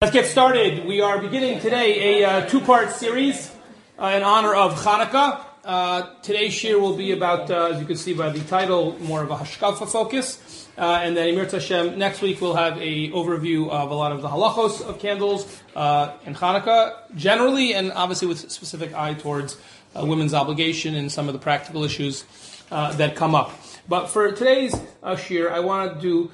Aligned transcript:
Let's 0.00 0.14
get 0.14 0.26
started. 0.26 0.86
We 0.86 1.00
are 1.00 1.18
beginning 1.18 1.58
today 1.58 2.22
a 2.22 2.24
uh, 2.24 2.46
two-part 2.46 2.92
series 2.92 3.52
uh, 3.98 4.14
in 4.16 4.22
honor 4.22 4.54
of 4.54 4.80
Hanukkah. 4.80 5.44
Uh, 5.64 6.14
today's 6.22 6.52
shiur 6.52 6.80
will 6.80 6.94
be 6.94 7.10
about, 7.10 7.50
uh, 7.50 7.72
as 7.72 7.80
you 7.80 7.84
can 7.84 7.96
see 7.96 8.14
by 8.14 8.30
the 8.30 8.38
title, 8.44 8.96
more 9.00 9.24
of 9.24 9.32
a 9.32 9.36
hashkafa 9.36 9.90
focus. 9.90 10.68
Uh, 10.78 11.00
and 11.02 11.16
then 11.16 11.30
Emir 11.30 11.46
Hashem, 11.46 11.98
next 11.98 12.22
week 12.22 12.40
we'll 12.40 12.54
have 12.54 12.80
a 12.80 13.10
overview 13.10 13.68
of 13.70 13.90
a 13.90 13.94
lot 13.94 14.12
of 14.12 14.22
the 14.22 14.28
halachos 14.28 14.88
of 14.88 15.00
candles 15.00 15.60
uh, 15.74 16.12
in 16.24 16.32
Hanukkah 16.32 16.94
generally, 17.16 17.74
and 17.74 17.90
obviously 17.90 18.28
with 18.28 18.52
specific 18.52 18.94
eye 18.94 19.14
towards 19.14 19.56
women's 19.96 20.32
obligation 20.32 20.94
and 20.94 21.10
some 21.10 21.26
of 21.26 21.32
the 21.32 21.40
practical 21.40 21.82
issues 21.82 22.24
that 22.70 23.16
come 23.16 23.34
up. 23.34 23.50
But 23.88 24.06
for 24.06 24.30
today's 24.30 24.76
shiur, 25.02 25.50
I 25.50 25.58
want 25.58 25.96
to 25.96 26.00
do 26.00 26.30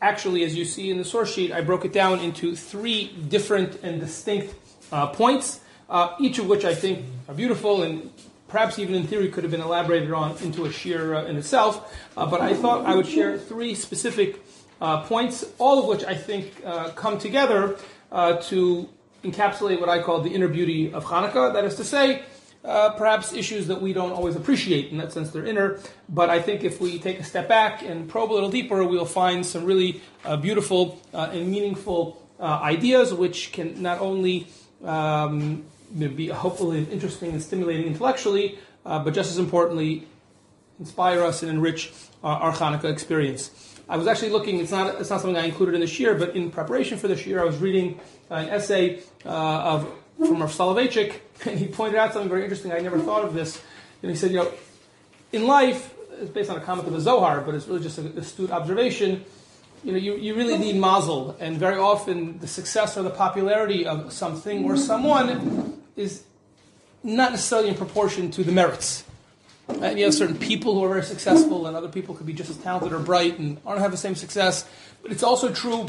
actually, 0.00 0.44
as 0.44 0.54
you 0.54 0.64
see 0.64 0.90
in 0.90 0.98
the 0.98 1.04
source 1.04 1.32
sheet, 1.32 1.52
I 1.52 1.60
broke 1.60 1.84
it 1.84 1.92
down 1.92 2.20
into 2.20 2.54
three 2.54 3.08
different 3.28 3.82
and 3.82 4.00
distinct 4.00 4.54
uh, 4.92 5.08
points, 5.08 5.60
uh, 5.88 6.14
each 6.20 6.38
of 6.38 6.46
which 6.46 6.64
I 6.64 6.74
think 6.74 7.04
are 7.28 7.34
beautiful 7.34 7.82
and 7.82 8.10
perhaps 8.48 8.78
even 8.78 8.94
in 8.94 9.06
theory 9.06 9.28
could 9.28 9.44
have 9.44 9.50
been 9.50 9.60
elaborated 9.60 10.10
on 10.12 10.36
into 10.38 10.64
a 10.64 10.68
shiur 10.68 11.14
uh, 11.14 11.26
in 11.26 11.36
itself. 11.36 11.94
Uh, 12.16 12.26
but 12.26 12.40
I 12.40 12.54
thought 12.54 12.86
I 12.86 12.94
would 12.94 13.06
share 13.06 13.38
three 13.38 13.74
specific 13.74 14.42
uh, 14.80 15.02
points, 15.02 15.44
all 15.58 15.78
of 15.78 15.86
which 15.86 16.04
I 16.04 16.14
think 16.14 16.62
uh, 16.64 16.90
come 16.90 17.18
together 17.18 17.76
to 18.10 18.88
encapsulate 19.24 19.80
what 19.80 19.88
I 19.88 20.00
call 20.00 20.22
the 20.22 20.30
inner 20.30 20.48
beauty 20.48 20.92
of 20.92 21.04
Hanukkah. 21.04 21.52
That 21.52 21.64
is 21.64 21.74
to 21.76 21.84
say, 21.84 22.22
uh, 22.64 22.90
perhaps 22.90 23.32
issues 23.32 23.66
that 23.68 23.80
we 23.80 23.92
don't 23.92 24.12
always 24.12 24.36
appreciate. 24.36 24.90
In 24.90 24.98
that 24.98 25.12
sense, 25.12 25.30
they're 25.30 25.46
inner. 25.46 25.78
But 26.08 26.30
I 26.30 26.40
think 26.40 26.64
if 26.64 26.80
we 26.80 26.98
take 26.98 27.20
a 27.20 27.24
step 27.24 27.48
back 27.48 27.82
and 27.82 28.08
probe 28.08 28.32
a 28.32 28.34
little 28.34 28.50
deeper, 28.50 28.84
we'll 28.84 29.04
find 29.04 29.44
some 29.44 29.64
really 29.64 30.00
uh, 30.24 30.36
beautiful 30.36 31.00
uh, 31.14 31.30
and 31.32 31.48
meaningful 31.48 32.22
uh, 32.40 32.60
ideas, 32.62 33.14
which 33.14 33.52
can 33.52 33.80
not 33.80 34.00
only 34.00 34.46
um, 34.84 35.64
be 35.96 36.28
hopefully 36.28 36.86
interesting 36.90 37.30
and 37.30 37.42
stimulating 37.42 37.86
intellectually, 37.86 38.58
uh, 38.84 38.98
but 38.98 39.14
just 39.14 39.30
as 39.30 39.38
importantly, 39.38 40.06
inspire 40.78 41.22
us 41.22 41.42
and 41.42 41.50
enrich 41.50 41.92
our 42.22 42.52
Hanukkah 42.52 42.90
experience. 42.92 43.50
I 43.88 43.96
was 43.96 44.06
actually 44.06 44.30
looking. 44.30 44.58
It's 44.58 44.70
not. 44.70 45.00
It's 45.00 45.08
not 45.08 45.20
something 45.20 45.36
I 45.36 45.46
included 45.46 45.74
in 45.74 45.80
this 45.80 45.98
year, 45.98 46.14
but 46.14 46.36
in 46.36 46.50
preparation 46.50 46.98
for 46.98 47.08
this 47.08 47.24
year, 47.26 47.40
I 47.40 47.44
was 47.44 47.56
reading 47.56 47.98
an 48.28 48.48
essay 48.50 49.00
of 49.24 49.88
from 50.18 50.40
Rav 50.40 50.50
Soloveitchik, 50.50 51.14
and 51.46 51.58
he 51.58 51.66
pointed 51.66 51.96
out 51.96 52.12
something 52.12 52.28
very 52.28 52.42
interesting. 52.42 52.72
I 52.72 52.78
never 52.78 52.98
thought 52.98 53.24
of 53.24 53.34
this. 53.34 53.62
And 54.02 54.10
he 54.10 54.16
said, 54.16 54.30
you 54.30 54.38
know, 54.38 54.52
in 55.32 55.46
life, 55.46 55.94
it's 56.20 56.30
based 56.30 56.50
on 56.50 56.56
a 56.56 56.60
comment 56.60 56.88
of 56.88 56.94
the 56.94 57.00
Zohar, 57.00 57.40
but 57.40 57.54
it's 57.54 57.68
really 57.68 57.82
just 57.82 57.98
an 57.98 58.18
astute 58.18 58.50
observation. 58.50 59.24
You 59.84 59.92
know, 59.92 59.98
you, 59.98 60.16
you 60.16 60.34
really 60.34 60.58
need 60.58 60.76
mazel, 60.76 61.36
and 61.38 61.56
very 61.56 61.78
often 61.78 62.38
the 62.40 62.48
success 62.48 62.96
or 62.96 63.02
the 63.02 63.10
popularity 63.10 63.86
of 63.86 64.12
something 64.12 64.64
or 64.64 64.76
someone 64.76 65.80
is 65.94 66.24
not 67.04 67.30
necessarily 67.30 67.68
in 67.68 67.76
proportion 67.76 68.30
to 68.32 68.42
the 68.42 68.50
merits. 68.50 69.04
And 69.68 69.98
you 69.98 70.06
have 70.06 70.14
certain 70.14 70.38
people 70.38 70.74
who 70.74 70.84
are 70.84 70.88
very 70.88 71.04
successful, 71.04 71.66
and 71.66 71.76
other 71.76 71.88
people 71.88 72.14
could 72.16 72.26
be 72.26 72.32
just 72.32 72.50
as 72.50 72.56
talented 72.56 72.92
or 72.92 72.98
bright 72.98 73.38
and 73.38 73.58
aren't 73.64 73.80
have 73.80 73.92
the 73.92 73.96
same 73.96 74.16
success. 74.16 74.68
But 75.02 75.12
it's 75.12 75.22
also 75.22 75.52
true 75.52 75.86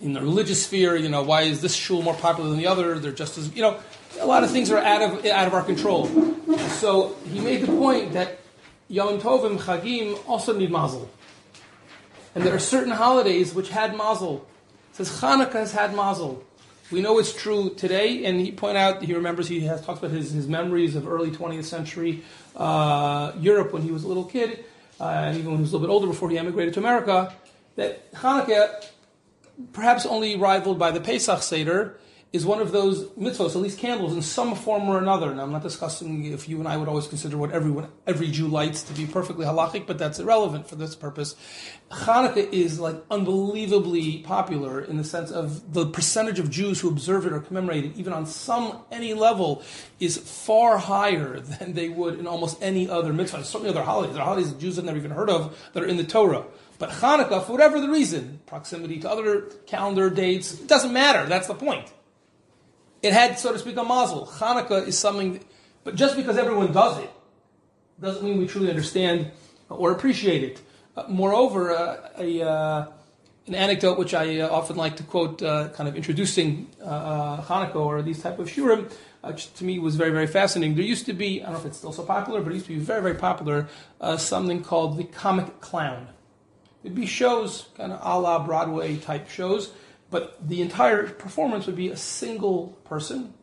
in 0.00 0.12
the 0.12 0.20
religious 0.20 0.64
sphere, 0.64 0.96
you 0.96 1.08
know, 1.08 1.22
why 1.22 1.42
is 1.42 1.62
this 1.62 1.74
shul 1.74 2.02
more 2.02 2.14
popular 2.14 2.50
than 2.50 2.58
the 2.58 2.66
other? 2.66 2.98
They're 2.98 3.12
just 3.12 3.38
as, 3.38 3.54
you 3.54 3.62
know, 3.62 3.78
a 4.20 4.26
lot 4.26 4.44
of 4.44 4.50
things 4.50 4.70
are 4.70 4.78
out 4.78 5.02
of, 5.02 5.24
out 5.26 5.46
of 5.46 5.54
our 5.54 5.62
control. 5.62 6.06
So 6.80 7.16
he 7.30 7.40
made 7.40 7.62
the 7.62 7.68
point 7.68 8.12
that 8.12 8.38
Yom 8.88 9.20
Tovim, 9.20 9.58
Chagim 9.58 10.18
also 10.28 10.56
need 10.56 10.70
mazel. 10.70 11.10
And 12.34 12.44
there 12.44 12.54
are 12.54 12.60
certain 12.60 12.92
holidays 12.92 13.54
which 13.54 13.70
had 13.70 13.96
mazel. 13.96 14.46
says 14.92 15.20
Hanukkah 15.20 15.54
has 15.54 15.72
had 15.72 15.94
mazel. 15.94 16.44
We 16.90 17.00
know 17.00 17.18
it's 17.18 17.32
true 17.32 17.74
today, 17.74 18.24
and 18.26 18.38
he 18.38 18.52
point 18.52 18.76
out, 18.76 19.02
he 19.02 19.12
remembers, 19.12 19.48
he 19.48 19.60
has 19.60 19.84
talked 19.84 19.98
about 19.98 20.12
his, 20.12 20.30
his 20.30 20.46
memories 20.46 20.94
of 20.94 21.08
early 21.08 21.30
20th 21.30 21.64
century 21.64 22.22
uh, 22.54 23.32
Europe 23.40 23.72
when 23.72 23.82
he 23.82 23.90
was 23.90 24.04
a 24.04 24.08
little 24.08 24.24
kid, 24.24 24.64
uh, 25.00 25.04
and 25.08 25.36
even 25.36 25.50
when 25.50 25.56
he 25.56 25.62
was 25.62 25.72
a 25.72 25.76
little 25.76 25.88
bit 25.88 25.92
older 25.92 26.06
before 26.06 26.30
he 26.30 26.38
emigrated 26.38 26.74
to 26.74 26.80
America, 26.80 27.34
that 27.74 28.12
Hanukkah 28.12 28.86
perhaps 29.72 30.06
only 30.06 30.36
rivaled 30.36 30.78
by 30.78 30.90
the 30.90 31.00
Pesach 31.00 31.42
Seder, 31.42 31.98
is 32.32 32.44
one 32.44 32.60
of 32.60 32.72
those 32.72 33.04
mitzvahs, 33.10 33.50
at 33.50 33.62
least 33.62 33.78
candles, 33.78 34.12
in 34.12 34.20
some 34.20 34.54
form 34.54 34.88
or 34.88 34.98
another. 34.98 35.30
And 35.30 35.40
I'm 35.40 35.52
not 35.52 35.62
discussing 35.62 36.24
if 36.26 36.48
you 36.48 36.58
and 36.58 36.68
I 36.68 36.76
would 36.76 36.88
always 36.88 37.06
consider 37.06 37.36
what 37.38 37.52
everyone, 37.52 37.88
every 38.06 38.28
Jew 38.30 38.48
lights 38.48 38.82
to 38.84 38.92
be 38.92 39.06
perfectly 39.06 39.46
halachic, 39.46 39.86
but 39.86 39.96
that's 39.96 40.18
irrelevant 40.18 40.68
for 40.68 40.74
this 40.74 40.94
purpose. 40.94 41.36
Hanukkah 41.90 42.52
is 42.52 42.80
like 42.80 42.96
unbelievably 43.10 44.18
popular 44.18 44.80
in 44.80 44.96
the 44.96 45.04
sense 45.04 45.30
of 45.30 45.72
the 45.72 45.86
percentage 45.86 46.38
of 46.38 46.50
Jews 46.50 46.80
who 46.80 46.88
observe 46.88 47.26
it 47.26 47.32
or 47.32 47.40
commemorate 47.40 47.84
it, 47.84 47.96
even 47.96 48.12
on 48.12 48.26
some 48.26 48.82
any 48.90 49.14
level, 49.14 49.62
is 50.00 50.16
far 50.16 50.78
higher 50.78 51.40
than 51.58 51.74
they 51.74 51.88
would 51.88 52.18
in 52.18 52.26
almost 52.26 52.60
any 52.60 52.88
other 52.88 53.12
mitzvah. 53.12 53.44
Certainly 53.44 53.70
other 53.70 53.82
holidays. 53.84 54.14
There 54.14 54.22
are 54.22 54.26
holidays 54.26 54.52
that 54.52 54.60
Jews 54.60 54.76
have 54.76 54.84
never 54.84 54.98
even 54.98 55.12
heard 55.12 55.30
of 55.30 55.56
that 55.72 55.82
are 55.82 55.86
in 55.86 55.96
the 55.96 56.04
Torah. 56.04 56.44
But 56.78 56.90
Hanukkah, 56.90 57.44
for 57.44 57.52
whatever 57.52 57.80
the 57.80 57.88
reason, 57.88 58.40
proximity 58.46 59.00
to 59.00 59.10
other 59.10 59.42
calendar 59.66 60.10
dates, 60.10 60.60
it 60.60 60.68
doesn't 60.68 60.92
matter. 60.92 61.26
That's 61.26 61.46
the 61.46 61.54
point. 61.54 61.90
It 63.02 63.12
had, 63.12 63.38
so 63.38 63.52
to 63.52 63.58
speak, 63.58 63.76
a 63.76 63.84
mazel. 63.84 64.26
Hanukkah 64.26 64.86
is 64.86 64.98
something, 64.98 65.42
but 65.84 65.94
just 65.94 66.16
because 66.16 66.36
everyone 66.36 66.72
does 66.72 66.98
it, 66.98 67.10
doesn't 68.00 68.24
mean 68.24 68.38
we 68.38 68.46
truly 68.46 68.68
understand 68.68 69.30
or 69.70 69.92
appreciate 69.92 70.42
it. 70.42 70.60
Uh, 70.96 71.04
moreover, 71.08 71.72
uh, 71.72 72.10
a, 72.18 72.42
uh, 72.42 72.86
an 73.46 73.54
anecdote 73.54 73.98
which 73.98 74.12
I 74.12 74.40
uh, 74.40 74.48
often 74.48 74.76
like 74.76 74.96
to 74.96 75.02
quote, 75.02 75.42
uh, 75.42 75.68
kind 75.70 75.88
of 75.88 75.96
introducing 75.96 76.68
uh, 76.82 77.42
Hanukkah 77.42 77.76
or 77.76 78.02
these 78.02 78.22
type 78.22 78.38
of 78.38 78.48
shiurim, 78.48 78.90
to 79.56 79.64
me 79.64 79.78
was 79.78 79.96
very, 79.96 80.10
very 80.10 80.26
fascinating. 80.26 80.76
There 80.76 80.84
used 80.84 81.06
to 81.06 81.12
be, 81.12 81.40
I 81.40 81.46
don't 81.46 81.54
know 81.54 81.60
if 81.60 81.66
it's 81.66 81.78
still 81.78 81.92
so 81.92 82.04
popular, 82.04 82.40
but 82.42 82.52
it 82.52 82.56
used 82.56 82.66
to 82.66 82.74
be 82.74 82.78
very, 82.78 83.02
very 83.02 83.14
popular, 83.14 83.66
something 84.18 84.62
called 84.62 84.98
the 84.98 85.04
comic 85.04 85.60
clown. 85.60 86.08
It'd 86.86 86.94
be 86.94 87.04
shows, 87.04 87.66
kind 87.76 87.90
of 87.90 87.98
a 88.00 88.20
la 88.20 88.38
Broadway 88.46 88.96
type 88.96 89.28
shows, 89.28 89.72
but 90.08 90.38
the 90.48 90.62
entire 90.62 91.08
performance 91.08 91.66
would 91.66 91.74
be 91.74 91.88
a 91.88 91.96
single 91.96 92.78
person 92.84 93.34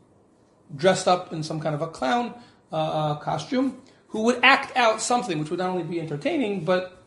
dressed 0.74 1.10
up 1.10 1.34
in 1.34 1.44
some 1.44 1.60
kind 1.60 1.76
of 1.76 1.82
a 1.82 1.88
clown 1.88 2.34
uh, 2.72 2.76
uh, 2.76 3.16
costume 3.16 3.82
who 4.08 4.22
would 4.22 4.40
act 4.44 4.78
out 4.78 5.02
something 5.02 5.40
which 5.40 5.50
would 5.50 5.60
not 5.60 5.70
only 5.70 5.84
be 5.84 6.00
entertaining, 6.00 6.64
but 6.64 7.04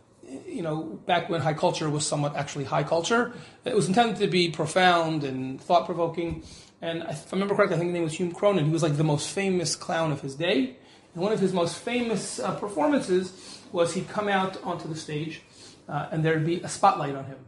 you 0.46 0.60
know, 0.60 0.82
back 1.06 1.30
when 1.30 1.40
high 1.40 1.54
culture 1.54 1.88
was 1.88 2.06
somewhat 2.06 2.36
actually 2.36 2.64
high 2.64 2.82
culture, 2.82 3.32
it 3.64 3.74
was 3.74 3.88
intended 3.88 4.18
to 4.18 4.26
be 4.26 4.50
profound 4.50 5.24
and 5.24 5.58
thought 5.58 5.86
provoking. 5.86 6.42
And 6.82 7.02
if 7.04 7.32
I 7.32 7.36
remember 7.36 7.54
correctly, 7.54 7.76
I 7.76 7.78
think 7.78 7.92
the 7.92 7.94
name 7.94 8.04
was 8.04 8.12
Hume 8.12 8.34
Cronyn. 8.34 8.66
He 8.66 8.70
was 8.70 8.82
like 8.82 8.98
the 8.98 9.04
most 9.04 9.30
famous 9.30 9.74
clown 9.74 10.12
of 10.12 10.20
his 10.20 10.34
day. 10.34 10.76
And 11.14 11.22
one 11.22 11.32
of 11.32 11.40
his 11.40 11.54
most 11.54 11.78
famous 11.78 12.38
uh, 12.38 12.54
performances 12.56 13.62
was 13.72 13.94
he'd 13.94 14.10
come 14.10 14.28
out 14.28 14.62
onto 14.62 14.86
the 14.86 14.96
stage 14.96 15.40
uh, 15.88 16.08
and 16.10 16.24
there'd 16.24 16.46
be 16.46 16.60
a 16.60 16.68
spotlight 16.68 17.14
on 17.14 17.24
him. 17.24 17.38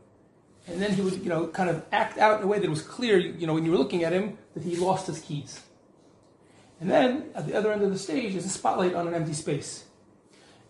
And 0.66 0.82
then 0.82 0.92
he 0.92 1.00
would, 1.00 1.14
you 1.22 1.30
know, 1.30 1.46
kind 1.46 1.70
of 1.70 1.84
act 1.92 2.18
out 2.18 2.38
in 2.38 2.44
a 2.44 2.46
way 2.46 2.58
that 2.58 2.68
was 2.68 2.82
clear, 2.82 3.18
you 3.18 3.46
know, 3.46 3.54
when 3.54 3.64
you 3.64 3.70
were 3.70 3.78
looking 3.78 4.04
at 4.04 4.12
him, 4.12 4.36
that 4.54 4.62
he 4.62 4.76
lost 4.76 5.06
his 5.06 5.20
keys. 5.20 5.60
And 6.80 6.90
then 6.90 7.30
at 7.34 7.46
the 7.46 7.54
other 7.54 7.72
end 7.72 7.82
of 7.82 7.90
the 7.90 7.98
stage 7.98 8.34
is 8.34 8.44
a 8.44 8.50
spotlight 8.50 8.94
on 8.94 9.08
an 9.08 9.14
empty 9.14 9.32
space. 9.32 9.84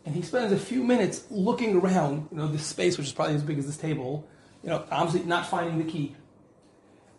And 0.06 0.14
he 0.14 0.22
spends 0.22 0.52
a 0.52 0.58
few 0.58 0.82
minutes 0.82 1.24
looking 1.30 1.76
around, 1.76 2.28
you 2.30 2.38
know, 2.38 2.46
this 2.46 2.64
space, 2.64 2.96
which 2.96 3.08
is 3.08 3.12
probably 3.12 3.34
as 3.34 3.42
big 3.42 3.58
as 3.58 3.66
this 3.66 3.76
table, 3.76 4.26
you 4.62 4.70
know, 4.70 4.84
obviously 4.90 5.28
not 5.28 5.46
finding 5.46 5.78
the 5.78 5.90
key. 5.90 6.16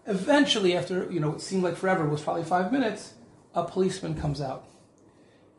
Eventually, 0.08 0.76
after, 0.76 1.12
you 1.12 1.20
know, 1.20 1.36
it 1.36 1.42
seemed 1.42 1.64
like 1.64 1.76
forever, 1.76 2.08
was 2.08 2.22
probably 2.22 2.44
five 2.44 2.72
minutes, 2.72 3.14
a 3.54 3.64
policeman 3.64 4.20
comes 4.20 4.42
out. 4.42 4.66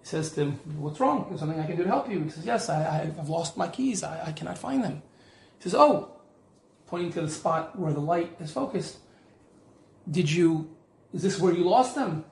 He 0.00 0.06
says 0.06 0.32
to 0.32 0.42
him, 0.42 0.52
What's 0.78 1.00
wrong? 1.00 1.30
Is 1.32 1.40
something 1.40 1.60
I 1.60 1.66
can 1.66 1.76
do 1.76 1.84
to 1.84 1.88
help 1.88 2.10
you? 2.10 2.20
He 2.24 2.30
says, 2.30 2.46
Yes, 2.46 2.68
I, 2.68 3.04
have 3.04 3.28
lost 3.28 3.56
my 3.56 3.68
keys. 3.68 4.02
I, 4.02 4.28
I 4.28 4.32
cannot 4.32 4.58
find 4.58 4.82
them. 4.82 5.02
He 5.58 5.64
says, 5.64 5.74
Oh, 5.74 6.10
pointing 6.86 7.12
to 7.12 7.22
the 7.22 7.30
spot 7.30 7.78
where 7.78 7.92
the 7.92 8.00
light 8.00 8.36
is 8.40 8.50
focused. 8.50 8.98
Did 10.10 10.30
you, 10.30 10.74
is 11.12 11.22
this 11.22 11.38
where 11.38 11.52
you 11.52 11.64
lost 11.64 11.94
them? 11.94 12.24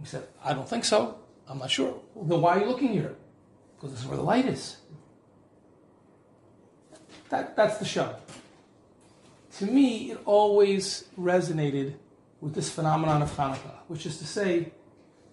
He 0.00 0.06
said, 0.06 0.26
I 0.42 0.54
don't 0.54 0.68
think 0.68 0.84
so. 0.84 1.18
I'm 1.48 1.58
not 1.58 1.70
sure. 1.70 1.94
Well, 2.14 2.24
then 2.24 2.40
why 2.40 2.56
are 2.56 2.60
you 2.60 2.66
looking 2.66 2.92
here? 2.92 3.14
Because 3.76 3.92
this 3.92 4.00
is 4.00 4.06
where 4.06 4.16
the 4.16 4.22
light 4.22 4.46
is. 4.46 4.76
That, 7.28 7.56
that's 7.56 7.78
the 7.78 7.84
show. 7.84 8.16
To 9.58 9.66
me, 9.66 10.12
it 10.12 10.20
always 10.24 11.04
resonated 11.18 11.94
with 12.40 12.54
this 12.54 12.70
phenomenon 12.70 13.22
of 13.22 13.36
Hanukkah, 13.36 13.76
which 13.88 14.06
is 14.06 14.18
to 14.18 14.26
say, 14.26 14.72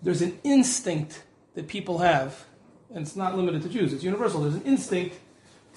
there's 0.01 0.21
an 0.21 0.39
instinct 0.43 1.23
that 1.55 1.67
people 1.67 1.99
have, 1.99 2.45
and 2.93 3.05
it's 3.05 3.15
not 3.15 3.35
limited 3.35 3.61
to 3.63 3.69
Jews, 3.69 3.93
it's 3.93 4.03
universal. 4.03 4.41
There's 4.41 4.55
an 4.55 4.63
instinct 4.63 5.17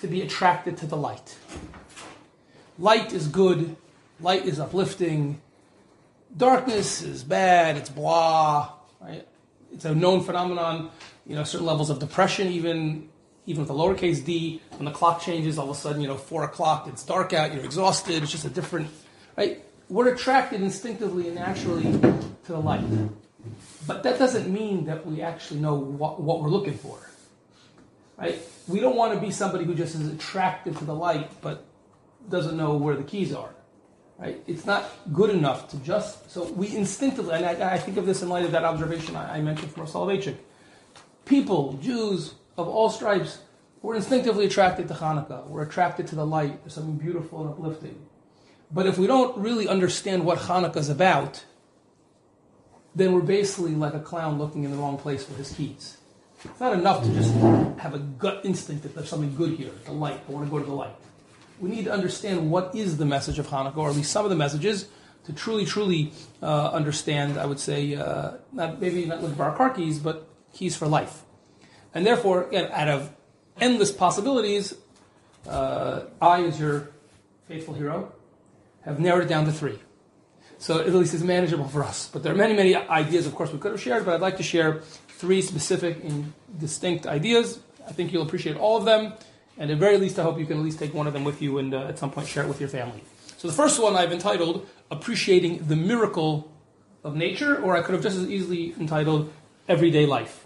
to 0.00 0.06
be 0.06 0.22
attracted 0.22 0.76
to 0.78 0.86
the 0.86 0.96
light. 0.96 1.36
Light 2.78 3.12
is 3.12 3.28
good, 3.28 3.76
light 4.20 4.44
is 4.44 4.58
uplifting, 4.58 5.40
darkness 6.36 7.02
is 7.02 7.22
bad, 7.22 7.76
it's 7.76 7.90
blah, 7.90 8.72
right? 9.00 9.26
It's 9.72 9.84
a 9.84 9.94
known 9.94 10.22
phenomenon, 10.22 10.90
you 11.26 11.36
know, 11.36 11.44
certain 11.44 11.66
levels 11.66 11.90
of 11.90 11.98
depression, 11.98 12.48
even 12.48 13.08
even 13.46 13.60
with 13.60 13.70
a 13.70 13.74
lowercase 13.74 14.24
d, 14.24 14.62
when 14.70 14.86
the 14.86 14.90
clock 14.90 15.20
changes, 15.20 15.58
all 15.58 15.70
of 15.70 15.76
a 15.76 15.78
sudden, 15.78 16.00
you 16.00 16.08
know, 16.08 16.16
four 16.16 16.44
o'clock, 16.44 16.88
it's 16.88 17.04
dark 17.04 17.34
out, 17.34 17.52
you're 17.52 17.62
exhausted, 17.62 18.22
it's 18.22 18.32
just 18.32 18.46
a 18.46 18.48
different, 18.48 18.88
right? 19.36 19.62
we're 19.88 20.12
attracted 20.12 20.62
instinctively 20.62 21.26
and 21.26 21.36
naturally 21.36 21.84
to 21.92 22.52
the 22.52 22.58
light. 22.58 22.84
But 23.86 24.02
that 24.02 24.18
doesn't 24.18 24.52
mean 24.52 24.86
that 24.86 25.06
we 25.06 25.22
actually 25.22 25.60
know 25.60 25.74
what, 25.74 26.20
what 26.20 26.40
we're 26.40 26.48
looking 26.48 26.74
for. 26.74 26.98
Right? 28.16 28.38
We 28.68 28.80
don't 28.80 28.96
want 28.96 29.14
to 29.14 29.20
be 29.20 29.30
somebody 29.30 29.64
who 29.64 29.74
just 29.74 29.94
is 29.94 30.08
attracted 30.08 30.76
to 30.78 30.84
the 30.84 30.94
light 30.94 31.30
but 31.42 31.64
doesn't 32.28 32.56
know 32.56 32.76
where 32.76 32.96
the 32.96 33.02
keys 33.02 33.32
are. 33.32 33.50
Right? 34.18 34.42
It's 34.46 34.64
not 34.64 34.88
good 35.12 35.30
enough 35.30 35.68
to 35.70 35.76
just 35.78 36.30
so 36.30 36.44
we 36.44 36.74
instinctively 36.74 37.34
and 37.34 37.44
I, 37.44 37.74
I 37.74 37.78
think 37.78 37.96
of 37.96 38.06
this 38.06 38.22
in 38.22 38.28
light 38.28 38.44
of 38.44 38.52
that 38.52 38.64
observation 38.64 39.16
I, 39.16 39.38
I 39.38 39.40
mentioned 39.42 39.72
from 39.72 39.86
Soloveitchik. 39.86 40.36
People, 41.24 41.74
Jews 41.82 42.34
of 42.56 42.68
all 42.68 42.90
stripes, 42.90 43.38
we're 43.82 43.96
instinctively 43.96 44.46
attracted 44.46 44.88
to 44.88 44.94
Hanukkah. 44.94 45.46
We're 45.46 45.62
attracted 45.62 46.06
to 46.08 46.14
the 46.14 46.24
light. 46.24 46.62
There's 46.62 46.74
something 46.74 46.96
beautiful 46.96 47.42
and 47.42 47.50
uplifting. 47.50 48.06
But 48.70 48.86
if 48.86 48.96
we 48.96 49.06
don't 49.06 49.36
really 49.36 49.68
understand 49.68 50.24
what 50.24 50.38
Hanukkah 50.38 50.76
is 50.76 50.88
about, 50.88 51.44
then 52.94 53.12
we're 53.12 53.20
basically 53.20 53.74
like 53.74 53.94
a 53.94 54.00
clown 54.00 54.38
looking 54.38 54.64
in 54.64 54.70
the 54.70 54.76
wrong 54.76 54.96
place 54.96 55.24
for 55.24 55.34
his 55.34 55.52
keys. 55.52 55.98
It's 56.44 56.60
not 56.60 56.74
enough 56.74 57.02
to 57.04 57.10
just 57.12 57.32
have 57.78 57.94
a 57.94 57.98
gut 57.98 58.42
instinct 58.44 58.82
that 58.82 58.94
there's 58.94 59.08
something 59.08 59.34
good 59.34 59.52
here, 59.52 59.70
the 59.86 59.92
light. 59.92 60.20
I 60.28 60.32
want 60.32 60.46
to 60.46 60.50
go 60.50 60.58
to 60.58 60.64
the 60.64 60.74
light. 60.74 60.94
We 61.58 61.70
need 61.70 61.86
to 61.86 61.92
understand 61.92 62.50
what 62.50 62.74
is 62.74 62.98
the 62.98 63.06
message 63.06 63.38
of 63.38 63.48
Hanukkah, 63.48 63.78
or 63.78 63.88
at 63.88 63.96
least 63.96 64.12
some 64.12 64.24
of 64.24 64.30
the 64.30 64.36
messages, 64.36 64.88
to 65.24 65.32
truly, 65.32 65.64
truly 65.64 66.12
uh, 66.42 66.68
understand. 66.68 67.38
I 67.38 67.46
would 67.46 67.60
say, 67.60 67.94
uh, 67.94 68.32
not 68.52 68.80
maybe 68.80 69.06
not 69.06 69.22
looking 69.22 69.36
for 69.36 69.44
our 69.44 69.56
car 69.56 69.70
keys, 69.70 69.98
but 69.98 70.28
keys 70.52 70.76
for 70.76 70.86
life. 70.86 71.22
And 71.94 72.04
therefore, 72.04 72.48
again, 72.48 72.70
out 72.72 72.88
of 72.88 73.10
endless 73.60 73.90
possibilities, 73.90 74.74
uh, 75.48 76.02
I, 76.20 76.42
as 76.42 76.60
your 76.60 76.90
faithful 77.48 77.74
hero, 77.74 78.12
have 78.82 79.00
narrowed 79.00 79.24
it 79.24 79.28
down 79.28 79.46
to 79.46 79.52
three. 79.52 79.78
So 80.58 80.80
at 80.80 80.92
least 80.92 81.14
it's 81.14 81.22
manageable 81.22 81.68
for 81.68 81.84
us. 81.84 82.08
But 82.12 82.22
there 82.22 82.32
are 82.32 82.36
many, 82.36 82.54
many 82.54 82.74
ideas, 82.74 83.26
of 83.26 83.34
course, 83.34 83.52
we 83.52 83.58
could 83.58 83.72
have 83.72 83.80
shared, 83.80 84.04
but 84.04 84.14
I'd 84.14 84.20
like 84.20 84.36
to 84.38 84.42
share 84.42 84.80
three 85.08 85.42
specific 85.42 86.02
and 86.04 86.32
distinct 86.58 87.06
ideas. 87.06 87.60
I 87.86 87.92
think 87.92 88.12
you'll 88.12 88.22
appreciate 88.22 88.56
all 88.56 88.76
of 88.76 88.84
them. 88.84 89.12
And 89.58 89.70
at 89.70 89.78
very 89.78 89.98
least, 89.98 90.18
I 90.18 90.22
hope 90.22 90.38
you 90.38 90.46
can 90.46 90.58
at 90.58 90.64
least 90.64 90.78
take 90.78 90.94
one 90.94 91.06
of 91.06 91.12
them 91.12 91.24
with 91.24 91.40
you 91.40 91.58
and 91.58 91.74
uh, 91.74 91.86
at 91.86 91.98
some 91.98 92.10
point 92.10 92.26
share 92.26 92.44
it 92.44 92.48
with 92.48 92.60
your 92.60 92.68
family. 92.68 93.02
So 93.36 93.48
the 93.48 93.54
first 93.54 93.80
one 93.80 93.94
I've 93.94 94.12
entitled 94.12 94.66
Appreciating 94.90 95.66
the 95.68 95.76
Miracle 95.76 96.50
of 97.04 97.14
Nature, 97.14 97.62
or 97.62 97.76
I 97.76 97.82
could 97.82 97.94
have 97.94 98.02
just 98.02 98.16
as 98.16 98.28
easily 98.28 98.74
entitled 98.80 99.32
Everyday 99.68 100.06
Life. 100.06 100.44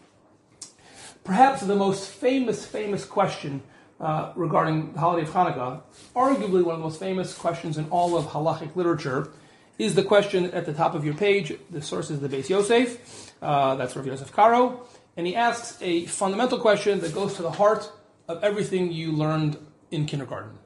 Perhaps 1.25 1.63
the 1.63 1.77
most 1.77 2.11
famous, 2.11 2.67
famous 2.67 3.05
question 3.05 3.63
uh, 4.01 4.33
regarding 4.35 4.93
the 4.93 5.01
holiday 5.01 5.27
of 5.27 5.33
Hanukkah, 5.33 5.83
arguably 6.15 6.65
one 6.65 6.75
of 6.75 6.81
the 6.81 6.85
most 6.85 6.99
famous 6.99 7.35
questions 7.37 7.79
in 7.79 7.89
all 7.91 8.17
of 8.17 8.27
halachic 8.27 8.75
literature, 8.77 9.31
is 9.79 9.95
the 9.95 10.03
question 10.03 10.51
at 10.53 10.67
the 10.67 10.73
top 10.73 10.95
of 10.95 11.05
your 11.05 11.15
page. 11.15 11.53
The 11.71 11.81
source 11.83 12.11
is 12.11 12.21
the 12.21 12.29
Beis 12.29 12.49
Yosef. 12.49 13.33
Uh, 13.41 13.77
that's 13.77 13.95
Rav 13.97 14.07
Yosef 14.07 14.33
Karo. 14.33 14.87
And 15.17 15.27
he 15.27 15.35
asks 15.35 15.79
a 15.81 16.07
fundamental 16.07 16.59
question 16.59 17.01
that 17.01 17.15
goes 17.15 17.35
to 17.35 17.43
the 17.43 17.51
heart 17.51 17.91
of 18.29 18.43
everything 18.43 18.93
you 18.93 19.13
learned 19.13 19.57
in 19.91 20.07
kindergarten. 20.07 20.59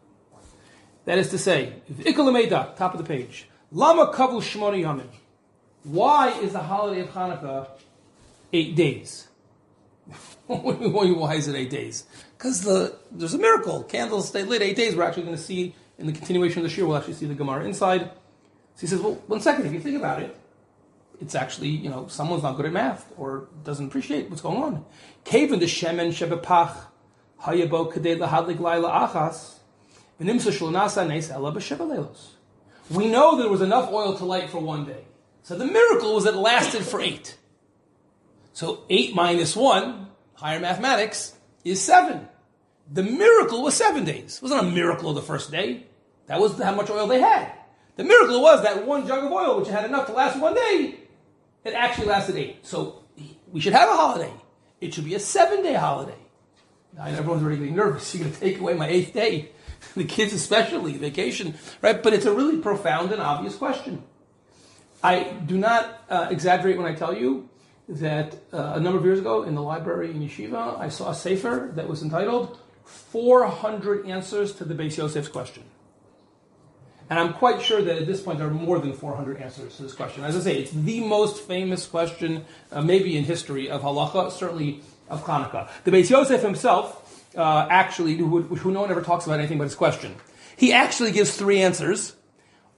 That 1.04 1.18
is 1.18 1.30
to 1.30 1.38
say, 1.38 1.74
Ikalameda, 1.90 2.76
top 2.76 2.94
of 2.94 2.98
the 2.98 3.06
page. 3.06 3.48
Lama 3.70 4.12
kavu 4.12 4.40
shmoni 4.40 4.82
yamin. 4.82 5.08
Why 5.84 6.30
is 6.40 6.52
the 6.52 6.60
holiday 6.60 7.00
of 7.00 7.08
Hanukkah 7.08 7.68
eight 8.52 8.76
days? 8.76 9.28
Why 10.46 11.34
is 11.34 11.48
it 11.48 11.56
eight 11.56 11.70
days? 11.70 12.04
Because 12.36 12.62
the, 12.62 12.96
there's 13.10 13.34
a 13.34 13.38
miracle. 13.38 13.82
Candles 13.84 14.28
stay 14.28 14.42
lit 14.42 14.62
eight 14.62 14.76
days. 14.76 14.94
We're 14.94 15.04
actually 15.04 15.24
going 15.24 15.36
to 15.36 15.42
see 15.42 15.74
in 15.98 16.06
the 16.06 16.12
continuation 16.12 16.64
of 16.64 16.70
the 16.70 16.76
year, 16.76 16.86
we'll 16.86 16.96
actually 16.96 17.14
see 17.14 17.26
the 17.26 17.34
Gemara 17.34 17.64
inside. 17.64 18.10
So 18.74 18.80
he 18.82 18.86
says, 18.86 19.00
well, 19.00 19.14
one 19.26 19.40
second, 19.40 19.66
if 19.66 19.72
you 19.72 19.80
think 19.80 19.96
about 19.96 20.22
it, 20.22 20.36
it's 21.20 21.34
actually, 21.34 21.68
you 21.68 21.88
know, 21.88 22.08
someone's 22.08 22.42
not 22.42 22.56
good 22.56 22.66
at 22.66 22.72
math 22.72 23.12
or 23.16 23.48
doesn't 23.64 23.86
appreciate 23.86 24.28
what's 24.28 24.42
going 24.42 24.62
on. 24.62 24.84
Kaven 25.24 25.60
the 25.60 25.66
shemen 25.66 26.08
shebepach 26.08 26.76
hayabo 27.42 27.92
achas. 27.92 29.58
We 30.18 30.26
know 33.08 33.38
there 33.38 33.48
was 33.48 33.62
enough 33.62 33.90
oil 33.90 34.16
to 34.18 34.24
light 34.24 34.50
for 34.50 34.58
one 34.58 34.84
day. 34.84 35.04
So 35.42 35.56
the 35.56 35.66
miracle 35.66 36.14
was 36.14 36.24
that 36.24 36.34
it 36.34 36.38
lasted 36.38 36.84
for 36.84 37.00
eight. 37.00 37.36
So 38.52 38.84
eight 38.88 39.14
minus 39.14 39.56
one, 39.56 40.08
higher 40.34 40.60
mathematics, 40.60 41.34
is 41.64 41.80
seven. 41.82 42.28
The 42.92 43.02
miracle 43.02 43.62
was 43.62 43.74
seven 43.74 44.04
days. 44.04 44.36
It 44.36 44.42
wasn't 44.42 44.68
a 44.68 44.70
miracle 44.70 45.08
of 45.10 45.16
the 45.16 45.22
first 45.22 45.50
day. 45.50 45.86
That 46.26 46.40
was 46.40 46.60
how 46.60 46.74
much 46.74 46.90
oil 46.90 47.06
they 47.06 47.20
had. 47.20 47.52
The 47.96 48.04
miracle 48.04 48.40
was 48.40 48.62
that 48.62 48.86
one 48.86 49.06
jug 49.06 49.24
of 49.24 49.32
oil, 49.32 49.58
which 49.58 49.68
had 49.68 49.84
enough 49.84 50.06
to 50.06 50.12
last 50.12 50.38
one 50.38 50.54
day, 50.54 51.00
it 51.64 51.74
actually 51.74 52.06
lasted 52.06 52.36
eight. 52.36 52.66
So 52.66 53.04
we 53.50 53.60
should 53.60 53.74
have 53.74 53.88
a 53.88 53.96
holiday. 53.96 54.32
It 54.80 54.94
should 54.94 55.04
be 55.04 55.14
a 55.14 55.20
seven 55.20 55.62
day 55.62 55.74
holiday. 55.74 56.18
Now, 56.94 57.06
everyone's 57.06 57.42
already 57.42 57.58
getting 57.58 57.76
nervous. 57.76 58.14
You're 58.14 58.24
going 58.24 58.34
to 58.34 58.40
take 58.40 58.58
away 58.58 58.74
my 58.74 58.88
eighth 58.88 59.12
day. 59.12 59.50
the 59.96 60.04
kids, 60.04 60.32
especially, 60.32 60.96
vacation, 60.96 61.54
right? 61.80 62.02
But 62.02 62.12
it's 62.12 62.26
a 62.26 62.32
really 62.32 62.58
profound 62.58 63.12
and 63.12 63.20
obvious 63.20 63.56
question. 63.56 64.02
I 65.02 65.24
do 65.24 65.58
not 65.58 66.02
uh, 66.08 66.28
exaggerate 66.30 66.78
when 66.78 66.86
I 66.86 66.94
tell 66.94 67.14
you 67.14 67.48
that 67.88 68.34
uh, 68.52 68.74
a 68.76 68.80
number 68.80 68.98
of 68.98 69.04
years 69.04 69.18
ago 69.18 69.42
in 69.42 69.54
the 69.54 69.62
library 69.62 70.10
in 70.10 70.20
Yeshiva, 70.20 70.78
I 70.78 70.88
saw 70.88 71.10
a 71.10 71.14
sefer 71.14 71.72
that 71.74 71.88
was 71.88 72.02
entitled 72.02 72.58
400 72.84 74.06
Answers 74.06 74.52
to 74.54 74.64
the 74.64 74.74
Beis 74.74 74.96
Yosef's 74.96 75.28
Question. 75.28 75.64
And 77.12 77.20
I'm 77.20 77.34
quite 77.34 77.60
sure 77.60 77.82
that 77.82 77.98
at 77.98 78.06
this 78.06 78.22
point 78.22 78.38
there 78.38 78.48
are 78.48 78.50
more 78.50 78.78
than 78.78 78.94
400 78.94 79.36
answers 79.36 79.76
to 79.76 79.82
this 79.82 79.92
question. 79.92 80.24
As 80.24 80.34
I 80.34 80.40
say, 80.40 80.58
it's 80.58 80.70
the 80.70 81.00
most 81.00 81.42
famous 81.42 81.86
question, 81.86 82.46
uh, 82.70 82.80
maybe 82.80 83.18
in 83.18 83.24
history, 83.24 83.68
of 83.68 83.82
halacha, 83.82 84.32
certainly 84.32 84.80
of 85.10 85.22
Hanukkah. 85.24 85.68
The 85.84 85.90
Beis 85.90 86.08
Yosef 86.08 86.40
himself, 86.40 87.30
uh, 87.36 87.66
actually, 87.68 88.16
who, 88.16 88.40
who 88.40 88.70
no 88.70 88.80
one 88.80 88.90
ever 88.90 89.02
talks 89.02 89.26
about 89.26 89.40
anything 89.40 89.58
but 89.58 89.64
his 89.64 89.74
question, 89.74 90.14
he 90.56 90.72
actually 90.72 91.12
gives 91.12 91.36
three 91.36 91.60
answers, 91.60 92.16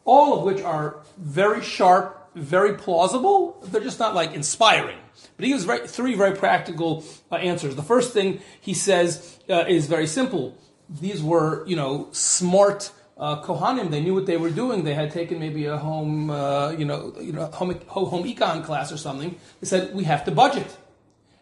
all 0.05 0.37
of 0.37 0.45
which 0.45 0.61
are 0.61 0.97
very 1.17 1.63
sharp, 1.63 2.29
very 2.35 2.75
plausible. 2.77 3.65
They're 3.67 3.83
just 3.83 4.01
not 4.01 4.17
like 4.17 4.35
inspiring. 4.35 4.99
But 5.37 5.45
he 5.45 5.53
gives 5.53 5.63
very, 5.63 5.87
three 5.87 6.17
very 6.17 6.35
practical 6.35 7.05
uh, 7.31 7.37
answers. 7.37 7.77
The 7.77 7.85
first 7.85 8.13
thing 8.13 8.41
he 8.61 8.75
says 8.75 9.39
uh, 9.49 9.67
is 9.69 9.87
very 9.87 10.09
simple. 10.09 10.59
These 10.91 11.23
were, 11.23 11.65
you 11.69 11.77
know, 11.77 12.09
smart 12.11 12.91
uh, 13.17 13.43
Kohanim. 13.43 13.91
They 13.91 14.01
knew 14.01 14.15
what 14.15 14.27
they 14.27 14.37
were 14.37 14.51
doing. 14.51 14.85
They 14.85 14.95
had 14.95 15.11
taken 15.11 15.39
maybe 15.39 15.67
a 15.67 15.77
home, 15.77 16.31
uh, 16.31 16.71
you 16.71 16.85
know, 16.85 17.15
you 17.21 17.33
know, 17.33 17.47
home, 17.47 17.79
home 17.87 18.25
econ 18.25 18.65
class 18.65 18.93
or 18.93 18.97
something. 18.97 19.37
They 19.61 19.67
said 19.67 19.95
we 19.95 20.05
have 20.05 20.25
to 20.25 20.31
budget, 20.31 20.77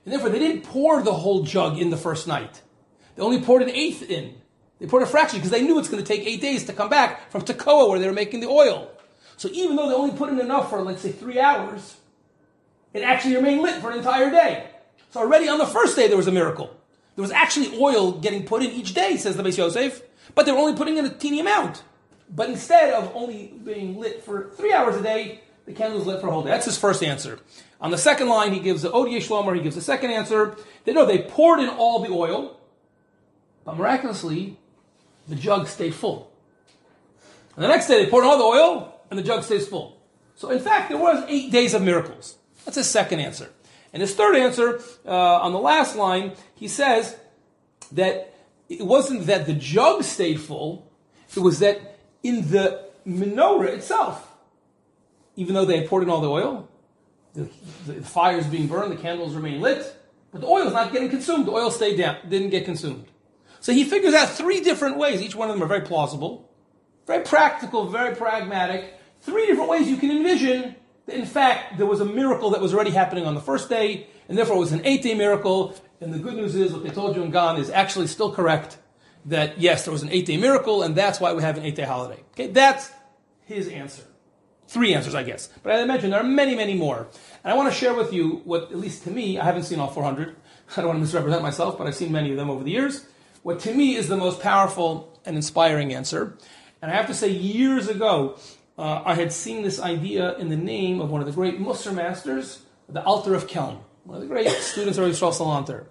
and 0.05 0.13
therefore 0.13 0.31
they 0.31 0.39
didn't 0.39 0.63
pour 0.63 1.03
the 1.03 1.15
whole 1.15 1.43
jug 1.43 1.79
in 1.79 1.91
the 1.91 1.97
first 1.97 2.27
night. 2.27 2.63
They 3.17 3.23
only 3.23 3.41
poured 3.41 3.63
an 3.63 3.71
eighth 3.71 4.09
in. 4.09 4.35
They 4.79 4.87
poured 4.87 5.05
a 5.05 5.07
fraction 5.07 5.39
because 5.39 5.53
they 5.53 5.63
knew 5.63 5.79
it's 5.79 5.89
going 5.89 6.03
to 6.03 6.07
take 6.07 6.27
eight 6.27 6.41
days 6.41 6.65
to 6.65 6.73
come 6.73 6.89
back 6.89 7.31
from 7.31 7.43
Tekoa 7.43 7.89
where 7.89 7.99
they 7.99 8.07
were 8.07 8.13
making 8.13 8.41
the 8.41 8.49
oil. 8.49 8.91
So 9.37 9.49
even 9.53 9.77
though 9.77 9.89
they 9.89 9.95
only 9.95 10.17
put 10.17 10.29
in 10.31 10.41
enough 10.41 10.71
for, 10.71 10.81
let's 10.83 11.03
say, 11.03 11.13
three 11.13 11.39
hours, 11.39 11.97
it 12.93 13.03
actually 13.03 13.37
remained 13.37 13.63
lit 13.63 13.81
for 13.81 13.91
an 13.91 13.99
entire 13.99 14.31
day. 14.31 14.69
So 15.11 15.21
already 15.21 15.49
on 15.49 15.59
the 15.59 15.67
first 15.67 15.95
day 15.95 16.09
there 16.09 16.17
was 16.17 16.27
a 16.27 16.33
miracle. 16.33 16.77
There 17.15 17.23
was 17.23 17.31
actually 17.31 17.79
oil 17.79 18.13
getting 18.13 18.45
put 18.45 18.63
in 18.63 18.71
each 18.71 18.95
day, 18.95 19.17
says 19.19 19.37
the 19.37 19.43
Beis 19.43 19.59
Yosef, 19.59 20.03
but 20.35 20.47
they 20.47 20.53
were 20.53 20.59
only 20.59 20.77
putting 20.77 20.97
in 20.97 21.07
a 21.07 21.11
teeny 21.11 21.41
amount. 21.41 21.83
But 22.35 22.49
instead 22.49 22.95
of 22.95 23.13
only 23.15 23.55
being 23.63 23.99
lit 23.99 24.25
for 24.25 24.51
three 24.57 24.73
hours 24.73 24.97
a 24.97 25.03
day, 25.03 25.43
the 25.67 25.73
candle 25.73 25.99
was 25.99 26.07
lit 26.07 26.21
for 26.21 26.29
a 26.29 26.31
whole 26.31 26.43
day. 26.43 26.51
That's 26.51 26.65
his 26.65 26.79
first 26.79 27.03
answer. 27.03 27.39
On 27.81 27.91
the 27.91 27.99
second 27.99 28.29
line, 28.29 28.53
he 28.53 28.61
gives 28.61 28.83
the 28.83 28.91
Odie 28.91 29.17
Shlomer, 29.17 29.55
he 29.55 29.63
gives 29.63 29.77
the 29.77 29.83
second 29.83 30.11
answer. 30.11 30.57
They 30.85 30.93
know 30.93 31.05
they 31.05 31.23
poured 31.23 31.61
in 31.61 31.69
all 31.69 32.01
the 32.01 32.11
oil, 32.11 32.59
but 33.65 33.77
miraculously, 33.77 34.59
the 35.29 35.35
jug 35.35 35.69
stayed 35.69 35.95
full. 35.95 36.33
And 37.55 37.65
the 37.65 37.69
next 37.69 37.87
day, 37.87 38.05
they 38.05 38.11
poured 38.11 38.25
in 38.25 38.31
all 38.31 38.39
the 38.39 38.45
oil, 38.45 39.01
and 39.11 39.19
the 39.19 39.23
jug 39.23 39.43
stays 39.43 39.69
full. 39.69 40.01
So 40.37 40.51
in 40.51 40.59
fact, 40.59 40.89
there 40.89 40.99
was 40.99 41.25
eight 41.29 41.53
days 41.53 41.75
of 41.75 41.83
miracles. 41.83 42.39
That's 42.65 42.77
his 42.77 42.89
second 42.89 43.21
answer. 43.21 43.51
And 43.93 44.01
his 44.01 44.15
third 44.15 44.37
answer, 44.37 44.81
uh, 45.05 45.11
on 45.11 45.53
the 45.53 45.59
last 45.59 45.97
line, 45.97 46.33
he 46.55 46.67
says 46.67 47.17
that 47.93 48.32
it 48.81 48.87
wasn't 48.87 49.27
that 49.27 49.47
the 49.47 49.55
jug 49.55 50.05
stayed 50.05 50.41
full, 50.41 50.91
it 51.35 51.41
was 51.41 51.59
that 51.61 51.99
in 52.23 52.51
the 52.51 52.85
menorah 53.07 53.69
itself, 53.69 54.29
even 55.37 55.55
though 55.55 55.65
they 55.65 55.79
had 55.79 55.89
poured 55.89 56.03
in 56.03 56.11
all 56.11 56.21
the 56.21 56.31
oil, 56.31 56.69
the, 57.35 57.49
the 57.87 57.95
fire 58.03 58.39
is 58.39 58.47
being 58.47 58.67
burned, 58.67 58.93
the 58.93 58.97
candles 58.97 59.35
remain 59.35 59.61
lit, 59.61 59.97
but 60.31 60.41
the 60.41 60.47
oil 60.47 60.67
is 60.67 60.73
not 60.73 60.93
getting 60.93 61.09
consumed. 61.09 61.47
The 61.47 61.53
oil 61.53 61.71
stayed 61.71 61.97
down, 61.97 62.17
didn't 62.29 62.51
get 62.51 62.65
consumed. 62.65 63.07
So 63.61 63.73
he 63.73 63.85
figures 63.85 64.15
out 64.15 64.29
three 64.29 64.61
different 64.61 64.99
ways. 64.99 65.23
Each 65.23 65.35
one 65.35 65.49
of 65.49 65.55
them 65.55 65.63
are 65.63 65.69
very 65.69 65.83
plausible, 65.83 66.51
very 67.07 67.25
practical, 67.25 67.89
very 67.89 68.15
pragmatic. 68.15 68.95
Three 69.21 69.47
different 69.47 69.71
ways 69.71 69.89
you 69.89 69.97
can 69.97 70.11
envision 70.11 70.75
that, 71.07 71.15
in 71.15 71.27
fact, 71.27 71.79
there 71.79 71.87
was 71.87 72.01
a 72.01 72.05
miracle 72.05 72.51
that 72.51 72.61
was 72.61 72.75
already 72.75 72.91
happening 72.91 73.25
on 73.25 73.35
the 73.35 73.41
first 73.41 73.69
day, 73.69 74.09
and 74.29 74.37
therefore 74.37 74.57
it 74.57 74.61
was 74.61 74.73
an 74.73 74.83
eight 74.85 75.03
day 75.03 75.15
miracle. 75.15 75.75
And 76.03 76.13
the 76.13 76.19
good 76.19 76.35
news 76.35 76.57
is, 76.57 76.73
what 76.73 76.83
they 76.83 76.91
told 76.91 77.15
you 77.15 77.23
in 77.23 77.31
Gan 77.31 77.59
is 77.59 77.71
actually 77.71 78.09
still 78.09 78.33
correct 78.33 78.77
that 79.27 79.61
yes, 79.61 79.85
there 79.85 79.93
was 79.93 80.03
an 80.03 80.09
eight 80.11 80.27
day 80.27 80.37
miracle, 80.37 80.83
and 80.83 80.97
that's 80.97 81.21
why 81.21 81.33
we 81.33 81.43
have 81.43 81.57
an 81.57 81.65
eight 81.65 81.77
day 81.77 81.85
holiday. 81.85 82.21
Okay, 82.33 82.49
that's 82.49 82.91
his 83.45 83.69
answer. 83.69 84.03
three 84.67 84.95
answers, 84.95 85.15
I 85.15 85.23
guess. 85.23 85.49
But 85.63 85.75
I 85.75 85.83
imagine 85.83 86.11
there 86.11 86.21
are 86.21 86.25
many, 86.25 86.57
many 86.57 86.75
more. 86.75 87.07
And 87.45 87.53
I 87.53 87.57
want 87.57 87.73
to 87.73 87.79
share 87.79 87.95
with 87.95 88.13
you 88.13 88.41
what, 88.45 88.73
at 88.73 88.79
least 88.79 89.05
to 89.05 89.11
me, 89.11 89.39
I 89.39 89.45
haven't 89.45 89.65
seen 89.65 89.79
all 89.79 89.91
400. 89.91 90.35
I 90.73 90.77
don't 90.77 90.87
want 90.87 90.97
to 90.97 91.01
misrepresent 91.03 91.43
myself, 91.43 91.77
but 91.77 91.87
I've 91.87 91.95
seen 91.95 92.11
many 92.11 92.31
of 92.31 92.37
them 92.37 92.51
over 92.51 92.65
the 92.65 92.71
years. 92.71 93.07
What 93.43 93.61
to 93.61 93.75
me 93.75 93.95
is 93.95 94.09
the 94.09 94.17
most 94.17 94.41
powerful 94.41 95.21
and 95.25 95.37
inspiring 95.37 95.93
answer. 95.93 96.39
And 96.81 96.91
I 96.91 96.95
have 96.95 97.07
to 97.09 97.15
say, 97.15 97.29
years 97.29 97.89
ago, 97.89 98.39
uh, 98.79 99.03
I 99.05 99.15
had 99.15 99.33
seen 99.33 99.63
this 99.63 99.79
idea 99.79 100.37
in 100.39 100.49
the 100.49 100.57
name 100.57 101.01
of 101.01 101.11
one 101.11 101.21
of 101.21 101.27
the 101.27 101.33
great 101.33 101.61
Musar 101.61 101.95
masters, 101.95 102.63
the 102.89 103.03
Alter 103.05 103.35
of 103.35 103.47
Kelm, 103.47 103.79
one 104.05 104.17
of 104.17 104.23
the 104.23 104.29
great 104.29 104.49
students 104.49 104.99
of 104.99 105.05
Yisrael 105.05 105.33
Salanter. 105.33 105.87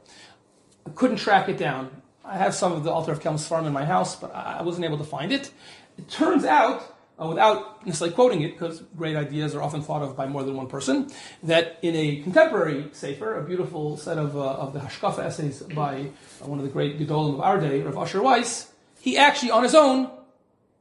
I 0.85 0.89
couldn't 0.91 1.17
track 1.17 1.49
it 1.49 1.57
down. 1.57 2.01
I 2.23 2.37
have 2.37 2.53
some 2.53 2.71
of 2.71 2.83
the 2.83 2.91
Alter 2.91 3.11
of 3.11 3.21
Kelm's 3.21 3.47
farm 3.47 3.65
in 3.65 3.73
my 3.73 3.85
house, 3.85 4.15
but 4.15 4.33
I 4.33 4.61
wasn't 4.61 4.85
able 4.85 4.97
to 4.97 5.03
find 5.03 5.31
it. 5.31 5.51
It 5.97 6.09
turns 6.09 6.45
out 6.45 6.95
uh, 7.21 7.27
without 7.27 7.85
necessarily 7.85 8.15
quoting 8.15 8.41
it, 8.41 8.53
because 8.53 8.81
great 8.97 9.15
ideas 9.15 9.53
are 9.53 9.61
often 9.61 9.81
thought 9.81 10.01
of 10.01 10.15
by 10.15 10.27
more 10.27 10.43
than 10.43 10.55
one 10.55 10.67
person, 10.67 11.11
that 11.43 11.77
in 11.81 11.95
a 11.95 12.21
contemporary 12.21 12.89
Sefer, 12.93 13.37
a 13.37 13.43
beautiful 13.43 13.97
set 13.97 14.17
of, 14.17 14.35
uh, 14.35 14.41
of 14.41 14.73
the 14.73 14.79
Hashkafa 14.79 15.19
essays 15.19 15.61
by 15.61 16.09
uh, 16.41 16.47
one 16.47 16.57
of 16.57 16.65
the 16.65 16.71
great 16.71 16.99
Gedolim 16.99 17.35
of 17.35 17.41
our 17.41 17.59
day, 17.59 17.81
Rav 17.81 17.97
Asher 17.97 18.21
Weiss, 18.21 18.71
he 18.99 19.17
actually 19.17 19.51
on 19.51 19.63
his 19.63 19.75
own 19.75 20.09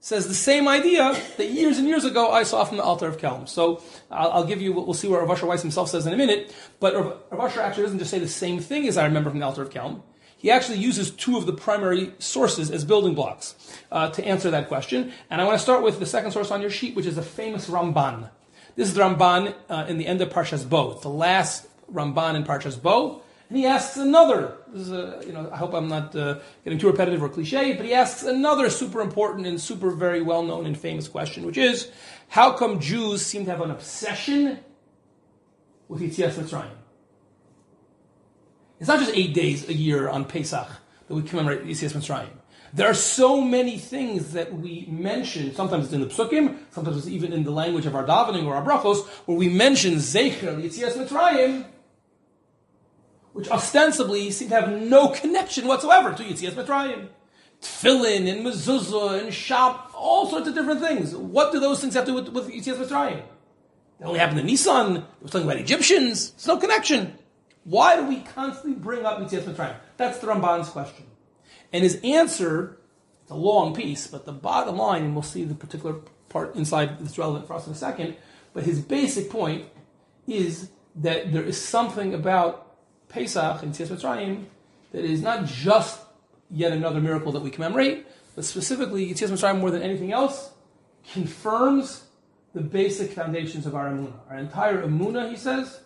says 0.01 0.27
the 0.27 0.35
same 0.35 0.67
idea 0.67 1.15
that 1.37 1.51
years 1.51 1.79
and 1.79 1.87
years 1.87 2.05
ago 2.05 2.31
I 2.31 2.43
saw 2.43 2.65
from 2.65 2.79
the 2.79 2.83
Alter 2.83 3.07
of 3.07 3.19
Kelm. 3.19 3.49
So 3.49 3.83
I'll, 4.11 4.33
I'll 4.33 4.45
give 4.45 4.61
you, 4.61 4.73
we'll 4.73 4.95
see 4.95 5.09
what 5.09 5.21
Rav 5.21 5.31
Asher 5.31 5.47
Weiss 5.47 5.63
himself 5.63 5.91
says 5.91 6.07
in 6.07 6.13
a 6.13 6.17
minute, 6.17 6.55
but 6.81 6.95
Rav, 6.95 7.41
Asher 7.41 7.61
actually 7.61 7.85
doesn't 7.85 7.99
just 7.99 8.11
say 8.11 8.19
the 8.19 8.29
same 8.29 8.61
thing 8.61 8.89
as 8.89 8.97
I 8.97 9.05
remember 9.05 9.31
from 9.31 9.39
the 9.39 9.47
Alter 9.47 9.63
of 9.63 9.71
Kelm 9.71 10.03
he 10.41 10.51
actually 10.51 10.79
uses 10.79 11.11
two 11.11 11.37
of 11.37 11.45
the 11.45 11.53
primary 11.53 12.15
sources 12.19 12.71
as 12.71 12.83
building 12.83 13.15
blocks 13.15 13.55
uh, 13.93 14.09
to 14.09 14.25
answer 14.25 14.51
that 14.51 14.69
question. 14.69 15.13
And 15.29 15.39
I 15.39 15.45
want 15.45 15.59
to 15.59 15.63
start 15.63 15.83
with 15.83 15.99
the 15.99 16.07
second 16.07 16.31
source 16.31 16.51
on 16.51 16.63
your 16.63 16.71
sheet, 16.71 16.97
which 16.97 17.05
is 17.05 17.19
a 17.19 17.23
famous 17.23 17.69
Ramban. 17.69 18.31
This 18.75 18.89
is 18.89 18.95
the 18.95 19.03
Ramban 19.03 19.55
uh, 19.69 19.85
in 19.87 19.99
the 19.99 20.07
end 20.07 20.23
of 20.23 20.31
Parshas 20.31 20.67
Bo. 20.67 20.93
It's 20.93 21.03
the 21.03 21.11
last 21.11 21.67
Ramban 21.93 22.37
in 22.37 22.45
Parshas 22.45 22.81
Bo. 22.81 23.21
And 23.51 23.59
he 23.59 23.67
asks 23.67 23.97
another, 23.97 24.59
this 24.69 24.83
is 24.83 24.93
a, 24.93 25.21
you 25.27 25.33
know, 25.33 25.51
I 25.53 25.57
hope 25.57 25.75
I'm 25.75 25.89
not 25.89 26.15
uh, 26.15 26.39
getting 26.63 26.79
too 26.79 26.87
repetitive 26.87 27.21
or 27.21 27.29
cliche, 27.29 27.73
but 27.73 27.85
he 27.85 27.93
asks 27.93 28.23
another 28.23 28.71
super 28.71 29.01
important 29.01 29.45
and 29.45 29.61
super 29.61 29.91
very 29.91 30.23
well 30.23 30.45
known 30.45 30.67
and 30.67 30.79
famous 30.79 31.09
question, 31.09 31.45
which 31.45 31.59
is, 31.59 31.91
how 32.29 32.53
come 32.53 32.79
Jews 32.79 33.27
seem 33.27 33.45
to 33.47 33.51
have 33.51 33.61
an 33.61 33.73
obsession 33.73 34.61
with 35.89 36.01
Yitzias 36.01 36.35
Mitzrayim? 36.35 36.71
It's 38.79 38.87
not 38.87 39.01
just 39.01 39.17
eight 39.17 39.35
days 39.35 39.69
a 39.69 39.75
year 39.75 40.09
on 40.09 40.27
Pesach 40.27 40.69
that 41.09 41.15
we 41.17 41.23
commemorate 41.23 41.65
Yitzias 41.65 41.93
Mitzrayim. 41.93 42.31
There 42.73 42.89
are 42.89 42.95
so 42.95 43.41
many 43.41 43.79
things 43.79 44.33
that 44.35 44.55
we 44.55 44.87
mention. 44.89 45.53
Sometimes 45.57 45.87
it's 45.87 45.93
in 45.93 46.03
the 46.03 46.07
psukim, 46.07 46.57
sometimes 46.71 46.99
it's 46.99 47.09
even 47.09 47.33
in 47.33 47.43
the 47.43 47.51
language 47.51 47.85
of 47.85 47.97
our 47.97 48.07
davening 48.07 48.47
or 48.47 48.55
our 48.55 48.65
brachos, 48.65 49.09
where 49.27 49.37
we 49.37 49.49
mention 49.49 49.95
Zecher 49.95 50.57
Yitzias 50.63 50.93
Mitzrayim, 50.93 51.65
which 53.33 53.49
ostensibly 53.49 54.31
seem 54.31 54.49
to 54.49 54.61
have 54.61 54.71
no 54.71 55.09
connection 55.09 55.67
whatsoever 55.67 56.13
to 56.13 56.23
Yitzias 56.23 56.53
Mitzrayim. 56.53 57.09
Tefillin 57.61 58.31
and 58.31 58.45
mezuzah 58.45 59.23
and 59.23 59.35
shop, 59.35 59.93
all 59.95 60.29
sorts 60.29 60.49
of 60.49 60.55
different 60.55 60.81
things. 60.81 61.15
What 61.15 61.53
do 61.53 61.61
those 61.61 61.81
things 61.81 61.95
have 61.95 62.07
to 62.07 62.13
do 62.13 62.15
with, 62.15 62.29
with 62.31 62.49
Yitzias 62.49 62.77
Mitzrayim? 62.77 63.23
They 63.99 64.07
only 64.07 64.19
happened 64.19 64.41
in 64.41 64.47
Nissan. 64.47 64.97
It 64.97 65.05
was 65.21 65.31
talking 65.31 65.47
about 65.47 65.61
Egyptians. 65.61 66.31
There's 66.31 66.47
no 66.47 66.57
connection. 66.57 67.19
Why 67.65 67.97
do 67.97 68.07
we 68.07 68.21
constantly 68.21 68.81
bring 68.81 69.05
up 69.05 69.19
Yitzias 69.19 69.43
Mitzrayim? 69.43 69.77
That's 69.97 70.19
the 70.19 70.27
Ramban's 70.27 70.71
question. 70.71 71.05
And 71.73 71.85
his 71.85 72.01
answer, 72.03 72.79
it's 73.23 73.31
a 73.31 73.37
long 73.37 73.75
piece, 73.75 74.07
but 74.07 74.25
the 74.25 74.33
bottom 74.33 74.77
line, 74.77 75.05
and 75.05 75.15
we'll 75.15 75.23
see 75.23 75.45
the 75.45 75.55
particular 75.55 75.97
part 76.31 76.57
inside 76.57 76.99
that's 76.99 77.19
relevant 77.19 77.47
for 77.47 77.55
us 77.55 77.67
in 77.67 77.73
a 77.73 77.77
second, 77.77 78.17
but 78.55 78.65
his 78.65 78.81
basic 78.81 79.31
point 79.31 79.67
is 80.27 80.71
that 80.97 81.33
there 81.33 81.43
is 81.43 81.61
something 81.61 82.15
about 82.15 82.70
Pesach 83.11 83.63
and 83.63 83.75
Yitzias 83.75 83.89
Mitzrayim 83.89 84.45
that 84.93 85.05
is 85.05 85.21
not 85.21 85.45
just 85.45 86.01
yet 86.51 86.73
another 86.73 87.01
miracle 87.01 87.33
that 87.33 87.43
we 87.43 87.51
commemorate, 87.51 88.07
but 88.35 88.45
specifically 88.45 89.07
Yitzias 89.07 89.31
Mitzrayim 89.31 89.61
more 89.61 89.71
than 89.71 89.83
anything 89.83 90.13
else 90.13 90.53
confirms 91.13 92.05
the 92.55 92.61
basic 92.61 93.13
foundations 93.13 93.67
of 93.67 93.75
our 93.75 93.89
Emunah. 93.91 94.19
Our 94.29 94.37
entire 94.39 94.83
Emunah, 94.83 95.31
he 95.31 95.37
says, 95.37 95.81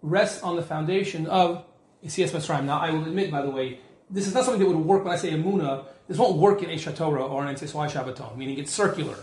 rests 0.00 0.42
on 0.42 0.56
the 0.56 0.62
foundation 0.62 1.26
of 1.26 1.64
Yitzias 2.04 2.30
Mitzrayim. 2.30 2.64
Now, 2.64 2.78
I 2.78 2.90
will 2.90 3.04
admit, 3.04 3.30
by 3.30 3.42
the 3.42 3.50
way, 3.50 3.80
this 4.10 4.26
is 4.26 4.34
not 4.34 4.44
something 4.44 4.62
that 4.62 4.68
would 4.68 4.84
work 4.84 5.04
when 5.04 5.12
I 5.12 5.16
say 5.16 5.30
Amuna. 5.32 5.86
This 6.06 6.18
won't 6.18 6.36
work 6.36 6.62
in 6.62 6.68
Eish 6.68 6.94
Torah 6.94 7.24
or 7.24 7.46
in 7.46 7.54
Tzeswai 7.54 7.90
Shabbaton, 7.90 8.36
meaning 8.36 8.58
it's 8.58 8.72
circular. 8.72 9.16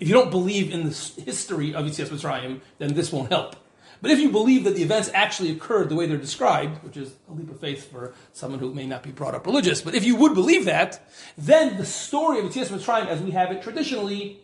If 0.00 0.08
you 0.08 0.14
don't 0.14 0.30
believe 0.30 0.72
in 0.72 0.88
the 0.88 1.22
history 1.24 1.74
of 1.74 1.86
Yitzias 1.86 2.08
Mitzrayim, 2.08 2.60
then 2.78 2.94
this 2.94 3.12
won't 3.12 3.30
help. 3.30 3.54
But 4.02 4.10
if 4.10 4.18
you 4.18 4.30
believe 4.30 4.64
that 4.64 4.74
the 4.74 4.82
events 4.82 5.10
actually 5.14 5.52
occurred 5.52 5.88
the 5.88 5.94
way 5.94 6.06
they're 6.06 6.16
described, 6.16 6.82
which 6.82 6.96
is 6.96 7.14
a 7.30 7.32
leap 7.32 7.48
of 7.48 7.60
faith 7.60 7.90
for 7.90 8.12
someone 8.32 8.58
who 8.58 8.74
may 8.74 8.84
not 8.84 9.04
be 9.04 9.12
brought 9.12 9.34
up 9.34 9.46
religious, 9.46 9.80
but 9.80 9.94
if 9.94 10.04
you 10.04 10.16
would 10.16 10.34
believe 10.34 10.64
that, 10.64 11.08
then 11.38 11.76
the 11.76 11.86
story 11.86 12.40
of 12.40 12.46
Yitzias 12.46 12.66
Mitzrayim, 12.66 13.06
as 13.06 13.22
we 13.22 13.30
have 13.30 13.52
it 13.52 13.62
traditionally, 13.62 14.40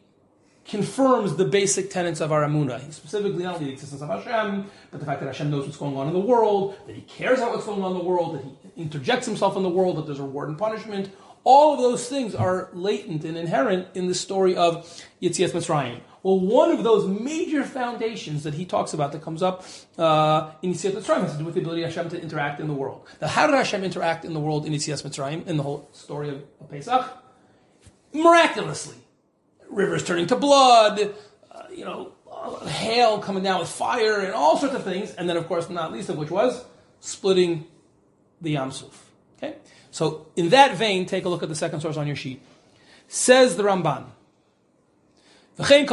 confirms 0.64 1.34
the 1.34 1.44
basic 1.44 1.90
tenets 1.90 2.20
of 2.20 2.30
our 2.30 2.44
Amunah. 2.44 2.92
Specifically, 2.92 3.42
not 3.42 3.54
only 3.54 3.66
the 3.66 3.72
existence 3.72 4.00
of 4.00 4.08
Hashem, 4.08 4.70
but 4.92 5.00
the 5.00 5.06
fact 5.06 5.20
that 5.20 5.26
Hashem 5.26 5.50
knows 5.50 5.64
what's 5.64 5.78
going 5.78 5.96
on 5.96 6.06
in 6.06 6.12
the 6.12 6.20
world, 6.20 6.76
that 6.86 6.94
He 6.94 7.02
cares 7.02 7.38
about 7.38 7.52
what's 7.52 7.66
going 7.66 7.82
on 7.82 7.92
in 7.92 7.98
the 7.98 8.04
world, 8.04 8.36
that 8.36 8.44
He 8.44 8.82
interjects 8.82 9.26
Himself 9.26 9.56
in 9.56 9.64
the 9.64 9.68
world, 9.68 9.96
that 9.96 10.06
there's 10.06 10.20
reward 10.20 10.50
and 10.50 10.58
punishment. 10.58 11.10
All 11.42 11.74
of 11.74 11.80
those 11.80 12.08
things 12.08 12.34
are 12.34 12.68
latent 12.74 13.24
and 13.24 13.36
inherent 13.36 13.88
in 13.94 14.06
the 14.06 14.14
story 14.14 14.54
of 14.54 14.86
Yitzias 15.22 15.50
Mitzrayim. 15.50 16.00
Well, 16.28 16.40
one 16.40 16.72
of 16.72 16.84
those 16.84 17.06
major 17.06 17.64
foundations 17.64 18.42
that 18.42 18.52
he 18.52 18.66
talks 18.66 18.92
about 18.92 19.12
that 19.12 19.22
comes 19.22 19.42
up 19.42 19.64
uh, 19.96 20.50
in 20.60 20.74
Yitzias 20.74 20.92
Mitzrayim 20.92 21.22
has 21.22 21.32
to 21.32 21.38
do 21.38 21.44
with 21.46 21.54
the 21.54 21.62
ability 21.62 21.84
of 21.84 21.88
Hashem 21.88 22.10
to 22.10 22.20
interact 22.20 22.60
in 22.60 22.66
the 22.66 22.74
world. 22.74 23.08
Now, 23.22 23.28
how 23.28 23.46
did 23.46 23.56
Hashem 23.56 23.82
interact 23.82 24.26
in 24.26 24.34
the 24.34 24.40
world 24.40 24.66
in 24.66 24.74
Yitzias 24.74 25.02
Mitzrayim, 25.02 25.46
in 25.46 25.56
the 25.56 25.62
whole 25.62 25.88
story 25.92 26.28
of, 26.28 26.44
of 26.60 26.70
Pesach? 26.70 27.16
Miraculously 28.12 28.96
rivers 29.70 30.04
turning 30.04 30.26
to 30.26 30.36
blood, 30.36 31.14
uh, 31.50 31.62
you 31.74 31.86
know, 31.86 32.12
hail 32.66 33.20
coming 33.20 33.42
down 33.42 33.60
with 33.60 33.70
fire 33.70 34.20
and 34.20 34.34
all 34.34 34.58
sorts 34.58 34.74
of 34.74 34.84
things. 34.84 35.14
And 35.14 35.30
then, 35.30 35.38
of 35.38 35.48
course, 35.48 35.70
not 35.70 35.94
least 35.94 36.10
of 36.10 36.18
which 36.18 36.30
was 36.30 36.62
splitting 37.00 37.66
the 38.42 38.50
Yam 38.50 38.70
Suf. 38.70 39.10
Okay? 39.38 39.56
So, 39.90 40.26
in 40.36 40.50
that 40.50 40.76
vein, 40.76 41.06
take 41.06 41.24
a 41.24 41.30
look 41.30 41.42
at 41.42 41.48
the 41.48 41.54
second 41.54 41.80
source 41.80 41.96
on 41.96 42.06
your 42.06 42.16
sheet. 42.16 42.42
Says 43.06 43.56
the 43.56 43.62
Ramban. 43.62 44.08
There 45.58 45.84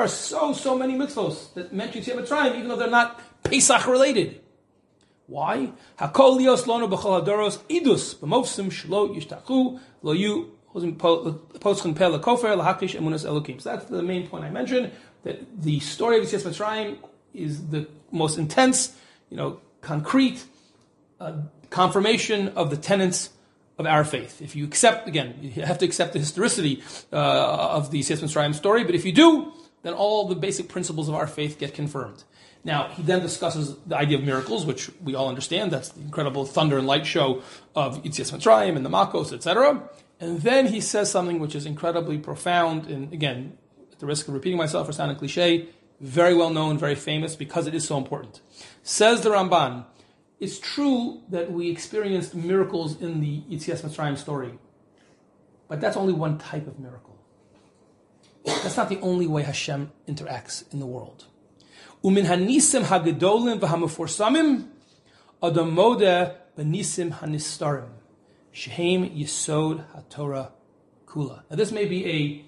are 0.00 0.08
so, 0.08 0.52
so 0.52 0.78
many 0.78 0.94
mitzvos 0.94 1.52
that 1.54 1.72
mention 1.72 2.02
Yitzias 2.02 2.14
Mitzrayim, 2.14 2.54
even 2.54 2.68
though 2.68 2.76
they're 2.76 2.88
not 2.88 3.20
Pesach 3.42 3.88
related. 3.88 4.40
Why? 5.26 5.72
Idus 5.98 6.64
shlo 8.70 9.80
lo 10.02 10.12
yu 10.12 10.52
so 10.72 10.80
that's 13.70 13.86
the 13.86 14.02
main 14.02 14.28
point 14.28 14.44
I 14.44 14.50
mentioned, 14.50 14.92
that 15.24 15.62
the 15.62 15.80
story 15.80 16.18
of 16.18 16.24
Yitzias 16.24 16.46
Mitzrayim 16.46 16.98
is 17.34 17.66
the 17.68 17.88
most 18.12 18.38
intense, 18.38 18.96
you 19.30 19.36
know, 19.36 19.60
concrete 19.80 20.44
uh, 21.18 21.32
confirmation 21.70 22.48
of 22.48 22.70
the 22.70 22.76
tenets 22.76 23.30
of 23.78 23.86
our 23.86 24.04
faith. 24.04 24.40
If 24.40 24.56
you 24.56 24.64
accept, 24.64 25.06
again, 25.08 25.36
you 25.40 25.62
have 25.62 25.78
to 25.78 25.84
accept 25.84 26.12
the 26.12 26.18
historicity 26.18 26.82
uh, 27.12 27.16
of 27.16 27.90
the 27.90 28.00
Yitzias 28.00 28.22
Mitzrayim 28.22 28.54
story, 28.54 28.84
but 28.84 28.94
if 28.94 29.04
you 29.04 29.12
do, 29.12 29.52
then 29.82 29.92
all 29.92 30.26
the 30.28 30.34
basic 30.34 30.68
principles 30.68 31.08
of 31.08 31.14
our 31.14 31.26
faith 31.26 31.58
get 31.58 31.74
confirmed. 31.74 32.24
Now, 32.64 32.88
he 32.88 33.02
then 33.02 33.20
discusses 33.20 33.76
the 33.86 33.96
idea 33.96 34.18
of 34.18 34.24
miracles, 34.24 34.66
which 34.66 34.90
we 35.00 35.14
all 35.14 35.28
understand. 35.28 35.70
That's 35.70 35.90
the 35.90 36.00
incredible 36.00 36.44
thunder 36.44 36.78
and 36.78 36.86
light 36.86 37.06
show 37.06 37.42
of 37.76 38.02
Yitzias 38.02 38.32
Mitzrayim 38.32 38.76
and 38.76 38.84
the 38.84 38.90
Makos, 38.90 39.32
etc. 39.32 39.88
And 40.18 40.40
then 40.40 40.66
he 40.66 40.80
says 40.80 41.10
something 41.10 41.38
which 41.38 41.54
is 41.54 41.66
incredibly 41.66 42.18
profound, 42.18 42.86
and 42.86 43.12
again, 43.12 43.56
at 43.92 44.00
the 44.00 44.06
risk 44.06 44.26
of 44.26 44.34
repeating 44.34 44.58
myself 44.58 44.88
or 44.88 44.92
sounding 44.92 45.16
cliche, 45.16 45.68
very 46.00 46.34
well 46.34 46.50
known, 46.50 46.76
very 46.76 46.94
famous, 46.94 47.36
because 47.36 47.66
it 47.66 47.74
is 47.74 47.86
so 47.86 47.98
important. 47.98 48.40
Says 48.82 49.20
the 49.20 49.30
Ramban, 49.30 49.84
it's 50.38 50.58
true 50.58 51.22
that 51.30 51.50
we 51.50 51.70
experienced 51.70 52.34
miracles 52.34 53.00
in 53.00 53.20
the 53.20 53.42
Yitzias 53.50 53.82
Mitzrayim 53.82 54.18
story, 54.18 54.58
but 55.68 55.80
that's 55.80 55.96
only 55.96 56.12
one 56.12 56.38
type 56.38 56.66
of 56.66 56.78
miracle. 56.78 57.16
That's 58.44 58.76
not 58.76 58.88
the 58.88 59.00
only 59.00 59.26
way 59.26 59.42
Hashem 59.42 59.90
interacts 60.06 60.72
in 60.72 60.78
the 60.78 60.86
world. 60.86 61.24
Umin 62.04 62.26
hanisim 62.26 62.84
hagedolim 62.84 63.58
v'hamufursamim 63.58 64.68
adamoda 65.42 66.36
benisim 66.56 67.18
hanistarim. 67.18 67.88
Shehem 68.52 69.10
Yisod 69.10 69.84
HaTorah 69.94 70.50
Kula. 71.06 71.42
Now, 71.50 71.56
this 71.56 71.72
may 71.72 71.84
be 71.84 72.46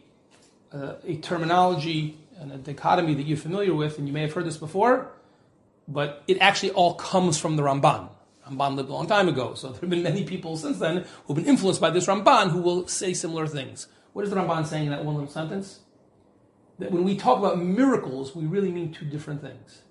a, 0.72 0.76
uh, 0.76 0.94
a 1.04 1.16
terminology 1.16 2.18
and 2.38 2.52
a 2.52 2.56
dichotomy 2.56 3.14
that 3.14 3.26
you're 3.26 3.36
familiar 3.36 3.74
with, 3.74 3.98
and 3.98 4.06
you 4.06 4.14
may 4.14 4.22
have 4.22 4.32
heard 4.32 4.46
this 4.46 4.56
before, 4.56 5.10
but 5.88 6.22
it 6.28 6.38
actually 6.38 6.70
all 6.70 6.94
comes 6.94 7.38
from 7.38 7.56
the 7.56 7.62
Ramban. 7.62 8.10
Ramban 8.48 8.76
lived 8.76 8.90
a 8.90 8.92
long 8.92 9.08
time 9.08 9.28
ago, 9.28 9.54
so 9.54 9.68
there 9.72 9.80
have 9.80 9.90
been 9.90 10.04
many 10.04 10.22
people 10.22 10.56
since 10.56 10.78
then 10.78 11.04
who've 11.24 11.36
been 11.36 11.46
influenced 11.46 11.80
by 11.80 11.90
this 11.90 12.06
Ramban 12.06 12.50
who 12.50 12.60
will 12.60 12.86
say 12.86 13.12
similar 13.12 13.46
things. 13.46 13.88
What 14.12 14.24
is 14.24 14.30
the 14.30 14.36
Ramban 14.36 14.66
saying 14.66 14.84
in 14.84 14.90
that 14.90 15.04
one 15.04 15.16
little 15.16 15.30
sentence? 15.30 15.80
that 16.78 16.90
when 16.90 17.04
we 17.04 17.16
talk 17.16 17.38
about 17.38 17.58
miracles, 17.60 18.34
we 18.34 18.46
really 18.46 18.70
mean 18.70 18.92
two 18.92 19.04
different 19.04 19.40
things. 19.40 19.82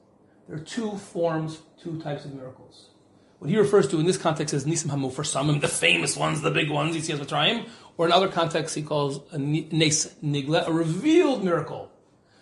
There 0.47 0.57
are 0.57 0.61
two 0.61 0.97
forms, 0.97 1.59
two 1.81 1.99
types 2.01 2.25
of 2.25 2.33
miracles. 2.33 2.91
What 3.39 3.49
he 3.49 3.57
refers 3.57 3.87
to 3.89 3.99
in 3.99 4.05
this 4.05 4.17
context 4.17 4.53
is 4.53 4.65
Nisim 4.65 4.89
Hamu 4.89 5.11
for 5.11 5.23
some, 5.23 5.59
the 5.59 5.67
famous 5.67 6.17
ones, 6.17 6.41
the 6.41 6.49
big 6.49 6.71
ones, 6.71 6.95
he 6.95 7.01
says 7.01 7.19
Mitzrayim, 7.19 7.67
or 7.97 8.05
in 8.05 8.11
other 8.11 8.29
contexts 8.29 8.75
he 8.75 8.81
calls 8.81 9.21
a 9.31 9.37
Nes 9.37 10.15
Nigla, 10.23 10.67
a 10.67 10.71
revealed 10.71 11.43
miracle. 11.43 11.91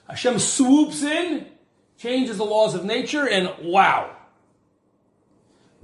Hashem 0.07 0.39
swoops 0.39 1.01
in, 1.01 1.47
changes 1.98 2.38
the 2.38 2.46
laws 2.46 2.75
of 2.75 2.86
nature, 2.86 3.28
and 3.28 3.52
wow. 3.62 4.16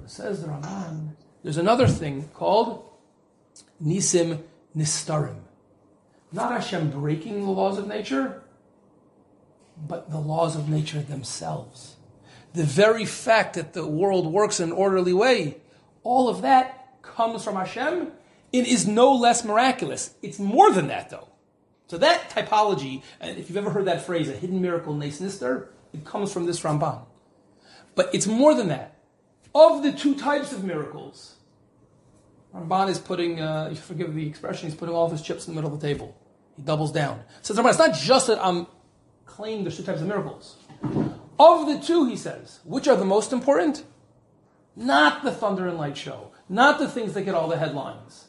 Says 0.06 0.41
the 0.41 0.48
Ramban, 0.48 1.15
there's 1.44 1.58
another 1.58 1.88
thing 1.88 2.30
called 2.34 2.89
Nisim 3.84 4.44
Nistarim. 4.75 5.41
Not 6.32 6.51
Hashem 6.51 6.91
breaking 6.91 7.46
the 7.46 7.51
laws 7.51 7.77
of 7.77 7.88
nature, 7.88 8.41
but 9.77 10.10
the 10.10 10.20
laws 10.20 10.56
of 10.56 10.70
nature 10.70 11.01
themselves. 11.01 11.96
The 12.53 12.63
very 12.63 13.06
fact 13.06 13.56
that 13.56 13.74
the 13.74 13.88
world 13.88 14.32
works 14.32 14.60
in 14.60 14.70
an 14.70 14.75
orderly 14.75 15.13
way, 15.13 15.58
all 16.03 16.30
of 16.30 16.41
that 16.41 17.01
comes 17.01 17.44
from 17.44 17.56
Hashem 17.56 18.12
It 18.51 18.68
is 18.68 18.88
no 18.88 19.13
less 19.13 19.44
miraculous. 19.46 20.13
It's 20.22 20.39
more 20.39 20.72
than 20.72 20.88
that, 20.88 21.10
though. 21.10 21.30
So 21.88 21.98
that 21.98 22.30
typology, 22.30 23.01
if 23.22 23.50
you've 23.50 23.58
ever 23.58 23.70
heard 23.70 23.86
that 23.86 24.06
phrase, 24.06 24.30
a 24.30 24.34
hidden 24.34 24.62
miracle, 24.62 24.94
Nes 24.94 25.20
Nister, 25.20 25.68
it 25.93 26.05
comes 26.05 26.31
from 26.31 26.45
this 26.45 26.62
Ramban. 26.62 27.01
But 27.95 28.13
it's 28.13 28.27
more 28.27 28.53
than 28.53 28.69
that. 28.69 28.95
Of 29.53 29.83
the 29.83 29.91
two 29.91 30.15
types 30.15 30.53
of 30.53 30.63
miracles, 30.63 31.36
Ramban 32.55 32.89
is 32.89 33.00
putting, 33.00 33.41
uh, 33.41 33.69
you 33.69 33.75
forgive 33.75 34.13
the 34.15 34.25
expression, 34.27 34.69
he's 34.69 34.77
putting 34.77 34.95
all 34.95 35.05
of 35.05 35.12
his 35.12 35.21
chips 35.21 35.48
in 35.48 35.53
the 35.53 35.62
middle 35.62 35.74
of 35.74 35.79
the 35.79 35.88
table. 35.88 36.17
He 36.55 36.62
doubles 36.63 36.91
down. 36.91 37.21
Says 37.41 37.57
Ramban, 37.57 37.69
it's 37.69 37.79
not 37.79 37.93
just 37.95 38.27
that 38.27 38.43
I'm 38.43 38.67
claiming 39.25 39.63
there's 39.63 39.77
two 39.77 39.83
types 39.83 40.01
of 40.01 40.07
miracles. 40.07 40.57
Of 41.39 41.67
the 41.67 41.79
two, 41.79 42.05
he 42.07 42.15
says, 42.15 42.60
which 42.63 42.88
are 42.88 42.95
the 42.95 43.05
most 43.05 43.33
important? 43.33 43.83
Not 44.75 45.24
the 45.24 45.31
thunder 45.31 45.67
and 45.67 45.77
light 45.77 45.98
show, 45.98 46.31
not 46.48 46.79
the 46.79 46.88
things 46.88 47.13
that 47.13 47.24
get 47.24 47.36
all 47.36 47.48
the 47.48 47.57
headlines. 47.57 48.27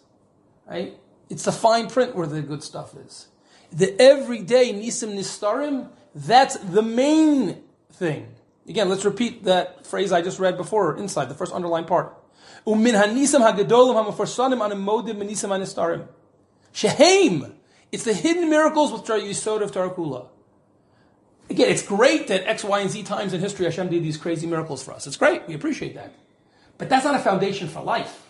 Right? 0.66 0.96
It's 1.28 1.44
the 1.44 1.52
fine 1.52 1.88
print 1.88 2.14
where 2.14 2.26
the 2.26 2.42
good 2.42 2.62
stuff 2.62 2.96
is. 2.96 3.28
The 3.72 4.00
everyday 4.00 4.72
nisim 4.72 5.14
nistarim, 5.14 5.88
that's 6.14 6.56
the 6.56 6.82
main 6.82 7.62
thing. 7.92 8.28
Again, 8.68 8.88
let's 8.88 9.04
repeat 9.04 9.44
that 9.44 9.86
phrase 9.86 10.12
I 10.12 10.22
just 10.22 10.38
read 10.38 10.56
before 10.56 10.96
inside, 10.96 11.26
the 11.26 11.34
first 11.34 11.52
underlined 11.52 11.86
part. 11.86 12.16
Umin 12.66 12.94
hanisam 12.94 13.40
hagadolim 13.40 14.04
hamafarsanim 14.04 14.60
animodim 14.60 15.16
menisim 15.16 15.50
anistarim. 15.50 16.06
Shehem. 16.72 17.54
It's 17.90 18.04
the 18.04 18.14
hidden 18.14 18.48
miracles 18.48 18.92
with 18.92 19.02
yisod 19.02 19.62
of 19.62 19.72
Tarakula. 19.72 20.28
Again, 21.50 21.68
it's 21.68 21.82
great 21.82 22.28
that 22.28 22.48
X, 22.48 22.64
Y, 22.64 22.80
and 22.80 22.90
Z 22.90 23.02
times 23.02 23.34
in 23.34 23.40
history 23.40 23.66
Hashem 23.66 23.90
did 23.90 24.02
these 24.02 24.16
crazy 24.16 24.46
miracles 24.46 24.82
for 24.82 24.92
us. 24.92 25.06
It's 25.06 25.16
great. 25.16 25.46
We 25.46 25.54
appreciate 25.54 25.94
that. 25.96 26.14
But 26.78 26.88
that's 26.88 27.04
not 27.04 27.14
a 27.14 27.18
foundation 27.18 27.68
for 27.68 27.82
life. 27.82 28.26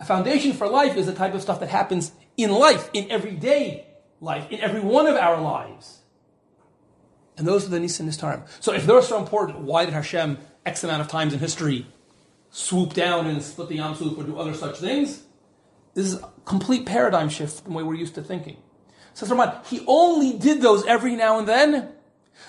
A 0.00 0.04
foundation 0.04 0.52
for 0.52 0.66
life 0.66 0.96
is 0.96 1.06
the 1.06 1.14
type 1.14 1.34
of 1.34 1.42
stuff 1.42 1.60
that 1.60 1.68
happens 1.68 2.10
in 2.36 2.50
life, 2.50 2.90
in 2.92 3.10
everyday 3.10 3.86
life, 4.20 4.50
in 4.50 4.60
every 4.60 4.80
one 4.80 5.06
of 5.06 5.14
our 5.16 5.40
lives. 5.40 6.00
And 7.36 7.46
those 7.46 7.66
are 7.66 7.70
the 7.70 7.78
Nisim 7.78 8.06
Nistarim. 8.06 8.46
So 8.60 8.72
if 8.72 8.86
they're 8.86 9.02
so 9.02 9.18
important, 9.18 9.60
why 9.60 9.84
did 9.84 9.94
Hashem, 9.94 10.38
X 10.64 10.84
amount 10.84 11.00
of 11.00 11.08
times 11.08 11.32
in 11.32 11.40
history, 11.40 11.86
swoop 12.50 12.94
down 12.94 13.26
and 13.26 13.42
split 13.42 13.68
the 13.68 13.76
Yam 13.76 13.94
Suf 13.94 14.16
or 14.16 14.24
do 14.24 14.38
other 14.38 14.54
such 14.54 14.78
things? 14.78 15.22
This 15.94 16.06
is 16.06 16.14
a 16.14 16.30
complete 16.44 16.86
paradigm 16.86 17.28
shift 17.28 17.62
from 17.62 17.72
the 17.72 17.78
way 17.78 17.84
we're 17.84 17.94
used 17.94 18.14
to 18.16 18.22
thinking. 18.22 18.56
Says 19.14 19.28
Ramban, 19.28 19.64
he 19.66 19.84
only 19.86 20.36
did 20.38 20.60
those 20.60 20.84
every 20.86 21.14
now 21.16 21.38
and 21.38 21.48
then 21.48 21.92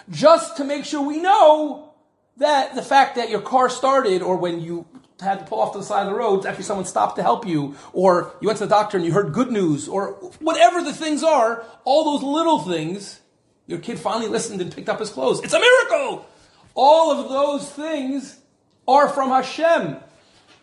just 0.10 0.58
to 0.58 0.64
make 0.64 0.86
sure 0.86 1.02
we 1.02 1.20
know 1.20 1.94
that 2.38 2.76
the 2.76 2.82
fact 2.82 3.16
that 3.16 3.30
your 3.30 3.42
car 3.42 3.70
started 3.70 4.22
or 4.22 4.38
when 4.38 4.60
you 4.60 4.88
had 5.22 5.40
to 5.40 5.46
pull 5.46 5.62
off 5.62 5.72
to 5.74 5.78
the 5.78 5.84
side 5.84 6.06
of 6.06 6.12
the 6.12 6.18
road, 6.18 6.46
actually 6.46 6.64
someone 6.64 6.86
stopped 6.86 7.16
to 7.16 7.24
help 7.24 7.48
you, 7.48 7.76
or 7.94 8.34
you 8.42 8.48
went 8.48 8.58
to 8.58 8.66
the 8.66 8.70
doctor 8.70 8.98
and 8.98 9.06
you 9.06 9.14
heard 9.14 9.32
good 9.32 9.52
news, 9.52 9.88
or 9.88 10.14
whatever 10.40 10.82
the 10.82 10.92
things 10.92 11.24
are, 11.24 11.64
all 11.86 12.18
those 12.18 12.24
little 12.24 12.60
things 12.60 13.22
your 13.68 13.80
kid 13.80 14.00
finally 14.00 14.28
listened 14.28 14.62
and 14.62 14.74
picked 14.74 14.90
up 14.90 15.00
his 15.00 15.10
clothes. 15.10 15.42
It's 15.44 15.54
a 15.54 15.60
miracle! 15.60 16.28
All 16.74 17.12
of 17.12 17.30
those 17.30 17.70
things 17.72 18.40
are 18.88 19.10
from 19.10 19.30
Hashem 19.30 19.98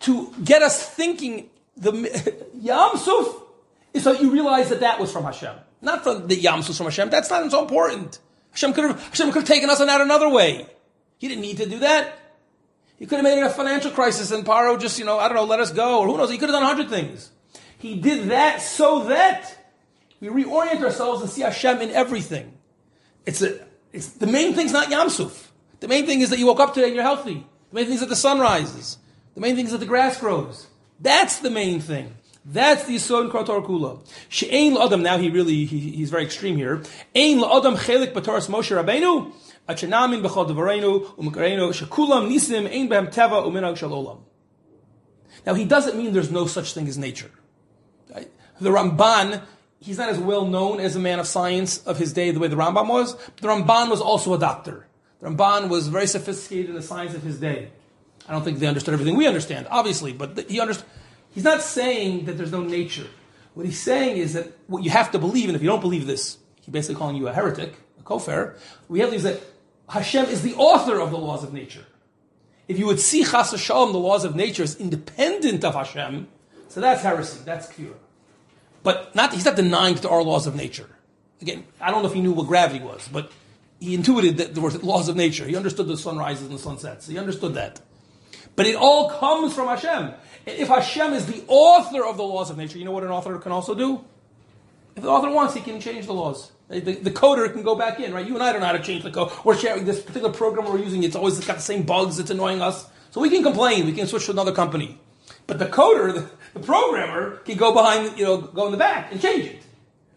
to 0.01 0.33
get 0.43 0.61
us 0.61 0.87
thinking 0.87 1.49
the 1.75 2.45
Yam 2.59 2.97
Suf 2.97 3.41
is 3.93 4.03
so 4.03 4.11
you 4.11 4.31
realize 4.31 4.69
that 4.69 4.81
that 4.81 4.99
was 4.99 5.11
from 5.11 5.23
Hashem. 5.23 5.55
Not 5.81 6.03
from 6.03 6.27
the 6.27 6.35
Yam 6.35 6.61
Suf 6.61 6.77
from 6.77 6.85
Hashem. 6.85 7.09
That's 7.09 7.29
not 7.29 7.49
so 7.51 7.61
important. 7.61 8.19
Hashem 8.51 8.73
could 8.73 8.85
have, 8.85 9.07
Hashem 9.07 9.27
could 9.31 9.39
have 9.41 9.47
taken 9.47 9.69
us 9.69 9.81
on 9.81 9.87
that 9.87 10.01
another 10.01 10.29
way. 10.29 10.67
He 11.17 11.27
didn't 11.27 11.41
need 11.41 11.57
to 11.57 11.67
do 11.67 11.79
that. 11.79 12.19
He 12.97 13.05
could 13.05 13.15
have 13.15 13.23
made 13.23 13.39
it 13.39 13.45
a 13.45 13.49
financial 13.49 13.91
crisis 13.91 14.31
and 14.31 14.45
Paro 14.45 14.79
just, 14.79 14.99
you 14.99 15.05
know, 15.05 15.19
I 15.19 15.27
don't 15.27 15.35
know, 15.35 15.45
let 15.45 15.59
us 15.59 15.71
go, 15.71 15.99
or 16.01 16.07
who 16.07 16.17
knows, 16.17 16.29
he 16.29 16.37
could 16.37 16.49
have 16.49 16.55
done 16.55 16.63
a 16.63 16.67
hundred 16.67 16.89
things. 16.89 17.31
He 17.77 17.95
did 17.95 18.29
that 18.29 18.61
so 18.61 19.05
that 19.05 19.57
we 20.21 20.29
reorient 20.29 20.81
ourselves 20.81 21.21
and 21.21 21.29
see 21.29 21.41
Hashem 21.41 21.81
in 21.81 21.89
everything. 21.89 22.52
It's 23.25 23.41
a, 23.41 23.59
it's, 23.91 24.07
the 24.09 24.27
main 24.27 24.53
thing's 24.53 24.71
not 24.71 24.87
Yamsuf. 24.87 25.47
The 25.79 25.87
main 25.87 26.05
thing 26.05 26.21
is 26.21 26.29
that 26.29 26.39
you 26.39 26.47
woke 26.47 26.59
up 26.59 26.73
today 26.73 26.87
and 26.87 26.95
you're 26.95 27.03
healthy. 27.03 27.45
The 27.69 27.75
main 27.75 27.85
thing 27.85 27.95
is 27.95 27.99
that 28.01 28.09
the 28.09 28.15
sun 28.15 28.39
rises. 28.39 28.97
The 29.35 29.41
main 29.41 29.55
thing 29.55 29.65
is 29.65 29.71
that 29.71 29.79
the 29.79 29.85
grass 29.85 30.19
grows. 30.19 30.67
That's 30.99 31.39
the 31.39 31.49
main 31.49 31.79
thing. 31.79 32.15
That's 32.45 32.83
the 32.83 32.95
Yisod 32.95 33.31
Krator 33.31 33.65
Kula. 33.65 34.05
She'ain 34.27 34.75
la'adam, 34.75 35.01
now 35.01 35.17
he 35.17 35.29
really, 35.29 35.65
he, 35.65 35.79
he's 35.91 36.09
very 36.09 36.23
extreme 36.23 36.57
here. 36.57 36.83
Ein 37.15 37.39
la'adam 37.39 37.77
chelik 37.77 38.13
b'toras 38.13 38.49
Moshe 38.49 38.75
Rabbeinu, 38.75 39.31
achanamin 39.67 40.21
b'chol 40.21 40.49
devareinu, 40.49 41.15
u'mekareinu, 41.15 41.71
shekulam 41.71 42.29
nisim, 42.29 42.69
ein 42.69 42.89
behem 42.89 43.13
teva, 43.13 43.45
u'minag 43.45 43.77
shalolam. 43.77 44.19
Now 45.45 45.53
he 45.53 45.63
doesn't 45.65 45.97
mean 45.97 46.13
there's 46.13 46.31
no 46.31 46.45
such 46.45 46.73
thing 46.73 46.87
as 46.87 46.97
nature. 46.97 47.31
Right? 48.13 48.29
The 48.59 48.69
Ramban 48.69 49.41
he's 49.83 49.97
not 49.97 50.09
as 50.09 50.17
well 50.17 50.45
known 50.45 50.79
as 50.79 50.95
a 50.95 50.99
man 50.99 51.19
of 51.19 51.27
science 51.27 51.85
of 51.85 51.97
his 51.97 52.13
day 52.13 52.31
the 52.31 52.39
way 52.39 52.47
the 52.47 52.55
Rambam 52.55 52.87
was. 52.87 53.15
The 53.41 53.47
Ramban 53.47 53.89
was 53.89 53.99
also 54.01 54.33
a 54.33 54.39
doctor. 54.39 54.87
The 55.19 55.27
Ramban 55.27 55.69
was 55.69 55.89
very 55.89 56.07
sophisticated 56.07 56.69
in 56.69 56.75
the 56.75 56.81
science 56.81 57.13
of 57.13 57.23
his 57.23 57.39
day. 57.39 57.69
I 58.27 58.31
don't 58.31 58.43
think 58.43 58.59
they 58.59 58.67
understood 58.67 58.93
everything 58.93 59.17
we 59.17 59.27
understand, 59.27 59.67
obviously, 59.69 60.13
but 60.13 60.49
he 60.49 60.59
understood. 60.59 60.87
He's 61.33 61.43
not 61.43 61.61
saying 61.61 62.25
that 62.25 62.37
there's 62.37 62.51
no 62.51 62.61
nature. 62.61 63.07
What 63.53 63.65
he's 63.65 63.81
saying 63.81 64.17
is 64.17 64.33
that 64.33 64.47
what 64.67 64.83
you 64.83 64.89
have 64.89 65.11
to 65.11 65.19
believe, 65.19 65.49
and 65.49 65.55
if 65.55 65.61
you 65.61 65.67
don't 65.67 65.81
believe 65.81 66.07
this, 66.07 66.37
he's 66.61 66.71
basically 66.71 66.95
calling 66.95 67.17
you 67.17 67.27
a 67.27 67.33
heretic, 67.33 67.73
a 67.99 68.03
kofar. 68.03 68.55
We 68.87 68.99
have 68.99 69.09
believe 69.09 69.23
that 69.23 69.41
Hashem 69.89 70.25
is 70.27 70.41
the 70.41 70.55
author 70.55 70.99
of 70.99 71.11
the 71.11 71.17
laws 71.17 71.43
of 71.43 71.53
nature. 71.53 71.85
If 72.67 72.79
you 72.79 72.85
would 72.85 72.99
see 72.99 73.25
Chas 73.25 73.59
Shalom, 73.59 73.91
the 73.91 73.99
laws 73.99 74.23
of 74.23 74.35
nature, 74.35 74.63
as 74.63 74.77
independent 74.77 75.65
of 75.65 75.75
Hashem, 75.75 76.27
so 76.69 76.79
that's 76.79 77.03
heresy, 77.03 77.41
that's 77.43 77.67
pure. 77.67 77.93
But 78.83 79.15
not, 79.15 79.33
he's 79.33 79.45
not 79.45 79.55
denying 79.55 79.95
there 79.95 80.11
are 80.11 80.21
laws 80.21 80.45
of 80.45 80.55
nature. 80.55 80.89
Again, 81.41 81.65
I 81.81 81.89
don't 81.91 82.03
know 82.03 82.09
if 82.09 82.13
he 82.13 82.21
knew 82.21 82.33
what 82.33 82.47
gravity 82.47 82.83
was, 82.83 83.07
but 83.11 83.31
he 83.79 83.95
intuited 83.95 84.37
that 84.37 84.53
there 84.53 84.63
were 84.63 84.71
laws 84.71 85.09
of 85.09 85.15
nature. 85.15 85.45
He 85.45 85.55
understood 85.55 85.87
the 85.87 85.97
sun 85.97 86.17
rises 86.17 86.45
and 86.45 86.55
the 86.55 86.59
sun 86.59 86.77
sets. 86.77 87.07
He 87.07 87.17
understood 87.17 87.55
that. 87.55 87.81
But 88.55 88.67
it 88.67 88.75
all 88.75 89.09
comes 89.09 89.53
from 89.53 89.67
Hashem. 89.67 90.13
If 90.45 90.67
Hashem 90.67 91.13
is 91.13 91.25
the 91.25 91.43
author 91.47 92.05
of 92.05 92.17
the 92.17 92.23
laws 92.23 92.49
of 92.49 92.57
nature, 92.57 92.77
you 92.77 92.85
know 92.85 92.91
what 92.91 93.03
an 93.03 93.09
author 93.09 93.37
can 93.39 93.51
also 93.51 93.73
do? 93.73 94.03
If 94.95 95.03
the 95.03 95.09
author 95.09 95.31
wants, 95.31 95.53
he 95.53 95.61
can 95.61 95.79
change 95.79 96.05
the 96.05 96.13
laws. 96.13 96.51
The, 96.69 96.79
the, 96.79 97.11
coder 97.11 97.51
can 97.51 97.63
go 97.63 97.75
back 97.75 97.99
in, 97.99 98.13
right? 98.13 98.25
You 98.25 98.33
and 98.35 98.43
I 98.43 98.51
don't 98.51 98.61
know 98.61 98.67
how 98.67 98.73
to 98.73 98.81
change 98.81 99.03
the 99.03 99.11
code. 99.11 99.31
We're 99.43 99.57
sharing 99.57 99.85
this 99.85 100.01
particular 100.01 100.31
program 100.31 100.65
we're 100.65 100.79
using. 100.79 101.03
It's 101.03 101.15
always 101.15 101.39
got 101.45 101.57
the 101.57 101.61
same 101.61 101.83
bugs. 101.83 102.19
It's 102.19 102.31
annoying 102.31 102.61
us. 102.61 102.87
So 103.11 103.21
we 103.21 103.29
can 103.29 103.43
complain. 103.43 103.85
We 103.85 103.93
can 103.93 104.07
switch 104.07 104.25
to 104.25 104.31
another 104.31 104.53
company. 104.53 104.99
But 105.47 105.59
the 105.59 105.65
coder, 105.65 106.13
the, 106.13 106.29
the 106.53 106.65
programmer, 106.65 107.37
can 107.37 107.57
go 107.57 107.73
behind, 107.73 108.17
you 108.17 108.25
know, 108.25 108.37
go 108.37 108.65
in 108.65 108.71
the 108.71 108.77
back 108.77 109.11
and 109.11 109.21
change 109.21 109.45
it. 109.45 109.63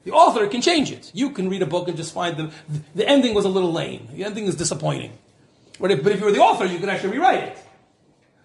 The 0.05 0.13
author 0.13 0.47
can 0.47 0.63
change 0.63 0.93
it. 0.93 1.11
You 1.15 1.31
can 1.31 1.49
read 1.49 1.63
a 1.63 1.67
book 1.67 1.89
and 1.89 1.97
just 1.97 2.15
find 2.15 2.37
the, 2.37 2.53
the 2.95 3.09
ending 3.09 3.35
was 3.35 3.45
a 3.45 3.49
little 3.49 3.73
lame. 3.73 4.09
The 4.13 4.25
ending 4.25 4.45
is 4.45 4.55
disappointing. 4.55 5.13
But 5.81 5.91
if, 5.91 6.03
but 6.03 6.13
if 6.13 6.21
you 6.21 6.27
were 6.27 6.33
the 6.33 6.41
author, 6.41 6.65
you 6.65 6.79
can 6.79 6.89
actually 6.89 7.11
rewrite 7.11 7.43
it. 7.43 7.59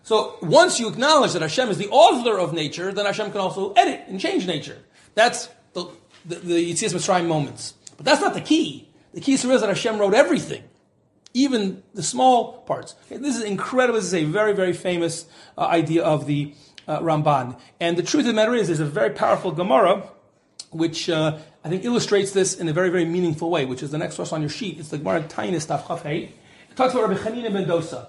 So 0.03 0.37
once 0.41 0.79
you 0.79 0.87
acknowledge 0.87 1.33
that 1.33 1.43
Hashem 1.43 1.69
is 1.69 1.77
the 1.77 1.87
author 1.89 2.39
of 2.39 2.53
nature, 2.53 2.91
then 2.91 3.05
Hashem 3.05 3.31
can 3.31 3.41
also 3.41 3.73
edit 3.73 4.01
and 4.07 4.19
change 4.19 4.47
nature. 4.47 4.79
That's 5.13 5.49
the, 5.73 5.85
the, 6.25 6.35
the 6.35 6.71
Yitzias 6.71 6.93
Mitzrayim 6.93 7.27
moments. 7.27 7.75
But 7.95 8.05
that's 8.05 8.21
not 8.21 8.33
the 8.33 8.41
key. 8.41 8.89
The 9.13 9.21
key 9.21 9.33
is 9.33 9.43
that 9.43 9.69
Hashem 9.69 9.99
wrote 9.99 10.13
everything. 10.13 10.63
Even 11.33 11.83
the 11.93 12.03
small 12.03 12.63
parts. 12.63 12.95
This 13.09 13.37
is 13.37 13.43
incredible. 13.43 13.99
This 13.99 14.07
is 14.07 14.13
a 14.13 14.23
very, 14.23 14.53
very 14.53 14.73
famous 14.73 15.25
uh, 15.57 15.61
idea 15.61 16.03
of 16.03 16.25
the 16.25 16.53
uh, 16.87 16.99
Ramban. 16.99 17.59
And 17.79 17.97
the 17.97 18.03
truth 18.03 18.21
of 18.21 18.27
the 18.27 18.33
matter 18.33 18.53
is, 18.53 18.67
there's 18.67 18.79
a 18.79 18.85
very 18.85 19.11
powerful 19.11 19.51
Gemara, 19.51 20.09
which 20.71 21.09
uh, 21.09 21.37
I 21.63 21.69
think 21.69 21.85
illustrates 21.85 22.31
this 22.31 22.59
in 22.59 22.67
a 22.67 22.73
very, 22.73 22.89
very 22.89 23.05
meaningful 23.05 23.49
way, 23.49 23.65
which 23.65 23.83
is 23.83 23.91
the 23.91 23.97
next 23.97 24.15
source 24.15 24.31
on 24.31 24.41
your 24.41 24.49
sheet. 24.49 24.79
It's 24.79 24.89
the 24.89 24.97
Gemara 24.97 25.23
Tainis 25.23 25.67
Taf 25.67 25.83
Chafei. 25.83 26.29
It 26.69 26.75
talks 26.75 26.93
about 26.93 27.09
Rabbi 27.09 27.21
Chanina 27.21 27.51
ben 27.51 27.65
Dosa. 27.65 28.07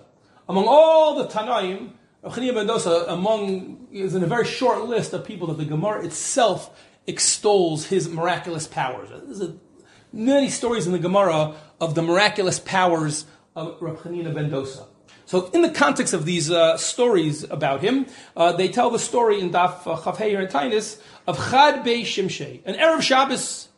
Among 0.48 0.66
all 0.68 1.16
the 1.16 1.26
Tanaim, 1.26 1.90
Rabbi 2.22 2.36
Chanina 2.36 2.54
ben 2.54 2.66
Dosa 2.66 3.08
among, 3.08 3.88
is 3.92 4.14
in 4.14 4.22
a 4.22 4.26
very 4.26 4.44
short 4.44 4.84
list 4.84 5.12
of 5.12 5.24
people 5.24 5.48
that 5.48 5.58
the 5.58 5.64
Gemara 5.64 6.04
itself 6.04 6.78
extols 7.06 7.86
his 7.86 8.08
miraculous 8.08 8.66
powers. 8.66 9.08
This 9.10 9.40
is 9.40 9.48
a 9.48 9.54
many 10.12 10.48
stories 10.48 10.86
in 10.86 10.92
the 10.92 10.98
Gemara 10.98 11.54
of 11.80 11.94
the 11.94 12.02
miraculous 12.02 12.58
powers 12.58 13.24
of 13.56 13.76
Rav 13.80 13.98
Chanina 13.98 14.32
ben 14.32 14.50
Dosa. 14.50 14.86
So, 15.32 15.48
in 15.54 15.62
the 15.62 15.70
context 15.70 16.12
of 16.12 16.26
these 16.26 16.50
uh, 16.50 16.76
stories 16.76 17.42
about 17.44 17.80
him, 17.80 18.04
uh, 18.36 18.52
they 18.52 18.68
tell 18.68 18.90
the 18.90 18.98
story 18.98 19.40
in 19.40 19.50
Daf 19.50 19.86
uh, 19.86 19.96
Chavheir 19.96 20.38
and 20.38 20.50
Tainis 20.50 21.00
of 21.26 21.38
Chad 21.50 21.82
Bey 21.82 22.02
Shimshei, 22.02 22.60
an 22.66 22.74
Erev 22.74 23.00
Shabbos, 23.00 23.68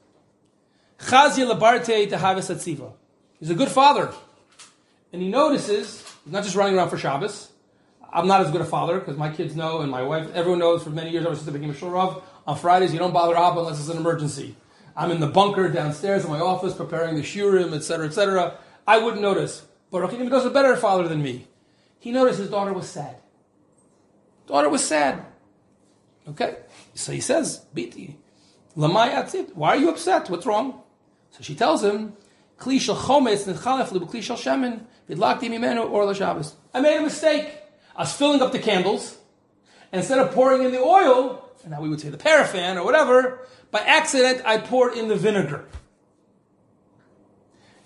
Chazia 0.99 1.49
Labarte 1.49 2.11
Tahavis 2.11 2.53
Atziva. 2.53 2.95
He's 3.39 3.51
a 3.51 3.55
good 3.55 3.69
father. 3.69 4.13
And 5.13 5.23
he 5.23 5.29
notices, 5.29 6.03
he's 6.25 6.33
not 6.33 6.43
just 6.43 6.57
running 6.57 6.75
around 6.75 6.91
for 6.91 6.99
Shabbos. 6.99 7.53
I'm 8.13 8.27
not 8.27 8.41
as 8.41 8.51
good 8.51 8.61
a 8.61 8.65
father 8.65 8.99
because 8.99 9.17
my 9.17 9.33
kids 9.33 9.55
know 9.55 9.81
and 9.81 9.93
my 9.93 10.03
wife, 10.03 10.29
everyone 10.35 10.59
knows 10.59 10.83
for 10.83 10.91
many 10.91 11.11
years 11.11 11.25
ever 11.25 11.37
since 11.37 11.47
I 11.47 11.53
became 11.53 11.71
a 11.71 11.75
Shurav, 11.75 12.21
on 12.49 12.59
Fridays 12.59 12.93
you 12.93 12.99
don't 12.99 13.13
bother 13.13 13.37
Abba 13.37 13.61
unless 13.61 13.79
it's 13.79 13.89
an 13.91 13.99
emergency. 13.99 14.57
I'm 14.97 15.13
in 15.13 15.21
the 15.21 15.29
bunker 15.29 15.69
downstairs 15.69 16.25
in 16.25 16.33
my 16.33 16.41
office 16.41 16.75
preparing 16.75 17.15
the 17.15 17.23
shiurim, 17.23 17.73
etc., 17.73 18.07
etc. 18.07 18.59
I 18.89 18.99
wouldn't 18.99 19.23
notice. 19.23 19.65
But 19.95 20.11
Rachinim 20.11 20.29
was 20.29 20.45
a 20.45 20.51
better 20.51 20.75
father 20.75 21.07
than 21.07 21.23
me. 21.23 21.47
He 22.01 22.11
noticed 22.11 22.41
his 22.41 22.51
daughter 22.51 22.73
was 22.73 22.89
sad. 22.89 23.15
Daughter 24.49 24.69
was 24.69 24.85
sad. 24.85 25.25
Okay? 26.27 26.57
So 26.95 27.13
he 27.13 27.21
says, 27.21 27.65
Biti, 27.73 28.17
why 28.75 29.13
are 29.61 29.77
you 29.77 29.91
upset? 29.91 30.29
What's 30.29 30.47
wrong? 30.47 30.83
So 31.31 31.45
she 31.45 31.55
tells 31.55 31.85
him, 31.85 32.15
Kli 32.59 32.81
shel 32.81 32.97
chometz 32.97 33.47
nitchalef 33.47 33.91
libukli 33.91 34.21
shel 34.21 34.37
shemen 34.37 34.81
vidlakti 35.09 35.49
or. 35.89 36.43
I 36.75 36.81
made 36.81 36.97
a 36.97 37.03
mistake. 37.03 37.57
I 37.95 38.01
was 38.01 38.13
filling 38.13 38.43
up 38.43 38.51
the 38.51 38.59
candles, 38.59 39.17
and 39.93 40.01
instead 40.01 40.19
of 40.19 40.33
pouring 40.33 40.65
in 40.65 40.73
the 40.73 40.81
oil, 40.81 41.49
and 41.63 41.71
now 41.71 41.81
we 41.81 41.89
would 41.89 42.01
say 42.01 42.09
the 42.09 42.19
paraffin 42.19 42.79
or 42.79 42.85
whatever, 42.85 43.47
by 43.71 43.79
accident 43.79 44.43
I 44.45 44.59
poured 44.59 44.95
in 44.95 45.07
the 45.07 45.15
vinegar. 45.15 45.67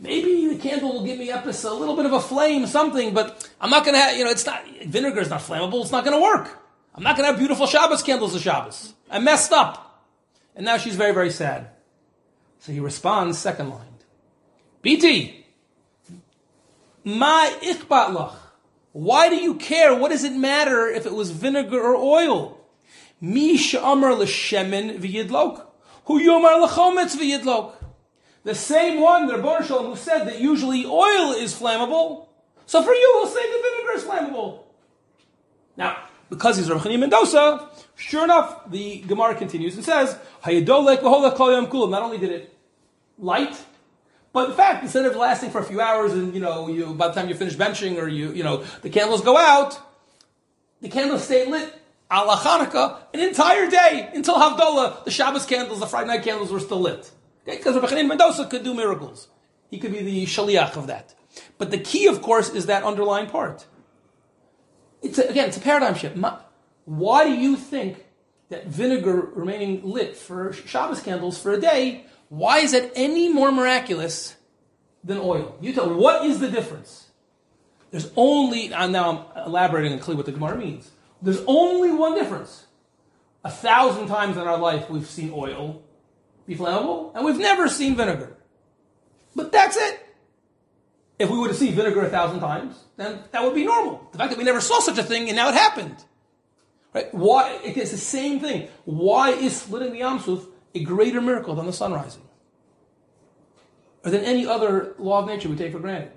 Maybe 0.00 0.46
the 0.46 0.58
candle 0.58 0.92
will 0.92 1.04
give 1.04 1.18
me 1.18 1.30
up 1.30 1.44
a 1.44 1.48
little 1.48 1.96
bit 1.96 2.06
of 2.06 2.12
a 2.12 2.20
flame, 2.20 2.66
something, 2.66 3.14
but 3.14 3.50
I'm 3.60 3.70
not 3.70 3.84
going 3.84 3.94
to 3.94 4.00
have, 4.00 4.16
you 4.16 4.24
know, 4.24 4.30
it's 4.30 4.46
not, 4.46 4.62
vinegar 4.86 5.20
is 5.20 5.30
not 5.30 5.40
flammable, 5.40 5.82
it's 5.82 5.90
not 5.90 6.04
going 6.04 6.16
to 6.16 6.22
work. 6.22 6.56
I'm 6.94 7.02
not 7.02 7.16
going 7.16 7.24
to 7.24 7.32
have 7.32 7.38
beautiful 7.38 7.66
Shabbos 7.66 8.02
candles 8.02 8.34
of 8.34 8.40
Shabbos. 8.40 8.94
I 9.10 9.18
messed 9.18 9.52
up. 9.52 10.04
And 10.54 10.64
now 10.64 10.76
she's 10.76 10.96
very, 10.96 11.12
very 11.12 11.30
sad. 11.30 11.70
So 12.60 12.72
he 12.72 12.80
responds, 12.80 13.38
second 13.38 13.70
line. 13.70 13.86
Biti, 14.82 15.44
my 17.04 17.56
ichbat 17.62 18.14
lach. 18.16 18.34
Why 18.92 19.28
do 19.28 19.36
you 19.36 19.54
care? 19.54 19.94
What 19.94 20.10
does 20.10 20.24
it 20.24 20.32
matter 20.32 20.88
if 20.88 21.06
it 21.06 21.12
was 21.12 21.30
vinegar 21.30 21.80
or 21.80 21.94
oil? 21.94 22.58
Mi 23.20 23.56
she'amar 23.56 24.14
l'shemen 24.14 24.98
v'yidlok. 25.00 25.64
Hu 26.06 26.20
yomar 26.20 26.60
l'chometz 26.60 27.16
v'yidlok. 27.16 27.74
The 28.48 28.54
same 28.54 29.02
one, 29.02 29.26
the 29.26 29.36
Rebbe 29.36 29.62
who 29.62 29.94
said 29.94 30.24
that 30.24 30.40
usually 30.40 30.86
oil 30.86 31.32
is 31.32 31.52
flammable. 31.52 32.28
So 32.64 32.82
for 32.82 32.94
you, 32.94 33.10
we'll 33.16 33.26
say 33.26 33.42
the 33.42 33.62
vinegar 33.62 33.92
is 33.94 34.04
flammable. 34.04 34.60
Now, 35.76 35.98
because 36.30 36.56
he's 36.56 36.70
Rav 36.70 36.82
Mendoza, 36.86 37.68
sure 37.96 38.24
enough, 38.24 38.70
the 38.70 39.00
Gemara 39.00 39.34
continues 39.34 39.76
and 39.76 39.84
says, 39.84 40.16
Not 40.46 42.02
only 42.02 42.16
did 42.16 42.30
it 42.30 42.56
light, 43.18 43.62
but 44.32 44.48
in 44.48 44.56
fact, 44.56 44.82
instead 44.82 45.04
of 45.04 45.14
lasting 45.14 45.50
for 45.50 45.58
a 45.58 45.64
few 45.64 45.82
hours 45.82 46.14
and, 46.14 46.32
you 46.32 46.40
know, 46.40 46.68
you, 46.68 46.94
by 46.94 47.08
the 47.08 47.12
time 47.12 47.28
you 47.28 47.34
finish 47.34 47.54
benching 47.54 47.98
or 47.98 48.08
you, 48.08 48.32
you 48.32 48.44
know, 48.44 48.64
the 48.80 48.88
candles 48.88 49.20
go 49.20 49.36
out, 49.36 49.78
the 50.80 50.88
candles 50.88 51.22
stay 51.24 51.44
lit 51.44 51.70
ala 52.10 52.34
Hanukkah 52.36 52.96
an 53.12 53.20
entire 53.20 53.68
day 53.68 54.08
until 54.14 54.36
Havdalah, 54.36 55.04
the 55.04 55.10
Shabbos 55.10 55.44
candles, 55.44 55.80
the 55.80 55.86
Friday 55.86 56.06
night 56.06 56.22
candles 56.22 56.50
were 56.50 56.60
still 56.60 56.80
lit. 56.80 57.10
Okay? 57.48 57.56
Because 57.56 57.74
Rabbi 57.74 57.86
Chanina 57.88 58.08
ben 58.10 58.18
Dosa 58.18 58.48
could 58.48 58.62
do 58.62 58.74
miracles. 58.74 59.28
He 59.70 59.78
could 59.78 59.92
be 59.92 60.02
the 60.02 60.26
shaliach 60.26 60.76
of 60.76 60.86
that. 60.86 61.14
But 61.56 61.70
the 61.70 61.78
key, 61.78 62.06
of 62.06 62.20
course, 62.22 62.50
is 62.50 62.66
that 62.66 62.82
underlying 62.82 63.28
part. 63.28 63.66
It's 65.02 65.18
a, 65.18 65.28
again, 65.28 65.48
it's 65.48 65.56
a 65.56 65.60
paradigm 65.60 65.94
shift. 65.94 66.16
Why 66.84 67.24
do 67.24 67.34
you 67.34 67.56
think 67.56 68.04
that 68.48 68.66
vinegar 68.66 69.28
remaining 69.34 69.82
lit 69.84 70.16
for 70.16 70.52
Shabbos 70.52 71.02
candles 71.02 71.40
for 71.40 71.52
a 71.52 71.60
day, 71.60 72.04
why 72.28 72.58
is 72.60 72.72
it 72.72 72.92
any 72.94 73.28
more 73.28 73.52
miraculous 73.52 74.36
than 75.04 75.18
oil? 75.18 75.56
You 75.60 75.72
tell, 75.72 75.90
me. 75.90 75.96
what 75.96 76.24
is 76.24 76.40
the 76.40 76.50
difference? 76.50 77.08
There's 77.90 78.10
only, 78.16 78.72
and 78.72 78.92
now 78.92 79.28
I'm 79.36 79.46
elaborating 79.46 79.92
and 79.92 80.00
clear 80.00 80.16
what 80.16 80.26
the 80.26 80.32
Gemara 80.32 80.56
means. 80.56 80.90
There's 81.22 81.42
only 81.46 81.90
one 81.90 82.14
difference. 82.14 82.66
A 83.44 83.50
thousand 83.50 84.08
times 84.08 84.36
in 84.36 84.42
our 84.42 84.58
life 84.58 84.90
we've 84.90 85.06
seen 85.06 85.30
oil 85.32 85.82
be 86.48 86.56
flammable, 86.56 87.14
and 87.14 87.24
we've 87.24 87.38
never 87.38 87.68
seen 87.68 87.94
vinegar. 87.94 88.36
But 89.36 89.52
that's 89.52 89.76
it. 89.76 90.00
If 91.18 91.30
we 91.30 91.38
were 91.38 91.48
to 91.48 91.54
see 91.54 91.70
vinegar 91.70 92.02
a 92.02 92.08
thousand 92.08 92.40
times, 92.40 92.76
then 92.96 93.20
that 93.32 93.44
would 93.44 93.54
be 93.54 93.64
normal. 93.64 94.08
The 94.12 94.18
fact 94.18 94.30
that 94.30 94.38
we 94.38 94.44
never 94.44 94.60
saw 94.60 94.80
such 94.80 94.98
a 94.98 95.02
thing 95.02 95.28
and 95.28 95.36
now 95.36 95.48
it 95.50 95.54
happened. 95.54 95.96
Right? 96.94 97.12
Why? 97.12 97.58
It's 97.62 97.90
the 97.90 97.98
same 97.98 98.40
thing. 98.40 98.68
Why 98.84 99.30
is 99.30 99.60
splitting 99.60 99.92
the 99.92 100.00
Yamsuf 100.00 100.46
a 100.74 100.82
greater 100.82 101.20
miracle 101.20 101.54
than 101.54 101.66
the 101.66 101.72
sun 101.72 101.92
rising? 101.92 102.22
Or 104.04 104.10
than 104.10 104.24
any 104.24 104.46
other 104.46 104.94
law 104.98 105.20
of 105.20 105.26
nature 105.26 105.48
we 105.48 105.56
take 105.56 105.72
for 105.72 105.80
granted? 105.80 106.12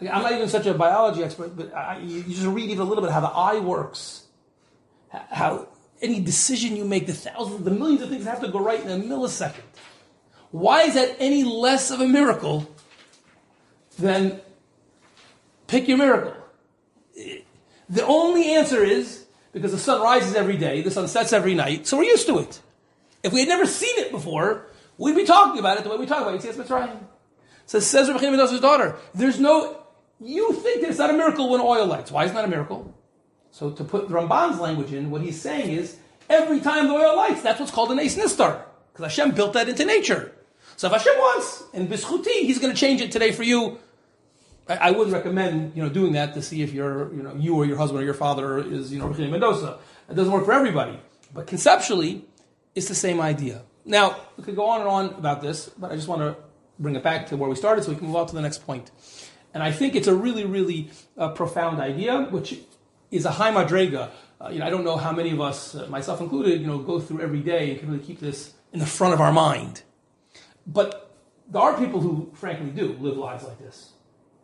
I'm 0.00 0.22
not 0.22 0.32
even 0.32 0.48
such 0.48 0.66
a 0.66 0.74
biology 0.74 1.22
expert, 1.22 1.56
but 1.56 1.74
I, 1.74 1.98
you 1.98 2.22
just 2.22 2.46
read 2.46 2.70
even 2.70 2.80
a 2.80 2.88
little 2.88 3.02
bit 3.02 3.12
how 3.12 3.20
the 3.20 3.28
eye 3.28 3.58
works 3.58 4.28
how 5.10 5.68
any 6.00 6.20
decision 6.20 6.76
you 6.76 6.84
make, 6.84 7.06
the 7.06 7.12
thousands, 7.12 7.64
the 7.64 7.70
millions 7.70 8.02
of 8.02 8.08
things 8.08 8.24
have 8.24 8.40
to 8.40 8.48
go 8.48 8.60
right 8.60 8.80
in 8.80 8.88
a 8.88 9.02
millisecond. 9.02 9.62
Why 10.50 10.82
is 10.82 10.94
that 10.94 11.16
any 11.18 11.44
less 11.44 11.90
of 11.90 12.00
a 12.00 12.08
miracle 12.08 12.74
than 13.98 14.40
pick 15.66 15.88
your 15.88 15.98
miracle? 15.98 16.34
The 17.88 18.04
only 18.06 18.54
answer 18.54 18.82
is 18.82 19.26
because 19.52 19.72
the 19.72 19.78
sun 19.78 20.00
rises 20.00 20.34
every 20.34 20.56
day, 20.56 20.82
the 20.82 20.90
sun 20.90 21.08
sets 21.08 21.32
every 21.32 21.54
night, 21.54 21.86
so 21.86 21.96
we're 21.96 22.04
used 22.04 22.26
to 22.26 22.38
it. 22.38 22.60
If 23.22 23.32
we 23.32 23.40
had 23.40 23.48
never 23.48 23.66
seen 23.66 23.98
it 23.98 24.10
before, 24.10 24.66
we'd 24.96 25.16
be 25.16 25.24
talking 25.24 25.58
about 25.58 25.78
it 25.78 25.84
the 25.84 25.90
way 25.90 25.96
we 25.96 26.06
talk 26.06 26.22
about 26.22 26.34
it. 26.34 26.44
Yes, 26.44 26.56
right. 26.70 26.96
So 27.66 27.80
says 27.80 28.08
Rabbi 28.08 28.20
Mendoza's 28.22 28.60
daughter, 28.60 28.96
there's 29.14 29.38
no, 29.38 29.82
you 30.20 30.52
think 30.54 30.82
that 30.82 30.90
it's 30.90 30.98
not 30.98 31.10
a 31.10 31.14
miracle 31.14 31.50
when 31.50 31.60
oil 31.60 31.86
lights. 31.86 32.10
Why 32.10 32.24
is 32.24 32.30
it 32.30 32.34
not 32.34 32.44
a 32.44 32.48
miracle? 32.48 32.94
So 33.50 33.70
to 33.70 33.84
put 33.84 34.08
Ramban's 34.08 34.60
language 34.60 34.92
in, 34.92 35.10
what 35.10 35.22
he's 35.22 35.40
saying 35.40 35.70
is, 35.70 35.96
every 36.28 36.60
time 36.60 36.88
the 36.88 36.94
oil 36.94 37.16
lights, 37.16 37.42
that's 37.42 37.58
what's 37.58 37.72
called 37.72 37.90
an 37.90 37.96
nes 37.96 38.16
nistar. 38.16 38.62
Because 38.92 39.12
Hashem 39.12 39.34
built 39.34 39.52
that 39.54 39.68
into 39.68 39.84
nature. 39.84 40.32
So 40.76 40.86
if 40.86 40.92
Hashem 40.92 41.14
wants, 41.16 41.64
and 41.74 41.88
bischuti, 41.88 42.42
he's 42.42 42.58
going 42.58 42.72
to 42.72 42.78
change 42.78 43.00
it 43.00 43.10
today 43.10 43.32
for 43.32 43.42
you. 43.42 43.78
I, 44.68 44.76
I, 44.76 44.90
wouldn't 44.90 45.14
recommend, 45.14 45.74
you 45.74 45.82
know, 45.82 45.88
doing 45.88 46.12
that 46.12 46.34
to 46.34 46.42
see 46.42 46.62
if 46.62 46.72
your, 46.72 47.12
you 47.14 47.22
know, 47.22 47.34
you 47.34 47.56
or 47.56 47.64
your 47.64 47.78
husband 47.78 48.02
or 48.02 48.04
your 48.04 48.14
father 48.14 48.58
is, 48.58 48.92
you 48.92 48.98
know, 48.98 49.08
Rechim 49.08 49.30
Mendoza. 49.30 49.78
It 50.08 50.14
doesn't 50.14 50.32
work 50.32 50.44
for 50.44 50.52
everybody. 50.52 51.00
But 51.32 51.46
conceptually, 51.46 52.24
it's 52.74 52.88
the 52.88 52.94
same 52.94 53.20
idea. 53.20 53.62
Now, 53.84 54.16
we 54.36 54.44
could 54.44 54.56
go 54.56 54.66
on 54.66 54.80
and 54.80 54.88
on 54.88 55.06
about 55.18 55.40
this, 55.40 55.68
but 55.70 55.90
I 55.90 55.96
just 55.96 56.08
want 56.08 56.20
to 56.22 56.36
bring 56.78 56.94
it 56.94 57.02
back 57.02 57.26
to 57.28 57.36
where 57.36 57.48
we 57.48 57.56
started 57.56 57.84
so 57.84 57.90
we 57.90 57.96
can 57.96 58.06
move 58.06 58.16
on 58.16 58.26
to 58.26 58.34
the 58.34 58.42
next 58.42 58.64
point. 58.66 58.90
And 59.54 59.62
I 59.62 59.72
think 59.72 59.94
it's 59.94 60.06
a 60.06 60.14
really, 60.14 60.44
really 60.44 60.90
uh, 61.16 61.30
profound 61.30 61.80
idea, 61.80 62.24
which 62.30 62.58
is 63.10 63.24
a 63.24 63.30
high 63.30 63.52
madrega. 63.52 64.10
Uh, 64.40 64.48
you 64.48 64.58
know, 64.60 64.66
I 64.66 64.70
don't 64.70 64.84
know 64.84 64.96
how 64.96 65.12
many 65.12 65.30
of 65.30 65.40
us, 65.40 65.74
uh, 65.74 65.86
myself 65.88 66.20
included, 66.20 66.60
you 66.60 66.66
know, 66.66 66.78
go 66.78 67.00
through 67.00 67.20
every 67.20 67.40
day 67.40 67.70
and 67.70 67.80
can 67.80 67.90
really 67.90 68.04
keep 68.04 68.20
this 68.20 68.54
in 68.72 68.78
the 68.78 68.86
front 68.86 69.14
of 69.14 69.20
our 69.20 69.32
mind. 69.32 69.82
But 70.66 71.10
there 71.48 71.62
are 71.62 71.76
people 71.76 72.00
who, 72.00 72.30
frankly, 72.34 72.70
do 72.70 72.92
live 73.00 73.16
lives 73.16 73.44
like 73.44 73.58
this. 73.58 73.92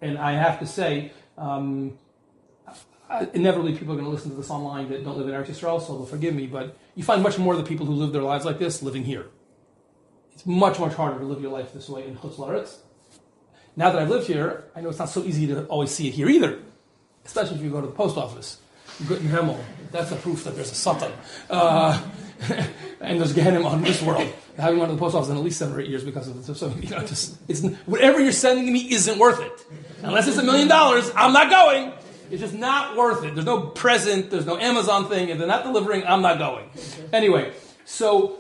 And 0.00 0.18
I 0.18 0.33
have 0.33 0.59
to 0.61 0.66
say, 0.66 1.12
um, 1.38 1.98
inevitably 3.35 3.77
people 3.77 3.92
are 3.92 3.96
going 3.96 4.07
to 4.07 4.11
listen 4.11 4.31
to 4.31 4.37
this 4.37 4.50
online 4.50 4.88
that 4.88 5.05
don't 5.05 5.16
live 5.16 5.29
in 5.29 5.35
Eretz 5.35 5.46
Yisrael, 5.46 5.81
so 5.81 5.96
they'll 5.96 6.07
forgive 6.07 6.35
me, 6.35 6.46
but 6.46 6.77
you 6.94 7.05
find 7.05 7.22
much 7.22 7.38
more 7.38 7.55
of 7.55 7.59
the 7.59 7.66
people 7.66 7.87
who 7.87 7.92
live 7.92 8.12
their 8.12 8.22
lives 8.22 8.44
like 8.44 8.59
this 8.59 8.83
living 8.83 9.05
here. 9.05 9.27
It's 10.33 10.46
much, 10.46 10.81
much 10.81 10.94
harder 10.94 11.18
to 11.20 11.24
live 11.24 11.40
your 11.40 11.53
life 11.53 11.72
this 11.72 11.88
way 11.88 12.07
in 12.07 12.16
Chutz. 12.16 12.79
Now 13.77 13.90
that 13.90 14.03
I've 14.03 14.09
lived 14.09 14.27
here, 14.27 14.64
I 14.74 14.81
know 14.81 14.88
it's 14.88 14.98
not 14.98 15.09
so 15.09 15.22
easy 15.22 15.46
to 15.48 15.64
always 15.66 15.90
see 15.90 16.09
it 16.09 16.14
here 16.14 16.29
either 16.29 16.59
especially 17.25 17.57
if 17.57 17.63
you 17.63 17.71
go 17.71 17.81
to 17.81 17.87
the 17.87 17.93
post 17.93 18.17
office. 18.17 18.59
Guten 19.09 19.29
Himmel, 19.29 19.59
that's 19.91 20.13
a 20.13 20.17
proof 20.17 20.45
that 20.45 20.55
there's 20.55 20.71
a 20.71 20.75
Satan. 20.75 21.11
Uh, 21.51 22.01
and 23.01 23.21
there's 23.21 23.33
Gehenim 23.33 23.65
on 23.65 23.83
this 23.83 24.01
world. 24.03 24.33
Having 24.57 24.79
gone 24.79 24.89
to 24.89 24.95
the 24.95 25.01
post 25.01 25.17
office 25.17 25.31
in 25.31 25.37
at 25.37 25.43
least 25.43 25.59
seven 25.59 25.75
or 25.75 25.81
eight 25.81 25.89
years 25.89 26.05
because 26.05 26.29
of 26.29 26.49
it. 26.49 26.55
So, 26.55 26.69
you 26.69 26.91
know, 26.91 27.01
just, 27.01 27.37
it's, 27.49 27.63
whatever 27.87 28.21
you're 28.21 28.31
sending 28.31 28.73
me 28.73 28.93
isn't 28.93 29.19
worth 29.19 29.41
it. 29.41 29.67
Unless 30.03 30.29
it's 30.29 30.37
a 30.37 30.45
million 30.45 30.69
dollars, 30.69 31.11
I'm 31.17 31.33
not 31.33 31.51
going. 31.51 31.93
It's 32.31 32.41
just 32.41 32.55
not 32.55 32.97
worth 32.97 33.25
it. 33.25 33.35
There's 33.35 33.47
no 33.47 33.63
present, 33.63 34.31
there's 34.31 34.47
no 34.47 34.59
Amazon 34.59 35.09
thing. 35.09 35.29
If 35.29 35.39
they're 35.39 35.47
not 35.47 35.65
delivering, 35.65 36.05
I'm 36.07 36.23
not 36.23 36.39
going. 36.39 36.71
Anyway, 37.13 37.53
so 37.85 38.39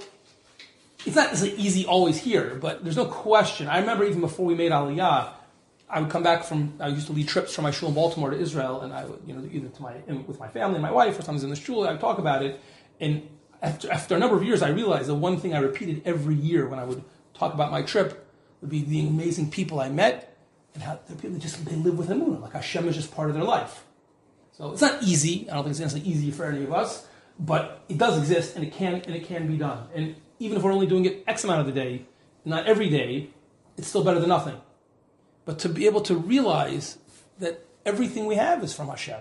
it's 1.04 1.16
not 1.16 1.32
as 1.32 1.44
easy 1.44 1.84
always 1.84 2.16
here, 2.16 2.56
but 2.60 2.82
there's 2.82 2.96
no 2.96 3.06
question. 3.06 3.66
I 3.66 3.80
remember 3.80 4.04
even 4.04 4.20
before 4.20 4.46
we 4.46 4.54
made 4.54 4.72
Aliyah, 4.72 5.30
I 5.94 6.00
would 6.00 6.10
come 6.10 6.24
back 6.24 6.42
from, 6.42 6.74
I 6.80 6.88
used 6.88 7.06
to 7.06 7.12
lead 7.12 7.28
trips 7.28 7.54
from 7.54 7.62
my 7.62 7.70
shul 7.70 7.88
in 7.88 7.94
Baltimore 7.94 8.30
to 8.30 8.36
Israel, 8.36 8.80
and 8.80 8.92
I 8.92 9.04
would, 9.04 9.20
you 9.24 9.32
know, 9.32 9.48
either 9.50 9.68
to 9.68 9.82
my, 9.82 9.94
with 10.26 10.40
my 10.40 10.48
family 10.48 10.74
and 10.74 10.82
my 10.82 10.90
wife, 10.90 11.16
or 11.16 11.22
sometimes 11.22 11.44
in 11.44 11.50
the 11.50 11.56
shul, 11.56 11.86
I 11.86 11.92
would 11.92 12.00
talk 12.00 12.18
about 12.18 12.42
it. 12.42 12.60
And 12.98 13.28
after, 13.62 13.92
after 13.92 14.16
a 14.16 14.18
number 14.18 14.36
of 14.36 14.42
years, 14.42 14.60
I 14.60 14.70
realized 14.70 15.08
the 15.08 15.14
one 15.14 15.38
thing 15.38 15.54
I 15.54 15.60
repeated 15.60 16.02
every 16.04 16.34
year 16.34 16.66
when 16.66 16.80
I 16.80 16.84
would 16.84 17.04
talk 17.32 17.54
about 17.54 17.70
my 17.70 17.82
trip 17.82 18.28
would 18.60 18.70
be 18.70 18.82
the 18.82 19.06
amazing 19.06 19.52
people 19.52 19.78
I 19.78 19.88
met, 19.88 20.36
and 20.74 20.82
how 20.82 20.98
the 21.06 21.14
people 21.14 21.38
just 21.38 21.64
they 21.64 21.76
live 21.76 21.96
with 21.96 22.08
Emunah, 22.08 22.42
like 22.42 22.54
Hashem 22.54 22.88
is 22.88 22.96
just 22.96 23.14
part 23.14 23.28
of 23.28 23.36
their 23.36 23.44
life. 23.44 23.84
So 24.50 24.72
it's 24.72 24.82
not 24.82 25.00
easy. 25.00 25.48
I 25.48 25.54
don't 25.54 25.62
think 25.62 25.70
it's 25.74 25.80
necessarily 25.80 26.10
easy 26.10 26.32
for 26.32 26.46
any 26.46 26.64
of 26.64 26.72
us, 26.72 27.06
but 27.38 27.84
it 27.88 27.98
does 27.98 28.18
exist, 28.18 28.56
and 28.56 28.64
it 28.64 28.72
can 28.72 28.94
and 28.94 29.14
it 29.14 29.28
can 29.28 29.46
be 29.46 29.56
done. 29.56 29.86
And 29.94 30.16
even 30.40 30.56
if 30.56 30.64
we're 30.64 30.72
only 30.72 30.88
doing 30.88 31.04
it 31.04 31.22
X 31.28 31.44
amount 31.44 31.60
of 31.60 31.66
the 31.66 31.72
day, 31.72 32.06
not 32.44 32.66
every 32.66 32.88
day, 32.88 33.30
it's 33.76 33.86
still 33.86 34.02
better 34.02 34.18
than 34.18 34.28
nothing. 34.28 34.60
But 35.44 35.58
to 35.60 35.68
be 35.68 35.86
able 35.86 36.00
to 36.02 36.14
realize 36.16 36.98
that 37.38 37.64
everything 37.84 38.26
we 38.26 38.36
have 38.36 38.62
is 38.64 38.74
from 38.74 38.88
Hashem. 38.88 39.20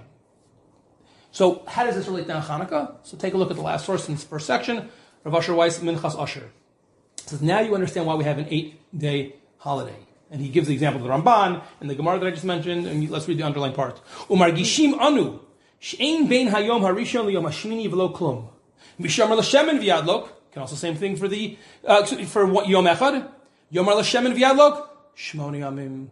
So 1.32 1.64
how 1.68 1.84
does 1.84 1.96
this 1.96 2.08
relate 2.08 2.28
to 2.28 2.34
Hanukkah? 2.34 2.96
So 3.04 3.18
take 3.18 3.34
a 3.34 3.38
look 3.38 3.50
at 3.50 3.56
the 3.56 3.64
last 3.64 3.86
source 3.86 4.08
in 4.08 4.16
this 4.16 4.24
first 4.24 4.46
section, 4.46 4.90
Rav 5.24 5.34
Asher 5.36 5.54
Weiss 5.54 5.80
Minchas 5.80 6.20
Asher. 6.20 6.52
Says, 7.26 7.42
now 7.42 7.60
you 7.60 7.74
understand 7.74 8.06
why 8.06 8.16
we 8.16 8.24
have 8.24 8.38
an 8.38 8.48
eight-day 8.50 9.36
holiday. 9.58 9.96
And 10.30 10.42
he 10.42 10.50
gives 10.50 10.68
the 10.68 10.74
example 10.74 11.02
of 11.02 11.08
the 11.08 11.14
Ramban 11.14 11.64
and 11.80 11.90
the 11.90 11.96
Gemara 11.96 12.20
that 12.20 12.28
I 12.28 12.32
just 12.32 12.44
mentioned, 12.44 12.86
and 12.86 13.10
let's 13.10 13.28
read 13.28 13.38
the 13.38 13.44
underlying 13.44 13.74
part. 13.74 14.02
Umar 14.30 14.52
Gishim 14.52 15.00
Anu, 15.00 15.40
Shein 15.82 16.28
Bein 16.30 16.50
Hayom 16.50 16.82
Harishon 16.82 17.26
Liyom 17.26 17.46
Hashmini 17.46 17.90
V'lo 17.90 18.14
Klum. 18.14 18.48
Mishamar 19.00 19.38
L'Shemen 19.38 19.80
V'yadlok, 19.80 20.30
can 20.52 20.62
also 20.62 20.76
same 20.76 20.96
thing 20.96 21.16
for 21.16 21.28
the, 21.28 21.58
uh, 21.86 22.06
for 22.06 22.46
what 22.46 22.68
Yom 22.68 22.86
Echad. 22.86 23.28
Yomar 23.72 23.96
L'Shemen 23.96 24.34
V'yadlok, 24.34 24.88
Shmoni 25.18 25.60
Yamim. 25.60 26.08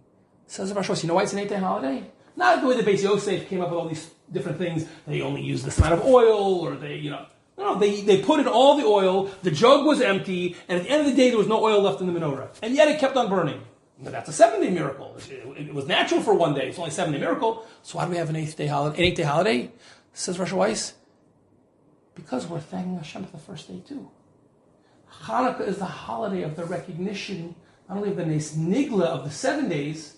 Says 0.47 0.73
Rav 0.73 0.87
you 1.01 1.07
know 1.07 1.15
why 1.15 1.23
it's 1.23 1.33
an 1.33 1.39
eight-day 1.39 1.57
holiday? 1.57 2.11
Not 2.35 2.61
the 2.61 2.67
way 2.67 2.81
the 2.81 2.89
Beis 2.89 3.03
Yosef 3.03 3.47
came 3.47 3.61
up 3.61 3.69
with 3.69 3.79
all 3.79 3.87
these 3.87 4.09
different 4.31 4.57
things. 4.57 4.85
They 5.07 5.21
only 5.21 5.41
use 5.41 5.63
this 5.63 5.77
amount 5.77 5.93
of 5.93 6.05
oil, 6.05 6.59
or 6.59 6.75
they, 6.75 6.95
you 6.95 7.09
know, 7.09 7.25
no, 7.57 7.77
they, 7.77 8.01
they 8.01 8.21
put 8.21 8.39
in 8.39 8.47
all 8.47 8.77
the 8.77 8.85
oil, 8.85 9.31
the 9.43 9.51
jug 9.51 9.85
was 9.85 10.01
empty, 10.01 10.55
and 10.67 10.79
at 10.79 10.85
the 10.85 10.89
end 10.89 11.01
of 11.01 11.07
the 11.07 11.15
day, 11.15 11.29
there 11.29 11.37
was 11.37 11.47
no 11.47 11.63
oil 11.63 11.81
left 11.81 12.01
in 12.01 12.11
the 12.11 12.19
menorah. 12.19 12.49
And 12.61 12.75
yet 12.75 12.87
it 12.87 12.99
kept 12.99 13.15
on 13.15 13.29
burning. 13.29 13.61
But 14.03 14.13
that's 14.13 14.29
a 14.29 14.33
seven 14.33 14.61
day 14.61 14.71
miracle. 14.71 15.15
It, 15.29 15.67
it, 15.67 15.73
was 15.73 15.85
natural 15.85 16.21
for 16.21 16.33
one 16.33 16.55
day. 16.55 16.69
It's 16.69 16.79
only 16.79 16.89
a 16.89 16.93
seven 16.93 17.13
day 17.13 17.19
miracle. 17.19 17.65
So 17.83 17.97
why 17.97 18.05
do 18.05 18.11
we 18.11 18.17
have 18.17 18.29
an 18.29 18.35
eighth 18.35 18.57
day 18.57 18.67
holiday? 18.67 18.97
An 18.97 19.03
eighth 19.03 19.17
day 19.17 19.23
holiday? 19.23 19.71
Says 20.13 20.37
Rasha 20.37 20.53
Weiss. 20.53 20.95
Because 22.15 22.47
we're 22.47 22.59
thanking 22.59 22.97
Hashem 22.97 23.25
for 23.25 23.31
the 23.33 23.37
first 23.37 23.67
day 23.67 23.81
too. 23.87 24.09
Hanukkah 25.23 25.67
is 25.67 25.77
the 25.77 25.85
holiday 25.85 26.41
of 26.41 26.55
the 26.55 26.65
recognition, 26.65 27.55
not 27.87 27.97
only 27.97 28.09
of 28.09 28.17
the 28.17 28.25
Nes 28.25 28.55
Nigla 28.55 29.05
of 29.05 29.23
the 29.23 29.31
seven 29.31 29.69
days, 29.69 30.17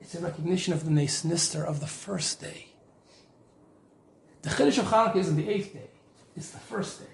it's 0.00 0.14
a 0.14 0.20
recognition 0.20 0.72
of 0.72 0.84
the 0.84 0.90
Nes 0.90 1.24
Nister 1.24 1.64
of 1.64 1.80
the 1.80 1.86
first 1.86 2.40
day. 2.40 2.68
The 4.42 4.50
Chiddush 4.50 4.78
of 4.78 4.86
Hanukkah 4.86 5.16
isn't 5.16 5.36
the 5.36 5.48
eighth 5.48 5.74
day. 5.74 5.90
It's 6.36 6.50
the 6.50 6.58
first 6.58 7.00
day. 7.00 7.06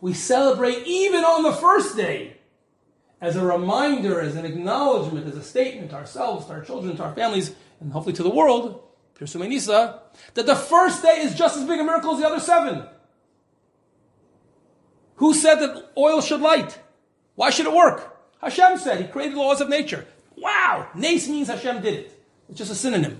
We 0.00 0.14
celebrate 0.14 0.86
even 0.86 1.24
on 1.24 1.42
the 1.42 1.52
first 1.52 1.96
day 1.96 2.38
as 3.20 3.36
a 3.36 3.44
reminder, 3.44 4.20
as 4.20 4.36
an 4.36 4.44
acknowledgement, 4.44 5.26
as 5.26 5.36
a 5.36 5.42
statement 5.42 5.90
to 5.90 5.96
ourselves, 5.96 6.46
to 6.46 6.52
our 6.52 6.62
children, 6.62 6.96
to 6.96 7.04
our 7.04 7.14
families, 7.14 7.54
and 7.80 7.92
hopefully 7.92 8.14
to 8.14 8.22
the 8.22 8.30
world, 8.30 8.82
Pirsumei 9.18 9.48
Nisa, 9.48 10.02
that 10.34 10.46
the 10.46 10.56
first 10.56 11.02
day 11.02 11.20
is 11.20 11.34
just 11.34 11.56
as 11.56 11.64
big 11.64 11.80
a 11.80 11.84
miracle 11.84 12.14
as 12.14 12.20
the 12.20 12.26
other 12.26 12.40
seven. 12.40 12.86
Who 15.16 15.32
said 15.32 15.56
that 15.56 15.90
oil 15.96 16.20
should 16.20 16.40
light? 16.40 16.78
Why 17.34 17.50
should 17.50 17.66
it 17.66 17.72
work? 17.72 18.15
Hashem 18.46 18.78
said 18.78 19.00
He 19.00 19.08
created 19.08 19.36
laws 19.36 19.60
of 19.60 19.68
nature. 19.68 20.06
Wow! 20.36 20.88
Nace 20.94 21.28
means 21.28 21.48
Hashem 21.48 21.82
did 21.82 21.94
it. 21.94 22.24
It's 22.48 22.58
just 22.58 22.70
a 22.70 22.76
synonym. 22.76 23.18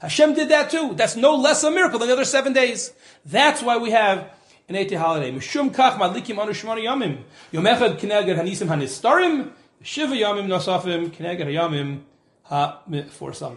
Hashem 0.00 0.34
did 0.34 0.50
that 0.50 0.70
too. 0.70 0.92
That's 0.94 1.16
no 1.16 1.34
less 1.34 1.64
a 1.64 1.70
miracle 1.70 1.98
than 1.98 2.08
the 2.08 2.14
other 2.14 2.26
seven 2.26 2.52
days. 2.52 2.92
That's 3.24 3.62
why 3.62 3.78
we 3.78 3.90
have 3.92 4.30
an 4.68 4.76
eight 4.76 4.92
holiday. 4.92 5.32
Mishum 5.32 5.70
kach 5.70 5.96
madlikim 5.98 6.38
anu 6.38 6.52
yamim. 6.52 7.22
Yom 7.50 7.64
echad 7.64 7.98
hanisim 7.98 8.68
hanistarim. 8.68 9.52
Shiva 9.82 10.14
yamim 10.14 10.46
nosafim 10.46 11.08
kineged 11.10 11.46
hayamim 11.46 12.02
ha-forsamim. 12.42 13.56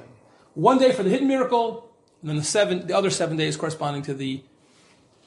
One 0.54 0.78
day 0.78 0.94
for 0.94 1.04
the 1.04 1.10
hidden 1.10 1.28
miracle, 1.28 1.90
and 2.22 2.30
then 2.30 2.38
the 2.38 2.44
seven, 2.44 2.88
the 2.88 2.96
other 2.96 3.10
seven 3.10 3.36
days 3.36 3.58
corresponding 3.58 4.04
to 4.04 4.14
the 4.14 4.44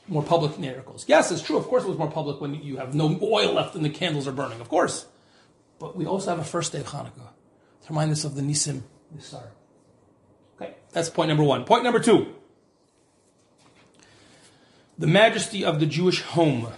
more 0.08 0.22
public 0.22 0.58
miracles. 0.58 1.04
Yes, 1.08 1.30
it's 1.30 1.42
true. 1.42 1.58
Of 1.58 1.66
course, 1.66 1.84
it 1.84 1.88
was 1.88 1.98
more 1.98 2.10
public 2.10 2.40
when 2.40 2.54
you 2.54 2.78
have 2.78 2.94
no 2.94 3.18
oil 3.22 3.52
left 3.52 3.74
and 3.74 3.84
the 3.84 3.90
candles 3.90 4.26
are 4.26 4.32
burning. 4.32 4.60
Of 4.60 4.68
course, 4.68 5.06
but 5.78 5.96
we 5.96 6.06
also 6.06 6.30
have 6.30 6.38
a 6.38 6.44
first 6.44 6.72
day 6.72 6.80
of 6.80 6.86
Hanukkah 6.86 7.30
to 7.82 7.88
remind 7.88 8.10
us 8.12 8.24
of 8.24 8.34
the 8.34 8.42
Nisim 8.42 8.82
Nisar. 9.16 9.48
Okay, 10.56 10.74
that's 10.92 11.10
point 11.10 11.28
number 11.28 11.44
one. 11.44 11.64
Point 11.64 11.84
number 11.84 12.00
two 12.00 12.34
the 14.98 15.06
majesty 15.06 15.64
of 15.64 15.80
the 15.80 15.86
Jewish 15.86 16.22
home. 16.22 16.68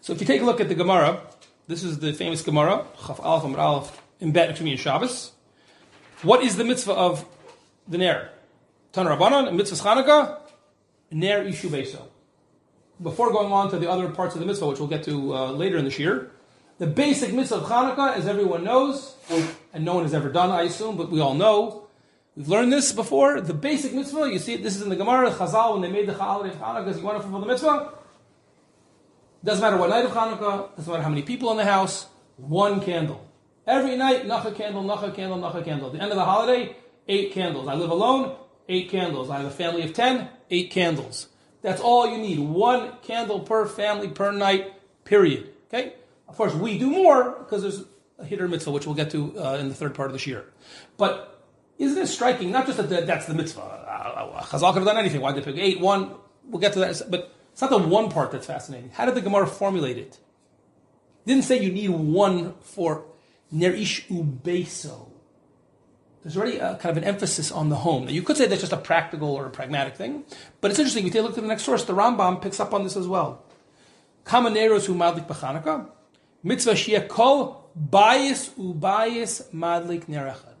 So 0.00 0.12
if 0.12 0.20
you 0.20 0.26
take 0.26 0.42
a 0.42 0.44
look 0.44 0.60
at 0.60 0.68
the 0.68 0.74
Gemara, 0.74 1.20
this 1.66 1.82
is 1.82 1.98
the 1.98 2.12
famous 2.12 2.42
Gemara, 2.42 2.84
Chaf 3.06 3.20
Aleph 3.20 3.44
Amr 3.44 3.58
Aleph, 3.58 4.02
in 4.20 4.32
Bet 4.32 4.60
in 4.60 4.76
Shabbos. 4.76 5.32
What 6.22 6.42
is 6.42 6.56
the 6.56 6.64
mitzvah 6.64 6.92
of 6.92 7.24
the 7.88 7.98
Ner? 7.98 8.30
Tan 8.92 9.06
Rabbanon, 9.06 9.54
mitzvah 9.54 9.76
Chanukah, 9.76 10.40
Ner 11.10 11.44
Ishu 11.44 11.68
Beso. 11.68 12.02
Before 13.02 13.32
going 13.32 13.52
on 13.52 13.70
to 13.70 13.78
the 13.78 13.90
other 13.90 14.08
parts 14.08 14.34
of 14.34 14.40
the 14.40 14.46
mitzvah, 14.46 14.66
which 14.66 14.78
we'll 14.78 14.88
get 14.88 15.04
to 15.04 15.34
uh, 15.34 15.50
later 15.52 15.78
in 15.78 15.84
this 15.84 15.98
year, 15.98 16.30
the 16.78 16.86
basic 16.86 17.32
mitzvah 17.32 17.56
of 17.56 17.64
Chanukah, 17.64 18.16
as 18.16 18.26
everyone 18.26 18.64
knows, 18.64 19.14
and 19.72 19.84
no 19.84 19.94
one 19.94 20.04
has 20.04 20.14
ever 20.14 20.28
done, 20.28 20.50
I 20.50 20.62
assume, 20.62 20.96
but 20.96 21.10
we 21.10 21.20
all 21.20 21.34
know, 21.34 21.84
We've 22.36 22.48
learned 22.48 22.72
this 22.72 22.92
before. 22.92 23.40
The 23.40 23.54
basic 23.54 23.92
mitzvah, 23.92 24.28
you 24.32 24.40
see, 24.40 24.56
this 24.56 24.74
is 24.74 24.82
in 24.82 24.88
the 24.88 24.96
Gemara, 24.96 25.30
Chazal, 25.30 25.72
when 25.72 25.82
they 25.82 25.90
made 25.90 26.08
the 26.08 26.14
holiday 26.14 26.52
of 26.52 26.60
Hanukkah, 26.60 26.84
because 26.84 26.98
you 26.98 27.04
want 27.04 27.18
to 27.18 27.22
fulfill 27.22 27.40
the 27.40 27.46
mitzvah. 27.46 27.92
Doesn't 29.44 29.62
matter 29.62 29.76
what 29.76 29.90
night 29.90 30.04
of 30.04 30.10
Hanukkah, 30.10 30.74
doesn't 30.74 30.90
matter 30.90 31.02
how 31.02 31.10
many 31.10 31.22
people 31.22 31.52
in 31.52 31.58
the 31.58 31.64
house, 31.64 32.06
one 32.36 32.80
candle. 32.80 33.24
Every 33.66 33.96
night, 33.96 34.24
nacha 34.24 34.54
candle, 34.54 34.82
nacha 34.82 35.14
candle, 35.14 35.38
nacha 35.38 35.64
candle. 35.64 35.86
At 35.88 35.92
the 35.92 36.02
end 36.02 36.10
of 36.10 36.16
the 36.16 36.24
holiday, 36.24 36.76
eight 37.06 37.32
candles. 37.32 37.68
I 37.68 37.74
live 37.74 37.90
alone, 37.90 38.36
eight 38.68 38.90
candles. 38.90 39.30
I 39.30 39.38
have 39.38 39.46
a 39.46 39.50
family 39.50 39.82
of 39.82 39.92
ten, 39.92 40.28
eight 40.50 40.70
candles. 40.70 41.28
That's 41.62 41.80
all 41.80 42.10
you 42.10 42.18
need. 42.18 42.40
One 42.40 42.94
candle 43.02 43.40
per 43.40 43.64
family 43.66 44.08
per 44.08 44.32
night, 44.32 44.72
period. 45.04 45.50
Okay? 45.68 45.94
Of 46.28 46.36
course, 46.36 46.54
we 46.54 46.78
do 46.78 46.90
more 46.90 47.30
because 47.38 47.62
there's 47.62 47.84
a 48.18 48.24
hiddur 48.24 48.48
mitzvah, 48.48 48.70
which 48.70 48.86
we'll 48.86 48.94
get 48.94 49.10
to 49.10 49.38
uh, 49.38 49.54
in 49.54 49.68
the 49.68 49.74
third 49.74 49.94
part 49.94 50.08
of 50.08 50.12
this 50.12 50.26
year. 50.26 50.46
But 50.96 51.42
isn't 51.78 51.98
it 52.00 52.06
striking? 52.06 52.50
Not 52.50 52.66
just 52.66 52.78
that 52.78 53.06
that's 53.06 53.26
the 53.26 53.34
mitzvah. 53.34 53.60
Uh, 53.60 54.32
uh, 54.34 54.42
Chazal 54.42 54.72
could 54.72 54.80
have 54.80 54.86
done 54.86 54.98
anything. 54.98 55.20
Why 55.20 55.32
did 55.32 55.44
they 55.44 55.52
pick 55.52 55.60
eight? 55.60 55.80
One. 55.80 56.14
We'll 56.46 56.60
get 56.60 56.74
to 56.74 56.80
that. 56.80 57.02
But 57.08 57.32
it's 57.52 57.60
not 57.60 57.70
the 57.70 57.78
one 57.78 58.10
part 58.10 58.30
that's 58.30 58.46
fascinating. 58.46 58.90
How 58.90 59.06
did 59.06 59.14
the 59.14 59.20
Gemara 59.20 59.46
formulate 59.46 59.98
it? 59.98 60.18
didn't 61.26 61.44
say 61.44 61.62
you 61.62 61.72
need 61.72 61.90
one 61.90 62.54
for 62.60 63.06
nerish 63.52 64.06
ubeso. 64.08 65.10
There's 66.22 66.36
already 66.36 66.56
a, 66.56 66.76
kind 66.76 66.96
of 66.96 67.02
an 67.02 67.04
emphasis 67.04 67.52
on 67.52 67.68
the 67.68 67.76
home. 67.76 68.06
Now, 68.06 68.12
you 68.12 68.22
could 68.22 68.36
say 68.36 68.46
that's 68.46 68.62
just 68.62 68.72
a 68.72 68.78
practical 68.78 69.34
or 69.34 69.46
a 69.46 69.50
pragmatic 69.50 69.96
thing, 69.96 70.24
but 70.60 70.70
it's 70.70 70.80
interesting. 70.80 71.06
If 71.06 71.06
you 71.06 71.12
take 71.12 71.20
a 71.20 71.22
look 71.24 71.36
at 71.36 71.42
the 71.42 71.48
next 71.48 71.64
source, 71.64 71.84
the 71.84 71.92
Rambam 71.92 72.40
picks 72.40 72.60
up 72.60 72.72
on 72.72 72.84
this 72.84 72.96
as 72.96 73.06
well. 73.06 73.42
Kamaneros 74.24 74.86
hu 74.86 74.94
madlik 74.94 75.26
mitzvah 76.44 76.74
shia 76.74 77.08
kol 77.08 77.70
bias 77.74 78.50
ubayis 78.50 79.50
madlik 79.52 80.04
nerechad 80.06 80.54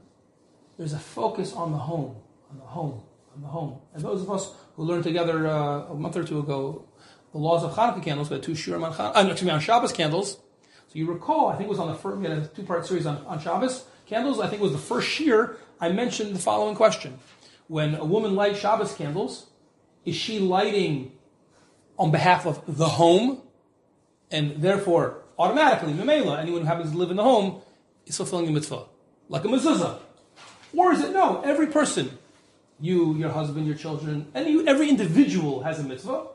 there's 0.76 0.92
a 0.92 0.98
focus 0.98 1.52
on 1.52 1.72
the 1.72 1.78
home, 1.78 2.16
on 2.50 2.58
the 2.58 2.64
home, 2.64 3.02
on 3.34 3.42
the 3.42 3.48
home. 3.48 3.78
And 3.92 4.02
those 4.02 4.22
of 4.22 4.30
us 4.30 4.52
who 4.76 4.84
learned 4.84 5.04
together 5.04 5.46
uh, 5.46 5.86
a 5.86 5.94
month 5.94 6.16
or 6.16 6.24
two 6.24 6.38
ago 6.38 6.84
the 7.32 7.38
laws 7.38 7.64
of 7.64 7.72
Hanukkah 7.72 8.02
candles, 8.02 8.30
we 8.30 8.34
had 8.34 8.44
two 8.44 8.52
Shiurim 8.52 8.84
on, 8.84 8.92
uh, 8.92 9.28
excuse 9.28 9.42
me, 9.42 9.50
on 9.50 9.58
Shabbos 9.58 9.92
candles. 9.92 10.34
So 10.86 10.92
you 10.92 11.06
recall, 11.10 11.48
I 11.48 11.56
think 11.56 11.66
it 11.66 11.70
was 11.70 11.80
on 11.80 11.88
the 11.88 11.96
first, 11.96 12.18
we 12.18 12.28
had 12.28 12.38
a 12.38 12.46
two-part 12.46 12.86
series 12.86 13.06
on, 13.06 13.16
on 13.26 13.40
Shabbos 13.40 13.84
candles. 14.06 14.38
I 14.38 14.46
think 14.46 14.60
it 14.60 14.62
was 14.62 14.70
the 14.70 14.78
first 14.78 15.08
shiur 15.08 15.56
I 15.80 15.88
mentioned 15.88 16.32
the 16.32 16.38
following 16.38 16.76
question. 16.76 17.18
When 17.66 17.96
a 17.96 18.04
woman 18.04 18.36
lights 18.36 18.60
Shabbos 18.60 18.94
candles, 18.94 19.46
is 20.04 20.14
she 20.14 20.38
lighting 20.38 21.10
on 21.98 22.12
behalf 22.12 22.46
of 22.46 22.62
the 22.68 22.90
home? 22.90 23.42
And 24.30 24.62
therefore, 24.62 25.23
automatically, 25.38 25.92
Mamela, 25.92 26.38
anyone 26.38 26.62
who 26.62 26.66
happens 26.66 26.92
to 26.92 26.96
live 26.96 27.10
in 27.10 27.16
the 27.16 27.22
home, 27.22 27.60
is 28.06 28.16
fulfilling 28.16 28.46
the 28.46 28.52
mitzvah. 28.52 28.84
Like 29.28 29.44
a 29.44 29.48
mezuzah. 29.48 29.98
Or 30.76 30.92
is 30.92 31.00
it 31.00 31.12
no? 31.12 31.40
Every 31.42 31.68
person, 31.68 32.18
you, 32.80 33.14
your 33.14 33.30
husband, 33.30 33.66
your 33.66 33.76
children, 33.76 34.26
and 34.34 34.48
you, 34.48 34.66
every 34.66 34.88
individual 34.88 35.62
has 35.62 35.78
a 35.78 35.84
mitzvah. 35.84 36.26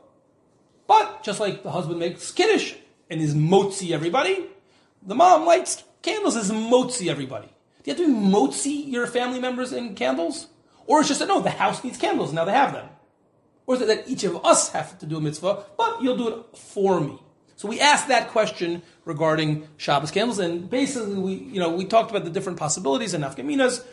But 0.86 1.22
just 1.22 1.38
like 1.38 1.62
the 1.62 1.70
husband 1.70 2.00
makes 2.00 2.32
kiddush 2.32 2.74
and 3.08 3.20
is 3.20 3.34
motzi 3.34 3.92
everybody, 3.92 4.46
the 5.02 5.14
mom 5.14 5.46
lights 5.46 5.84
candles 6.02 6.36
as 6.36 6.50
motzi 6.50 7.08
everybody. 7.08 7.48
Do 7.82 7.90
you 7.90 7.96
have 7.96 8.04
to 8.04 8.06
be 8.06 8.12
motzi 8.12 8.90
your 8.90 9.06
family 9.06 9.40
members 9.40 9.72
in 9.72 9.94
candles? 9.94 10.48
Or 10.86 11.00
it's 11.00 11.08
just 11.08 11.20
that 11.20 11.28
no, 11.28 11.40
the 11.40 11.50
house 11.50 11.84
needs 11.84 11.98
candles, 11.98 12.32
now 12.32 12.44
they 12.44 12.52
have 12.52 12.72
them. 12.72 12.88
Or 13.66 13.76
is 13.76 13.82
it 13.82 13.86
that 13.86 14.08
each 14.08 14.24
of 14.24 14.44
us 14.44 14.70
have 14.72 14.98
to 14.98 15.06
do 15.06 15.18
a 15.18 15.20
mitzvah, 15.20 15.64
but 15.78 16.02
you'll 16.02 16.16
do 16.16 16.28
it 16.28 16.58
for 16.58 17.00
me? 17.00 17.20
So 17.60 17.68
we 17.68 17.78
asked 17.78 18.08
that 18.08 18.28
question 18.28 18.80
regarding 19.04 19.68
Shabbos 19.76 20.10
candles, 20.10 20.38
and 20.38 20.70
basically 20.70 21.18
we, 21.18 21.34
you 21.34 21.60
know, 21.60 21.68
we 21.68 21.84
talked 21.84 22.10
about 22.10 22.24
the 22.24 22.30
different 22.30 22.58
possibilities 22.58 23.12
and 23.12 23.22
nafkaminas. 23.22 23.84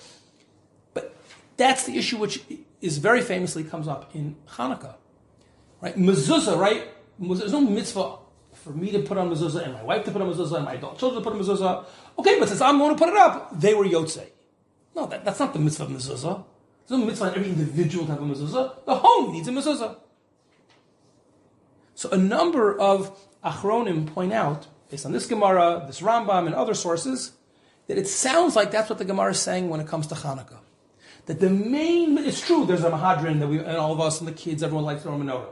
But 0.94 1.14
that's 1.58 1.84
the 1.84 1.98
issue 1.98 2.16
which 2.16 2.42
is 2.80 2.98
very 2.98 3.22
famously 3.22 3.66
comes 3.66 3.90
up 3.90 4.16
in 4.16 4.38
Hanukkah. 4.52 4.96
Right? 5.82 5.98
Mezuzah, 5.98 6.58
right? 6.58 6.88
There's 7.20 7.52
no 7.52 7.60
mitzvah 7.60 8.20
for 8.54 8.70
me 8.70 8.90
to 8.92 9.00
put 9.00 9.18
on 9.18 9.30
mezuzah 9.30 9.66
and 9.66 9.74
my 9.74 9.84
wife 9.84 10.06
to 10.06 10.12
put 10.12 10.22
on 10.22 10.34
mezuzah 10.34 10.56
and 10.56 10.64
my 10.64 10.76
adult 10.76 10.98
children 10.98 11.22
to 11.22 11.30
put 11.30 11.38
on 11.38 11.44
mezuzah. 11.44 11.86
Okay, 12.20 12.40
but 12.40 12.48
since 12.48 12.62
I'm 12.62 12.78
going 12.78 12.96
to 12.96 12.98
put 12.98 13.10
it 13.10 13.18
up, 13.18 13.60
they 13.60 13.74
were 13.74 13.84
yotzei. 13.84 14.30
No, 14.96 15.08
that, 15.08 15.26
that's 15.26 15.42
not 15.42 15.52
the 15.52 15.60
mitzvah 15.60 15.84
of 15.84 15.90
mezuzah. 15.90 16.46
There's 16.88 17.02
no 17.02 17.06
mitzvah 17.06 17.26
on 17.26 17.36
every 17.36 17.50
individual 17.50 18.06
to 18.06 18.14
have 18.14 18.22
a 18.22 18.26
mezuzah. 18.26 18.86
The 18.86 18.96
home 18.96 19.34
needs 19.34 19.50
a 19.50 19.52
mezuzah. 19.52 19.98
So 21.96 22.10
a 22.12 22.18
number 22.18 22.80
of 22.80 23.12
achronim 23.50 24.08
point 24.14 24.34
out, 24.34 24.68
based 24.90 25.06
on 25.06 25.12
this 25.12 25.28
Gemara, 25.28 25.84
this 25.88 26.02
Rambam, 26.02 26.46
and 26.46 26.56
other 26.56 26.74
sources, 26.74 27.34
that 27.88 27.98
it 27.98 28.08
sounds 28.08 28.56
like 28.56 28.72
that's 28.72 28.90
what 28.90 29.00
the 29.00 29.06
Gemara 29.06 29.32
is 29.32 29.40
saying 29.40 29.70
when 29.70 29.80
it 29.80 29.88
comes 29.88 30.08
to 30.08 30.16
Hanukkah. 30.16 30.60
That 31.26 31.40
the 31.40 31.50
main, 31.50 32.18
it's 32.18 32.46
true, 32.46 32.66
there's 32.66 32.84
a 32.84 32.92
Mahadrin 32.92 33.40
that 33.40 33.48
we, 33.48 33.60
and 33.60 33.78
all 33.78 33.94
of 33.94 34.00
us 34.00 34.20
and 34.20 34.28
the 34.28 34.34
kids, 34.34 34.64
everyone 34.64 34.86
likes 34.86 35.04
the 35.04 35.10
menorah. 35.10 35.50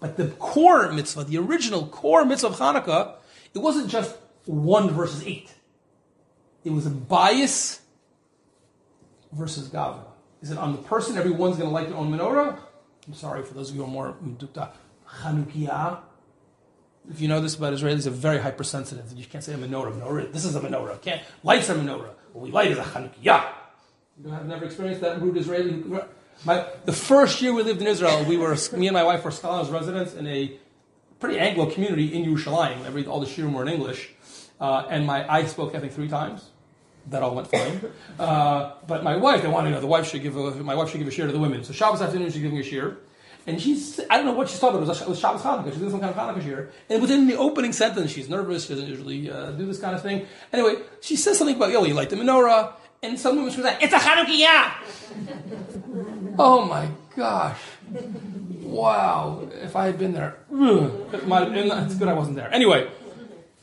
But 0.00 0.16
the 0.16 0.28
core 0.28 0.90
mitzvah, 0.92 1.24
the 1.24 1.38
original 1.38 1.86
core 1.86 2.24
mitzvah 2.24 2.48
of 2.48 2.56
Hanukkah, 2.56 3.14
it 3.54 3.58
wasn't 3.58 3.90
just 3.90 4.16
one 4.44 4.90
versus 4.90 5.22
eight. 5.24 5.52
It 6.64 6.70
was 6.70 6.86
a 6.86 6.90
bayis 6.90 7.80
versus 9.32 9.68
gavra. 9.68 10.04
Is 10.40 10.50
it 10.50 10.58
on 10.58 10.72
the 10.72 10.82
person? 10.82 11.18
Everyone's 11.18 11.56
going 11.56 11.68
to 11.68 11.74
like 11.74 11.88
their 11.88 11.96
own 11.96 12.10
menorah? 12.12 12.58
I'm 13.06 13.14
sorry 13.14 13.42
for 13.42 13.54
those 13.54 13.70
of 13.70 13.76
you 13.76 13.82
who 13.82 13.88
are 13.88 13.90
more 13.90 14.16
mdukta. 14.24 14.70
If 17.10 17.20
you 17.20 17.28
know 17.28 17.40
this 17.40 17.54
about 17.54 17.72
Israelis, 17.72 18.06
are 18.06 18.10
very 18.10 18.38
hypersensitive. 18.38 19.12
You 19.16 19.24
can't 19.24 19.42
say 19.42 19.54
a 19.54 19.56
menorah. 19.56 19.98
menorah. 19.98 20.32
This 20.32 20.44
is 20.44 20.54
a 20.56 20.60
menorah. 20.60 21.00
Can't 21.00 21.22
lights 21.42 21.68
a 21.68 21.74
menorah. 21.74 22.10
What 22.32 22.44
we 22.44 22.50
light 22.50 22.70
is 22.70 22.78
a 22.78 22.82
Hanukkah. 22.82 23.44
You 24.22 24.30
have 24.30 24.46
never 24.46 24.64
experienced 24.64 25.00
that 25.00 25.20
rude 25.22 25.36
Israeli. 25.36 25.84
My, 26.44 26.66
the 26.84 26.92
first 26.92 27.40
year 27.40 27.52
we 27.52 27.62
lived 27.62 27.80
in 27.80 27.86
Israel, 27.86 28.24
we 28.24 28.36
were 28.36 28.56
me 28.76 28.88
and 28.88 28.94
my 28.94 29.02
wife 29.02 29.24
were 29.24 29.30
scholars 29.30 29.70
residents 29.70 30.14
in 30.14 30.26
a 30.26 30.58
pretty 31.18 31.38
Anglo 31.38 31.70
community 31.70 32.14
in 32.14 32.24
Yerushalayim. 32.24 32.84
Every 32.84 33.06
all 33.06 33.20
the 33.20 33.26
shiurim 33.26 33.52
were 33.52 33.62
in 33.62 33.68
English, 33.68 34.10
uh, 34.60 34.86
and 34.90 35.06
my 35.06 35.30
I 35.32 35.46
spoke 35.46 35.74
I 35.74 35.80
think 35.80 35.92
three 35.92 36.08
times. 36.08 36.50
That 37.06 37.22
all 37.22 37.34
went 37.34 37.48
fine. 37.48 37.80
Uh, 38.18 38.74
but 38.86 39.02
my 39.02 39.16
wife, 39.16 39.40
they 39.40 39.48
wanted 39.48 39.70
to 39.70 39.76
know 39.76 39.80
the 39.80 39.86
wife 39.86 40.10
should 40.10 40.22
give 40.22 40.36
a, 40.36 40.50
my 40.56 40.74
wife 40.74 40.90
should 40.90 40.98
give 40.98 41.08
a 41.08 41.10
shiur 41.10 41.26
to 41.26 41.32
the 41.32 41.38
women. 41.38 41.64
So 41.64 41.72
Shabbos 41.72 42.02
afternoon 42.02 42.30
she's 42.30 42.42
giving 42.42 42.58
a 42.58 42.62
shiur. 42.62 42.96
And 43.48 43.58
she's, 43.58 43.98
I 44.10 44.18
don't 44.18 44.26
know 44.26 44.32
what 44.32 44.50
she's 44.50 44.60
talking 44.60 44.76
about. 44.76 45.00
It 45.00 45.08
was, 45.08 45.18
Shabbos 45.18 45.40
Hanukkah. 45.40 45.70
She's 45.70 45.78
doing 45.78 45.90
some 45.90 46.00
kind 46.00 46.14
of 46.14 46.18
Hanukkah 46.18 46.42
shiur. 46.42 46.70
And 46.90 47.00
within 47.00 47.26
the 47.26 47.38
opening 47.38 47.72
sentence, 47.72 48.10
she's 48.10 48.28
nervous. 48.28 48.66
She 48.66 48.74
doesn't 48.74 48.86
usually 48.86 49.30
uh, 49.30 49.52
do 49.52 49.64
this 49.64 49.80
kind 49.80 49.96
of 49.96 50.02
thing. 50.02 50.26
Anyway, 50.52 50.82
she 51.00 51.16
says 51.16 51.38
something 51.38 51.56
about, 51.56 51.70
yo, 51.70 51.82
you 51.84 51.94
like 51.94 52.10
the 52.10 52.16
menorah. 52.16 52.74
And 53.02 53.18
some 53.18 53.36
woman 53.36 53.46
was 53.46 53.56
like, 53.56 53.82
it's 53.82 53.94
a 53.94 53.98
Hanukkah! 53.98 54.72
oh 56.38 56.66
my 56.66 56.90
gosh. 57.16 57.58
Wow. 58.60 59.48
If 59.62 59.74
I 59.76 59.86
had 59.86 59.98
been 59.98 60.12
there, 60.12 60.36
it 60.50 61.08
it's 61.14 61.94
good 61.94 62.08
I 62.08 62.12
wasn't 62.12 62.36
there. 62.36 62.52
Anyway, 62.52 62.90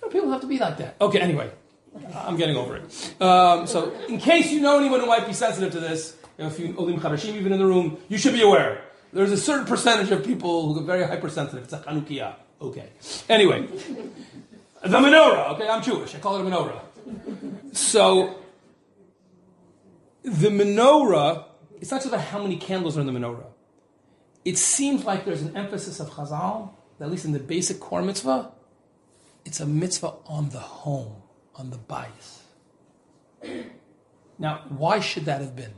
people 0.09 0.31
have 0.31 0.41
to 0.41 0.47
be 0.47 0.57
like 0.57 0.77
that. 0.77 0.95
Okay, 0.99 1.19
anyway. 1.19 1.51
I'm 2.15 2.37
getting 2.37 2.57
over 2.57 2.77
it. 2.77 3.21
Um, 3.21 3.67
so, 3.67 3.93
in 4.09 4.17
case 4.17 4.51
you 4.51 4.61
know 4.61 4.79
anyone 4.79 4.99
who 4.99 5.05
might 5.05 5.27
be 5.27 5.33
sensitive 5.33 5.71
to 5.73 5.79
this, 5.79 6.17
if 6.39 6.59
you 6.59 6.75
Olim 6.75 6.99
Chadashim 6.99 7.35
even 7.35 7.53
in 7.53 7.59
the 7.59 7.65
room, 7.65 7.97
you 8.09 8.17
should 8.17 8.33
be 8.33 8.41
aware. 8.41 8.84
There's 9.15 9.31
a 9.31 9.37
certain 9.37 9.65
percentage 9.65 10.11
of 10.11 10.25
people 10.25 10.73
who 10.73 10.81
are 10.81 10.83
very 10.83 11.05
hypersensitive. 11.05 11.63
It's 11.63 11.71
a 11.71 11.79
Chanukiah. 11.79 12.35
Okay. 12.61 12.89
Anyway, 13.29 13.61
the 14.83 14.99
menorah. 14.99 15.53
Okay, 15.53 15.69
I'm 15.69 15.81
Jewish. 15.81 16.13
I 16.13 16.19
call 16.19 16.35
it 16.35 16.45
a 16.45 16.49
menorah. 16.49 16.81
So, 17.73 18.35
the 20.21 20.49
menorah, 20.49 21.45
it's 21.79 21.91
not 21.91 22.01
just 22.01 22.07
about 22.07 22.25
how 22.25 22.43
many 22.43 22.57
candles 22.57 22.97
are 22.97 23.01
in 23.01 23.07
the 23.07 23.13
menorah. 23.13 23.45
It 24.43 24.57
seems 24.57 25.05
like 25.05 25.23
there's 25.23 25.43
an 25.43 25.55
emphasis 25.55 26.01
of 26.01 26.09
Chazal, 26.09 26.71
at 26.99 27.09
least 27.09 27.23
in 27.23 27.31
the 27.31 27.39
basic 27.39 27.79
core 27.79 28.01
mitzvah, 28.01 28.51
it's 29.45 29.61
a 29.61 29.65
mitzvah 29.65 30.11
on 30.25 30.49
the 30.49 30.59
home 30.59 31.21
on 31.55 31.69
the 31.69 31.77
bayis. 31.77 32.41
Now, 34.37 34.65
why 34.67 34.99
should 34.99 35.23
that 35.23 35.39
have 35.39 35.55
been? 35.55 35.75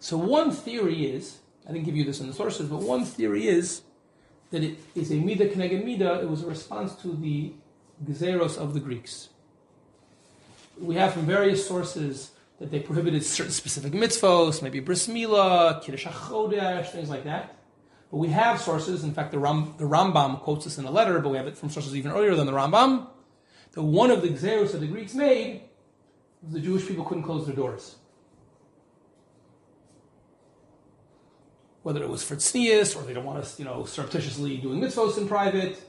So, 0.00 0.16
one 0.16 0.50
theory 0.50 1.06
is 1.06 1.38
I 1.68 1.72
didn't 1.72 1.84
give 1.84 1.96
you 1.96 2.04
this 2.04 2.20
in 2.20 2.26
the 2.26 2.32
sources, 2.32 2.68
but 2.68 2.80
one 2.80 3.04
theory 3.04 3.46
is 3.46 3.82
that 4.50 4.62
it 4.62 4.78
is 4.94 5.10
a 5.10 5.14
mida 5.14 5.48
keneged 5.48 5.84
mida. 5.84 6.20
It 6.20 6.28
was 6.28 6.42
a 6.42 6.46
response 6.46 6.94
to 7.02 7.08
the 7.08 7.52
gezeros 8.04 8.58
of 8.58 8.74
the 8.74 8.80
Greeks. 8.80 9.28
We 10.78 10.96
have 10.96 11.12
from 11.12 11.26
various 11.26 11.66
sources 11.66 12.32
that 12.58 12.70
they 12.70 12.80
prohibited 12.80 13.24
certain 13.24 13.52
specific 13.52 13.92
mitzvos, 13.92 14.62
maybe 14.62 14.80
bris 14.80 15.06
milah, 15.06 15.82
kiddush 15.82 16.06
chodesh, 16.06 16.88
things 16.90 17.08
like 17.08 17.24
that. 17.24 17.56
But 18.10 18.18
we 18.18 18.28
have 18.28 18.60
sources. 18.60 19.04
In 19.04 19.14
fact, 19.14 19.30
the, 19.32 19.38
Ram, 19.38 19.74
the 19.78 19.84
Rambam 19.84 20.40
quotes 20.40 20.64
this 20.64 20.78
in 20.78 20.84
a 20.84 20.90
letter, 20.90 21.18
but 21.20 21.30
we 21.30 21.38
have 21.38 21.46
it 21.46 21.56
from 21.56 21.70
sources 21.70 21.96
even 21.96 22.12
earlier 22.12 22.34
than 22.34 22.46
the 22.46 22.52
Rambam 22.52 23.06
that 23.72 23.82
one 23.82 24.10
of 24.10 24.22
the 24.22 24.28
xeros 24.28 24.72
that 24.72 24.78
the 24.78 24.86
Greeks 24.86 25.14
made 25.14 25.62
was 26.42 26.52
the 26.52 26.60
Jewish 26.60 26.86
people 26.86 27.04
couldn't 27.04 27.22
close 27.22 27.46
their 27.46 27.56
doors. 27.56 27.96
Whether 31.82 32.02
it 32.02 32.08
was 32.08 32.22
for 32.22 32.36
tznius 32.36 32.96
or 32.96 33.02
they 33.04 33.12
don't 33.12 33.24
want 33.24 33.38
us, 33.38 33.58
you 33.58 33.64
know, 33.64 33.84
surreptitiously 33.84 34.58
doing 34.58 34.80
mitzvos 34.80 35.18
in 35.18 35.26
private. 35.26 35.82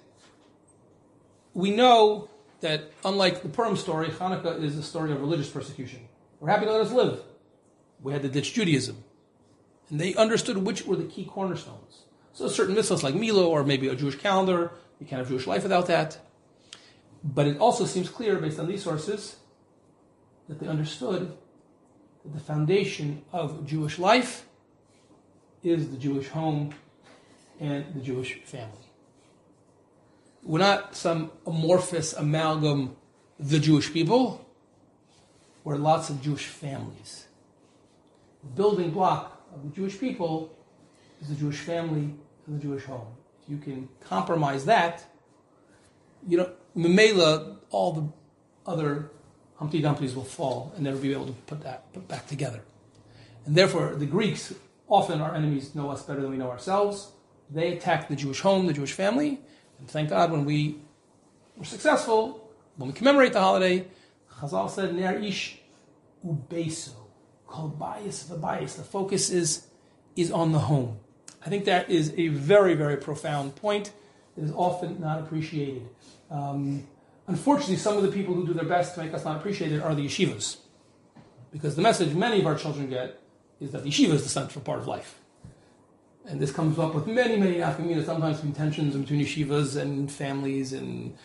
We 1.54 1.72
know 1.72 2.30
that 2.62 2.92
unlike 3.06 3.44
the 3.44 3.50
Purim 3.50 3.78
story, 3.78 4.08
Hanukkah 4.08 4.62
is 4.64 4.78
a 4.78 4.84
story 4.84 5.12
of 5.12 5.22
religious 5.22 5.50
persecution. 5.50 6.08
We're 6.40 6.50
happy 6.50 6.66
to 6.66 6.72
let 6.72 6.82
us 6.82 6.92
live. 6.92 7.22
We 8.02 8.14
had 8.14 8.24
to 8.24 8.30
ditch 8.30 8.54
Judaism. 8.54 9.04
And 9.90 10.00
they 10.00 10.16
understood 10.16 10.58
which 10.58 10.86
were 10.86 10.96
the 10.96 11.04
key 11.04 11.26
cornerstones. 11.26 12.04
So 12.34 12.48
certain 12.48 12.76
mitzvahs 12.76 13.04
like 13.04 13.14
Milah 13.14 13.48
or 13.48 13.64
maybe 13.64 13.88
a 13.88 13.96
Jewish 13.96 14.16
calendar, 14.16 14.72
you 15.00 15.06
can't 15.06 15.20
have 15.20 15.30
Jewish 15.30 15.46
life 15.46 15.62
without 15.62 15.88
that. 15.88 16.18
But 17.24 17.48
it 17.48 17.60
also 17.60 17.86
seems 17.86 18.10
clear, 18.10 18.38
based 18.38 18.60
on 18.60 18.68
these 18.68 18.84
sources, 18.84 19.38
that 20.50 20.60
they 20.60 20.68
understood 20.68 21.38
that 22.24 22.34
the 22.34 22.40
foundation 22.40 23.24
of 23.32 23.66
Jewish 23.68 24.00
life 24.00 24.46
is 25.64 25.90
the 25.90 25.98
Jewish 25.98 26.28
home 26.28 26.74
and 27.60 27.94
the 27.94 28.02
Jewish 28.02 28.40
family. 28.44 28.78
We're 30.44 30.60
not 30.60 30.96
some 30.96 31.32
amorphous 31.48 32.14
amalgam, 32.14 32.96
the 33.40 33.60
Jewish 33.60 33.94
people. 33.94 34.46
We're 35.64 35.78
lots 35.78 36.10
of 36.10 36.22
Jewish 36.22 36.48
families. 36.48 37.28
The 38.44 38.50
building 38.50 38.92
block 38.92 39.42
of 39.54 39.64
the 39.64 39.70
Jewish 39.70 39.98
people 40.00 40.54
is 41.22 41.30
the 41.30 41.36
Jewish 41.36 41.60
family 41.60 42.14
and 42.46 42.60
the 42.60 42.62
Jewish 42.62 42.84
home. 42.84 43.08
If 43.44 43.50
you 43.50 43.58
can 43.58 43.88
compromise 44.02 44.66
that, 44.66 45.06
you 46.28 46.38
know, 46.38 46.52
Mimeila, 46.76 47.58
all 47.70 47.94
the 47.94 48.70
other 48.70 49.12
Humpty 49.58 49.82
Dumplys 49.82 50.16
will 50.16 50.24
fall 50.24 50.74
and 50.76 50.84
never 50.84 50.98
be 50.98 51.14
able 51.14 51.28
to 51.28 51.34
put 51.48 51.64
that 51.64 51.92
put 51.94 52.08
back 52.08 52.28
together. 52.28 52.62
And 53.46 53.56
therefore, 53.56 53.96
the 53.96 54.06
Greeks, 54.06 54.54
often 54.88 55.22
our 55.22 55.34
enemies 55.36 55.76
know 55.76 55.90
us 55.90 56.04
better 56.04 56.22
than 56.22 56.32
we 56.32 56.38
know 56.38 56.50
ourselves. 56.50 57.12
They 57.50 57.78
attacked 57.78 58.10
the 58.10 58.16
Jewish 58.16 58.42
home, 58.42 58.68
the 58.68 58.74
Jewish 58.74 58.94
family, 58.94 59.40
and 59.80 59.90
thank 59.90 60.10
God 60.10 60.32
when 60.32 60.46
we 60.46 60.80
were 61.58 61.66
successful, 61.66 62.52
when 62.78 62.90
we 62.90 62.94
commemorate 62.94 63.34
the 63.34 63.40
holiday, 63.40 63.86
Chazal 64.40 64.70
said, 64.70 64.96
Ner 64.96 65.18
ish 65.20 65.60
ubeso, 66.26 66.96
called 67.48 67.80
bayis 67.80 68.28
the 68.28 68.36
bayis. 68.36 68.76
The 68.78 68.84
focus 68.84 69.30
is, 69.30 69.68
is 70.16 70.32
on 70.32 70.52
the 70.52 70.60
home. 70.60 71.00
I 71.46 71.50
think 71.50 71.66
that 71.66 71.90
is 71.90 72.14
a 72.18 72.30
very, 72.30 72.74
very 72.74 72.98
profound 72.98 73.56
point 73.56 73.92
that 74.36 74.44
is 74.44 74.52
often 74.52 75.00
not 75.00 75.20
appreciated. 75.20 75.88
Um, 76.32 76.88
unfortunately, 77.28 77.76
some 77.76 77.98
of 77.98 78.04
the 78.04 78.12
people 78.12 78.34
who 78.34 78.48
do 78.48 78.54
their 78.54 78.66
best 78.66 78.96
to 78.96 79.04
make 79.04 79.14
us 79.14 79.26
not 79.26 79.38
appreciate 79.38 79.72
it 79.72 79.82
are 79.82 79.94
the 79.94 80.06
yeshivas. 80.06 80.58
Because 81.52 81.76
the 81.76 81.82
message 81.82 82.16
many 82.16 82.40
of 82.40 82.48
our 82.48 82.56
children 82.56 82.90
get 82.90 83.22
is 83.60 83.72
that 83.72 83.84
yeshiva 83.84 84.14
is 84.14 84.24
the 84.24 84.30
central 84.30 84.64
part 84.64 84.80
of 84.80 84.88
life. 84.88 85.20
And 86.26 86.40
this 86.40 86.52
comes 86.52 86.80
up 86.80 86.96
with 86.96 87.06
many, 87.06 87.38
many 87.38 87.56
nafkaminas, 87.56 88.06
sometimes 88.06 88.38
between 88.38 88.54
tensions 88.54 88.96
between 88.96 89.20
yeshivas 89.20 89.76
and 89.76 90.12
families 90.12 90.72
and 90.72 91.16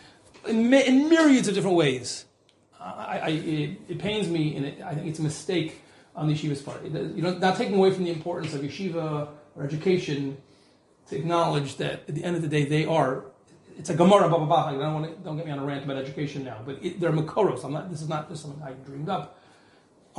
in, 0.47 0.73
in 0.73 1.09
myriads 1.09 1.47
of 1.47 1.55
different 1.55 1.77
ways. 1.77 2.25
I, 2.79 3.19
I, 3.19 3.29
it, 3.29 3.81
it, 3.89 3.99
pains 3.99 4.29
me, 4.29 4.55
and 4.55 4.65
it, 4.65 4.81
I 4.81 4.93
think 4.93 5.07
it's 5.07 5.19
a 5.19 5.23
mistake 5.23 5.81
on 6.15 6.27
the 6.27 6.33
yeshiva's 6.33 6.61
part. 6.61 6.83
You 6.83 7.21
know, 7.21 7.37
not 7.37 7.57
taking 7.57 7.75
away 7.75 7.91
from 7.91 8.05
the 8.05 8.11
importance 8.11 8.53
of 8.53 8.61
yeshiva 8.61 9.29
or 9.55 9.63
education 9.63 10.37
to 11.09 11.17
acknowledge 11.17 11.75
that 11.77 12.03
at 12.07 12.15
the 12.15 12.23
end 12.23 12.35
of 12.35 12.41
the 12.41 12.47
day, 12.47 12.65
they 12.65 12.85
are 12.85 13.25
it's 13.79 13.89
a 13.89 13.95
Gemara, 13.95 14.27
blah, 14.27 14.37
blah, 14.39 14.45
blah. 14.45 14.65
I 14.67 14.71
don't, 14.73 14.93
want 14.93 15.17
to, 15.17 15.23
don't 15.23 15.37
get 15.37 15.45
me 15.45 15.53
on 15.53 15.59
a 15.59 15.63
rant 15.63 15.85
about 15.85 15.95
education 15.95 16.43
now, 16.43 16.57
but 16.65 16.83
it, 16.83 16.99
they're 16.99 17.13
Makoros. 17.13 17.63
I'm 17.63 17.71
not, 17.71 17.89
this 17.89 18.01
is 18.01 18.09
not 18.09 18.29
just 18.29 18.41
something 18.41 18.61
I 18.61 18.73
dreamed 18.85 19.07
up. 19.07 19.38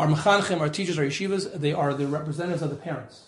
Our 0.00 0.06
Mechanchim, 0.06 0.60
our 0.60 0.70
teachers, 0.70 0.98
our 0.98 1.04
yeshivas, 1.04 1.60
they 1.60 1.74
are 1.74 1.92
the 1.92 2.06
representatives 2.06 2.62
of 2.62 2.70
the 2.70 2.76
parents. 2.76 3.24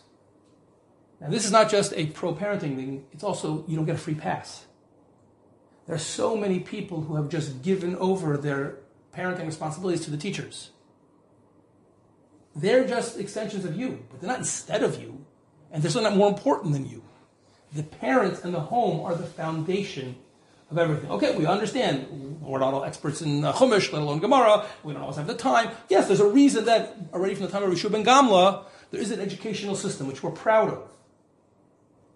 Now, 1.20 1.28
this 1.28 1.44
is 1.44 1.52
not 1.52 1.70
just 1.70 1.92
a 1.94 2.06
pro 2.06 2.34
parenting 2.34 2.76
thing, 2.76 3.04
it's 3.12 3.22
also, 3.22 3.66
you 3.68 3.76
don't 3.76 3.84
get 3.84 3.96
a 3.96 3.98
free 3.98 4.14
pass. 4.14 4.64
There 5.86 5.94
are 5.94 5.98
so 5.98 6.34
many 6.34 6.60
people 6.60 7.02
who 7.02 7.16
have 7.16 7.28
just 7.28 7.60
given 7.60 7.94
over 7.96 8.38
their 8.38 8.76
parenting 9.14 9.44
responsibilities 9.44 10.02
to 10.06 10.10
the 10.10 10.16
teachers. 10.16 10.70
They're 12.56 12.88
just 12.88 13.20
extensions 13.20 13.66
of 13.66 13.76
you, 13.76 14.06
but 14.10 14.22
they're 14.22 14.30
not 14.30 14.38
instead 14.38 14.82
of 14.82 14.98
you, 14.98 15.26
and 15.70 15.82
they're 15.82 15.90
still 15.90 16.02
not 16.02 16.16
more 16.16 16.30
important 16.30 16.72
than 16.72 16.88
you. 16.88 17.02
The 17.74 17.82
parents 17.82 18.44
and 18.44 18.54
the 18.54 18.60
home 18.60 19.04
are 19.04 19.14
the 19.14 19.26
foundation 19.26 20.16
of 20.72 20.78
everything. 20.78 21.10
Okay, 21.10 21.36
we 21.36 21.46
understand. 21.46 22.40
We're 22.40 22.58
not 22.58 22.74
all 22.74 22.84
experts 22.84 23.22
in 23.22 23.44
uh, 23.44 23.52
Chumash, 23.52 23.92
let 23.92 24.02
alone 24.02 24.18
Gemara. 24.18 24.66
We 24.82 24.92
don't 24.92 25.02
always 25.02 25.16
have 25.16 25.26
the 25.26 25.34
time. 25.34 25.70
Yes, 25.88 26.08
there's 26.08 26.20
a 26.20 26.26
reason 26.26 26.64
that 26.64 26.96
already 27.12 27.34
from 27.34 27.46
the 27.46 27.52
time 27.52 27.62
of 27.62 27.70
Rishu 27.70 27.90
ben 27.90 28.04
Gamla, 28.04 28.64
there 28.90 29.00
is 29.00 29.10
an 29.10 29.20
educational 29.20 29.76
system 29.76 30.08
which 30.08 30.22
we're 30.22 30.32
proud 30.32 30.70
of. 30.70 30.90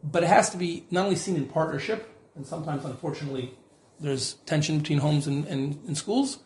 But 0.03 0.25
it 0.25 0.29
has 0.29 0.51
to 0.51 0.57
be 0.57 0.85
not 0.91 1.05
only 1.05 1.17
seen 1.17 1.37
in 1.37 1.47
partnership, 1.47 2.13
and 2.35 2.47
sometimes, 2.47 2.85
unfortunately, 2.85 3.55
there's 4.01 4.35
tension 4.47 4.79
between 4.79 4.99
homes 4.99 5.27
and, 5.27 5.47
and, 5.47 5.79
and 5.87 5.97
schools. 5.97 6.39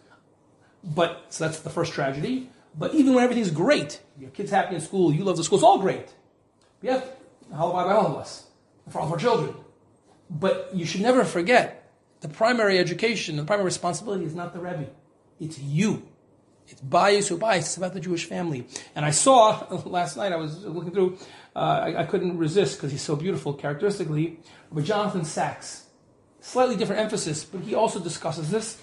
But 0.85 1.27
so 1.31 1.45
that's 1.45 1.61
the 1.61 1.71
first 1.71 1.93
tragedy. 1.93 2.51
But 2.79 2.95
even 2.95 3.15
when 3.15 3.25
everything's 3.25 3.51
great, 3.51 4.01
your 4.19 4.31
kid's 4.31 4.51
happy 4.51 4.75
in 4.75 4.81
school, 4.81 5.13
you 5.13 5.25
love 5.25 5.37
the 5.37 5.45
school, 5.45 5.59
it's 5.59 5.65
all 5.65 5.79
great. 5.79 6.15
We 6.83 6.89
have 6.89 7.05
how 7.55 7.73
by 7.73 7.93
all 7.93 8.07
of 8.07 8.17
us, 8.17 8.47
for 8.89 9.01
all 9.01 9.07
of 9.07 9.13
our 9.13 9.19
children. 9.19 9.55
But 10.31 10.71
you 10.73 10.87
should 10.87 11.01
never 11.01 11.25
forget 11.25 11.80
the 12.21 12.29
primary 12.29 12.79
education, 12.79 13.37
the 13.37 13.45
primary 13.45 13.65
responsibility 13.65 14.25
is 14.25 14.35
not 14.35 14.53
the 14.53 14.61
Rebbe. 14.61 14.87
It's 15.39 15.59
you. 15.59 16.07
It's 16.69 16.81
bias 16.81 17.29
who 17.29 17.39
bias. 17.39 17.67
It's 17.67 17.77
about 17.77 17.95
the 17.95 18.01
Jewish 18.01 18.27
family. 18.27 18.67
And 18.95 19.05
I 19.05 19.11
saw 19.11 19.67
last 19.87 20.17
night, 20.17 20.33
I 20.33 20.37
was 20.37 20.65
looking 20.65 20.93
through, 20.93 21.19
uh, 21.57 21.59
I, 21.59 22.03
I, 22.03 22.05
couldn't 22.05 22.39
resist 22.39 22.77
because 22.77 22.93
he's 22.93 23.03
so 23.03 23.17
beautiful 23.17 23.55
characteristically, 23.55 24.39
but 24.71 24.85
Jonathan 24.85 25.25
Sacks. 25.25 25.87
Slightly 26.41 26.77
different 26.77 27.03
emphasis, 27.03 27.45
but 27.45 27.63
he 27.63 27.75
also 27.75 28.01
discusses 28.01 28.51
this. 28.51 28.79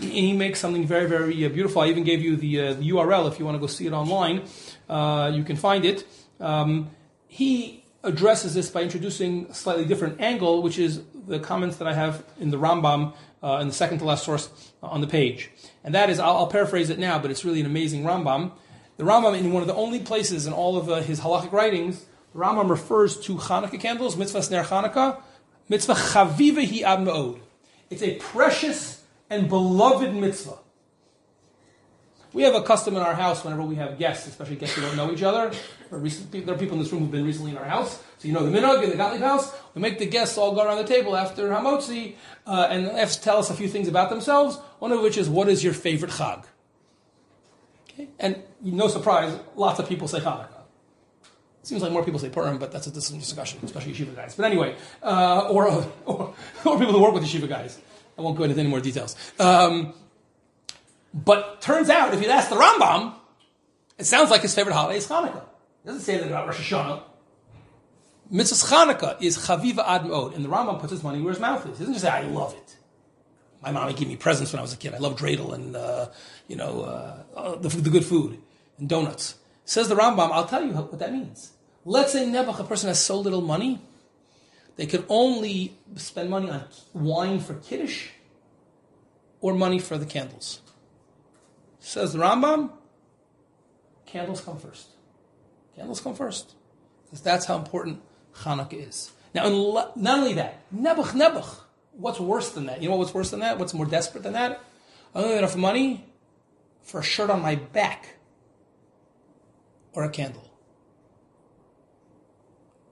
He 0.00 0.32
makes 0.32 0.60
something 0.60 0.86
very, 0.86 1.08
very 1.08 1.44
uh, 1.44 1.48
beautiful. 1.48 1.82
I 1.82 1.86
even 1.88 2.04
gave 2.04 2.20
you 2.20 2.36
the, 2.36 2.60
uh, 2.60 2.74
the, 2.74 2.90
URL 2.90 3.30
if 3.30 3.38
you 3.38 3.44
want 3.44 3.56
to 3.56 3.60
go 3.60 3.66
see 3.66 3.86
it 3.86 3.92
online. 3.92 4.42
Uh, 4.88 5.30
you 5.34 5.44
can 5.44 5.56
find 5.56 5.84
it. 5.84 6.06
Um, 6.40 6.90
he 7.26 7.84
addresses 8.02 8.54
this 8.54 8.70
by 8.70 8.82
introducing 8.82 9.46
a 9.46 9.54
slightly 9.54 9.84
different 9.84 10.20
angle, 10.20 10.62
which 10.62 10.78
is 10.78 11.02
the 11.26 11.38
comments 11.38 11.76
that 11.76 11.88
I 11.88 11.94
have 11.94 12.24
in 12.38 12.50
the 12.50 12.58
Rambam 12.58 13.14
uh, 13.42 13.58
in 13.60 13.68
the 13.68 13.74
second 13.74 13.98
to 13.98 14.04
last 14.04 14.24
source 14.24 14.72
on 14.82 15.00
the 15.00 15.06
page. 15.06 15.50
And 15.84 15.94
that 15.94 16.10
is, 16.10 16.18
I'll, 16.18 16.36
I'll, 16.36 16.46
paraphrase 16.46 16.90
it 16.90 16.98
now, 16.98 17.18
but 17.18 17.30
it's 17.30 17.44
really 17.44 17.60
an 17.60 17.66
amazing 17.66 18.02
Rambam. 18.02 18.52
The 18.96 19.04
Rambam, 19.04 19.38
in 19.38 19.52
one 19.52 19.62
of 19.62 19.68
the 19.68 19.74
only 19.74 20.00
places 20.00 20.46
in 20.46 20.52
all 20.52 20.76
of 20.76 20.88
uh, 20.88 20.96
his 20.96 21.20
halachic 21.20 21.52
writings, 21.52 22.06
the 22.32 22.38
Rambam 22.38 22.70
refers 22.70 23.18
to 23.20 23.36
Hanukkah 23.36 23.80
candles, 23.80 24.16
mitzvas 24.16 24.50
ner 24.50 24.64
Hanukkah, 24.64 25.20
mitzvah 25.68 25.94
chaviva 25.94 26.66
hi 26.66 26.92
ad 26.92 27.02
me'od. 27.02 27.40
It's 27.90 28.02
a 28.02 28.16
precious 28.16 29.04
and 29.30 29.48
beloved 29.48 30.14
mitzvah. 30.14 30.58
We 32.36 32.42
have 32.42 32.54
a 32.54 32.60
custom 32.60 32.94
in 32.96 33.02
our 33.02 33.14
house 33.14 33.42
whenever 33.44 33.62
we 33.62 33.76
have 33.76 33.98
guests, 33.98 34.26
especially 34.26 34.56
guests 34.56 34.76
who 34.76 34.82
don't 34.82 34.94
know 34.94 35.10
each 35.10 35.22
other. 35.22 35.50
Recent, 35.88 36.30
there 36.32 36.54
are 36.54 36.58
people 36.58 36.76
in 36.76 36.82
this 36.82 36.92
room 36.92 37.00
who've 37.00 37.10
been 37.10 37.24
recently 37.24 37.52
in 37.52 37.56
our 37.56 37.64
house, 37.64 38.02
so 38.18 38.28
you 38.28 38.34
know 38.34 38.44
the 38.44 38.54
minhag 38.54 38.84
in 38.84 38.90
the 38.90 38.96
Gottlieb 38.96 39.22
house. 39.22 39.56
We 39.74 39.80
make 39.80 39.98
the 39.98 40.04
guests 40.04 40.36
all 40.36 40.54
go 40.54 40.62
around 40.62 40.76
the 40.76 40.84
table 40.84 41.16
after 41.16 41.48
Hamotzi 41.48 42.16
uh, 42.46 42.68
and 42.68 43.10
tell 43.22 43.38
us 43.38 43.48
a 43.48 43.54
few 43.54 43.68
things 43.68 43.88
about 43.88 44.10
themselves. 44.10 44.58
One 44.80 44.92
of 44.92 45.00
which 45.00 45.16
is, 45.16 45.30
"What 45.30 45.48
is 45.48 45.64
your 45.64 45.72
favorite 45.72 46.10
Chag?" 46.10 46.44
Okay? 47.88 48.10
And 48.18 48.42
no 48.60 48.88
surprise, 48.88 49.34
lots 49.54 49.80
of 49.80 49.88
people 49.88 50.06
say 50.06 50.20
Hanukkah. 50.20 50.60
Seems 51.62 51.80
like 51.80 51.90
more 51.90 52.04
people 52.04 52.20
say 52.20 52.28
Purim, 52.28 52.58
but 52.58 52.70
that's 52.70 52.86
a 52.86 52.90
different 52.90 53.22
discussion, 53.22 53.60
especially 53.62 53.94
yeshiva 53.94 54.14
guys. 54.14 54.34
But 54.34 54.44
anyway, 54.44 54.76
uh, 55.02 55.48
or, 55.48 55.68
or, 56.04 56.34
or 56.66 56.78
people 56.78 56.92
who 56.92 57.00
work 57.00 57.14
with 57.14 57.24
yeshiva 57.24 57.48
guys. 57.48 57.80
I 58.18 58.20
won't 58.20 58.36
go 58.36 58.44
into 58.44 58.60
any 58.60 58.68
more 58.68 58.80
details. 58.80 59.16
Um, 59.38 59.94
but 61.16 61.62
turns 61.62 61.88
out, 61.88 62.12
if 62.12 62.22
you 62.22 62.28
ask 62.28 62.50
the 62.50 62.56
Rambam, 62.56 63.14
it 63.96 64.04
sounds 64.04 64.30
like 64.30 64.42
his 64.42 64.54
favorite 64.54 64.74
holiday 64.74 64.98
is 64.98 65.08
Hanukkah. 65.08 65.38
It 65.38 65.86
doesn't 65.86 66.02
say 66.02 66.18
that 66.18 66.26
about 66.26 66.46
Rosh 66.46 66.70
Hashanah. 66.70 67.02
Mitzvah 68.30 68.74
Hanukkah 68.74 69.22
is 69.22 69.38
Chaviva 69.38 69.82
Ad 69.86 70.04
Me'od, 70.04 70.34
and 70.34 70.44
the 70.44 70.48
Rambam 70.50 70.78
puts 70.78 70.92
his 70.92 71.02
money 71.02 71.22
where 71.22 71.32
his 71.32 71.40
mouth 71.40 71.64
is. 71.66 71.78
He 71.78 71.84
doesn't 71.84 71.94
just 71.94 72.04
say, 72.04 72.10
I 72.10 72.22
love 72.22 72.52
it. 72.52 72.76
My 73.62 73.72
mommy 73.72 73.94
gave 73.94 74.08
me 74.08 74.16
presents 74.16 74.52
when 74.52 74.58
I 74.58 74.62
was 74.62 74.74
a 74.74 74.76
kid. 74.76 74.92
I 74.92 74.98
love 74.98 75.16
dreidel 75.16 75.54
and, 75.54 75.74
uh, 75.74 76.08
you 76.48 76.56
know, 76.56 76.82
uh, 77.34 77.56
the, 77.56 77.68
the, 77.68 77.88
good 77.88 78.04
food 78.04 78.38
and 78.78 78.86
donuts. 78.86 79.36
Says 79.64 79.88
the 79.88 79.94
Rambam, 79.94 80.30
I'll 80.32 80.46
tell 80.46 80.62
you 80.62 80.72
what 80.72 80.98
that 80.98 81.12
means. 81.12 81.52
Let's 81.86 82.12
say 82.12 82.26
Nebuch, 82.26 82.60
a 82.60 82.64
person 82.64 82.88
has 82.88 83.00
so 83.00 83.18
little 83.18 83.40
money, 83.40 83.80
they 84.76 84.86
can 84.86 85.04
only 85.08 85.78
spend 85.94 86.28
money 86.28 86.50
on 86.50 86.64
wine 86.92 87.40
for 87.40 87.54
Kiddush 87.54 88.08
or 89.40 89.54
money 89.54 89.78
for 89.78 89.96
the 89.96 90.04
candles. 90.04 90.60
Says 91.86 92.14
the 92.14 92.18
Rambam, 92.18 92.72
candles 94.06 94.40
come 94.40 94.58
first. 94.58 94.88
Candles 95.76 96.00
come 96.00 96.16
first. 96.16 96.56
Because 97.04 97.20
that's 97.20 97.44
how 97.44 97.56
important 97.56 98.02
Hanukkah 98.38 98.88
is. 98.88 99.12
Now, 99.32 99.44
not 99.94 100.18
only 100.18 100.32
that, 100.32 100.68
Nebuch, 100.74 101.12
Nebuch. 101.12 101.60
What's 101.92 102.18
worse 102.18 102.50
than 102.50 102.66
that? 102.66 102.82
You 102.82 102.88
know 102.88 102.96
what's 102.96 103.14
worse 103.14 103.30
than 103.30 103.38
that? 103.38 103.60
What's 103.60 103.72
more 103.72 103.86
desperate 103.86 104.24
than 104.24 104.32
that? 104.32 104.64
I 105.14 105.20
don't 105.20 105.30
have 105.30 105.38
enough 105.38 105.54
money 105.54 106.04
for 106.82 106.98
a 106.98 107.04
shirt 107.04 107.30
on 107.30 107.40
my 107.40 107.54
back 107.54 108.16
or 109.92 110.02
a 110.02 110.10
candle. 110.10 110.50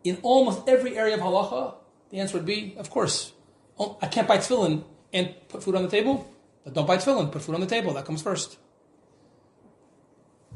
In 0.05 0.19
almost 0.23 0.69
every 0.69 0.97
area 0.97 1.15
of 1.15 1.21
halacha, 1.21 1.75
the 2.11 2.21
answer 2.21 2.37
would 2.37 2.47
be, 2.47 2.77
of 2.79 2.91
course, 2.91 3.33
oh, 3.77 3.99
I 4.01 4.07
can't 4.07 4.29
buy 4.29 4.39
tefillin 4.39 4.85
and 5.13 5.35
put 5.49 5.65
food 5.65 5.75
on 5.75 5.83
the 5.83 5.89
table, 5.89 6.33
but 6.63 6.75
don't 6.75 6.87
buy 6.87 6.99
tefillin, 6.99 7.33
put 7.33 7.43
food 7.43 7.57
on 7.57 7.61
the 7.61 7.67
table. 7.67 7.93
That 7.95 8.05
comes 8.05 8.23
first. 8.23 8.59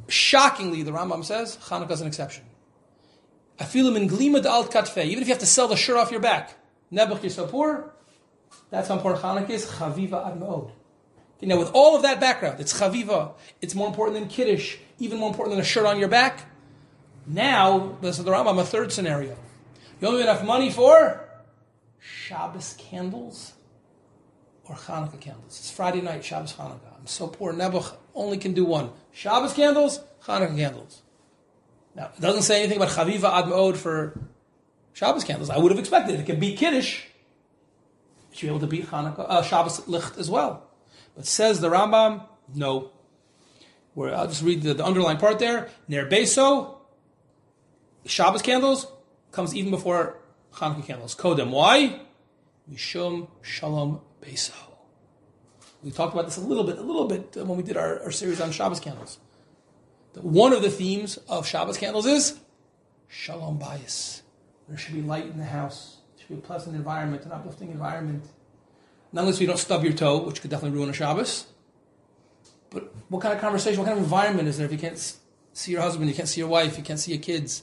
Shockingly, 0.09 0.83
the 0.83 0.91
Rambam 0.91 1.25
says, 1.25 1.57
Hanukkah 1.65 1.93
is 1.93 2.01
an 2.01 2.07
exception. 2.07 2.45
Afilim 3.59 3.97
in 3.97 4.09
glima 4.09 4.43
de 4.43 4.51
alt 4.51 4.73
katfe. 4.73 5.05
Even 5.05 5.23
if 5.23 5.29
you 5.29 5.35
have 5.35 5.41
to 5.41 5.47
sell 5.47 5.69
the 5.69 5.77
shirt 5.77 5.97
off 5.97 6.11
your 6.11 6.21
back, 6.21 6.55
Nebuch 6.93 7.23
you're 7.23 7.31
so 7.31 7.47
poor, 7.47 7.93
that's 8.71 8.89
how 8.89 8.97
important 8.97 9.23
Hanukkah 9.23 9.51
is. 9.51 9.67
Chaviva 9.67 10.27
ad 10.27 10.41
me'od. 10.41 10.73
Okay, 11.37 11.47
now, 11.47 11.59
with 11.59 11.71
all 11.73 11.95
of 11.95 12.03
that 12.03 12.21
background, 12.21 12.59
it's 12.59 12.81
chaviva. 12.81 13.33
It's 13.61 13.75
more 13.75 13.87
important 13.87 14.19
than 14.19 14.29
kiddush, 14.29 14.77
even 14.99 15.19
more 15.19 15.31
important 15.31 15.55
than 15.55 15.61
a 15.61 15.67
shirt 15.67 15.87
on 15.87 15.99
your 15.99 16.09
back. 16.09 16.51
Now, 17.27 17.97
this 18.01 18.19
is 18.19 18.25
the 18.25 18.31
Rambam, 18.31 18.59
a 18.59 18.65
third 18.65 18.91
scenario. 18.91 19.37
You 20.01 20.09
only 20.09 20.23
have 20.23 20.31
enough 20.31 20.47
money 20.47 20.71
for 20.71 21.29
Shabbos 22.01 22.75
candles 22.79 23.53
or 24.69 24.77
Hanukkah 24.77 25.21
candles. 25.21 25.59
It's 25.59 25.71
Friday 25.71 26.01
night, 26.01 26.25
Shabbos 26.25 26.53
Hanukkah. 26.55 26.99
I'm 26.99 27.07
so 27.07 27.27
poor. 27.27 27.53
Nebuch 27.53 27.95
only 28.15 28.37
can 28.37 28.53
do 28.53 28.65
one. 28.65 28.91
Shabbos 29.13 29.55
candles, 29.55 30.01
Hanukkah 30.25 30.57
candles. 30.57 31.03
Now, 31.95 32.11
it 32.17 32.21
doesn't 32.21 32.43
say 32.43 32.61
anything 32.61 32.77
about 32.77 32.91
Chaviva 32.91 33.39
Ad 33.39 33.49
Me'od 33.49 33.77
for 33.77 34.21
Shabbos 34.93 35.25
candles. 35.25 35.51
I 35.51 35.59
would 35.59 35.73
have 35.73 35.79
expected 35.79 36.15
it. 36.15 36.21
It 36.21 36.27
can 36.27 36.39
beat 36.39 36.59
Kiddush. 36.59 37.05
It 38.31 38.37
should 38.37 38.47
be 38.47 38.51
able 38.51 38.61
to 38.61 38.67
beat 38.67 38.87
Hanukkah, 38.87 39.27
uh, 39.29 39.43
Shabbos 39.43 39.89
Licht 39.89 40.19
as 40.19 40.31
well. 40.31 40.69
But 41.17 41.27
says 41.27 41.61
the 41.61 41.71
Rambam, 41.71 42.25
no. 42.55 42.91
Where 43.95 44.15
I'll 44.15 44.29
just 44.29 44.43
read 44.43 44.63
the, 44.63 44.75
the 44.75 44.85
underlying 44.85 45.17
part 45.17 45.39
there. 45.39 45.71
Ner 45.89 46.09
Beso, 46.09 46.77
Shabbos 48.05 48.43
candles 48.43 48.87
comes 49.33 49.55
even 49.55 49.71
before 49.71 50.19
Hanukkah 50.53 50.87
candles. 50.87 51.15
Kodem. 51.15 51.51
Why? 51.51 52.01
Mishum 52.71 53.29
Shalom 53.41 54.03
We 55.83 55.91
talked 55.91 56.13
about 56.13 56.27
this 56.27 56.37
a 56.37 56.41
little 56.41 56.65
bit, 56.65 56.79
a 56.79 56.83
little 56.83 57.07
bit 57.07 57.37
uh, 57.37 57.45
when 57.45 57.57
we 57.57 57.63
did 57.63 57.77
our, 57.77 58.03
our 58.03 58.11
series 58.11 58.41
on 58.41 58.51
Shabbos 58.51 58.81
candles. 58.81 59.19
One 60.15 60.53
of 60.53 60.63
the 60.63 60.71
themes 60.71 61.19
of 61.29 61.47
Shabbos 61.47 61.79
candles 61.79 62.07
is 62.07 62.41
Shalom 63.07 63.59
Bayis. 63.59 64.23
There 64.69 64.77
should 64.77 64.95
be 64.95 65.03
light 65.03 65.27
in 65.27 65.39
the 65.39 65.45
house. 65.45 65.99
There 66.17 66.27
should 66.27 66.29
be 66.29 66.43
a 66.43 66.47
pleasant 66.47 66.75
environment, 66.75 67.25
an 67.25 67.33
uplifting 67.33 67.71
environment. 67.71 68.25
Not 69.13 69.23
only 69.23 69.33
so 69.33 69.41
you 69.41 69.47
don't 69.47 69.59
stub 69.59 69.85
your 69.85 69.93
toe, 69.93 70.19
which 70.19 70.41
could 70.41 70.51
definitely 70.51 70.77
ruin 70.77 70.91
a 70.91 70.93
Shabbos, 70.93 71.47
but 72.71 72.93
what 73.09 73.23
kind 73.23 73.35
of 73.35 73.41
conversation, 73.41 73.79
what 73.79 73.87
kind 73.87 73.99
of 73.99 74.05
environment 74.05 74.49
is 74.49 74.59
there 74.59 74.67
if 74.67 74.73
you 74.73 74.79
can't 74.79 75.17
see 75.53 75.73
your 75.73 75.81
husband, 75.81 76.09
you 76.09 76.15
can't 76.15 76.29
see 76.29 76.41
your 76.41 76.49
wife, 76.51 76.77
you 76.77 76.85
can't 76.85 76.99
see 76.99 77.13
your 77.13 77.23
kids? 77.23 77.63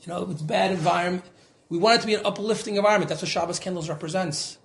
You 0.00 0.12
know, 0.12 0.28
it's 0.30 0.42
bad 0.42 0.72
environment. 0.72 1.24
We 1.68 1.78
want 1.78 1.98
it 1.98 2.00
to 2.00 2.06
be 2.06 2.14
an 2.14 2.24
uplifting 2.24 2.76
environment. 2.76 3.08
That's 3.08 3.22
what 3.22 3.30
Shabbos 3.30 3.58
candles 3.58 3.88
represents. 3.88 4.57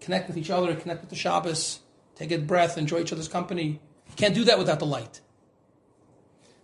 Connect 0.00 0.28
with 0.28 0.38
each 0.38 0.50
other, 0.50 0.74
connect 0.74 1.02
with 1.02 1.10
the 1.10 1.16
Shabbos. 1.16 1.80
Take 2.16 2.32
a 2.32 2.38
breath, 2.38 2.76
enjoy 2.76 3.00
each 3.00 3.12
other's 3.12 3.28
company. 3.28 3.80
You 4.08 4.16
can't 4.16 4.34
do 4.34 4.44
that 4.44 4.58
without 4.58 4.78
the 4.78 4.86
light. 4.86 5.20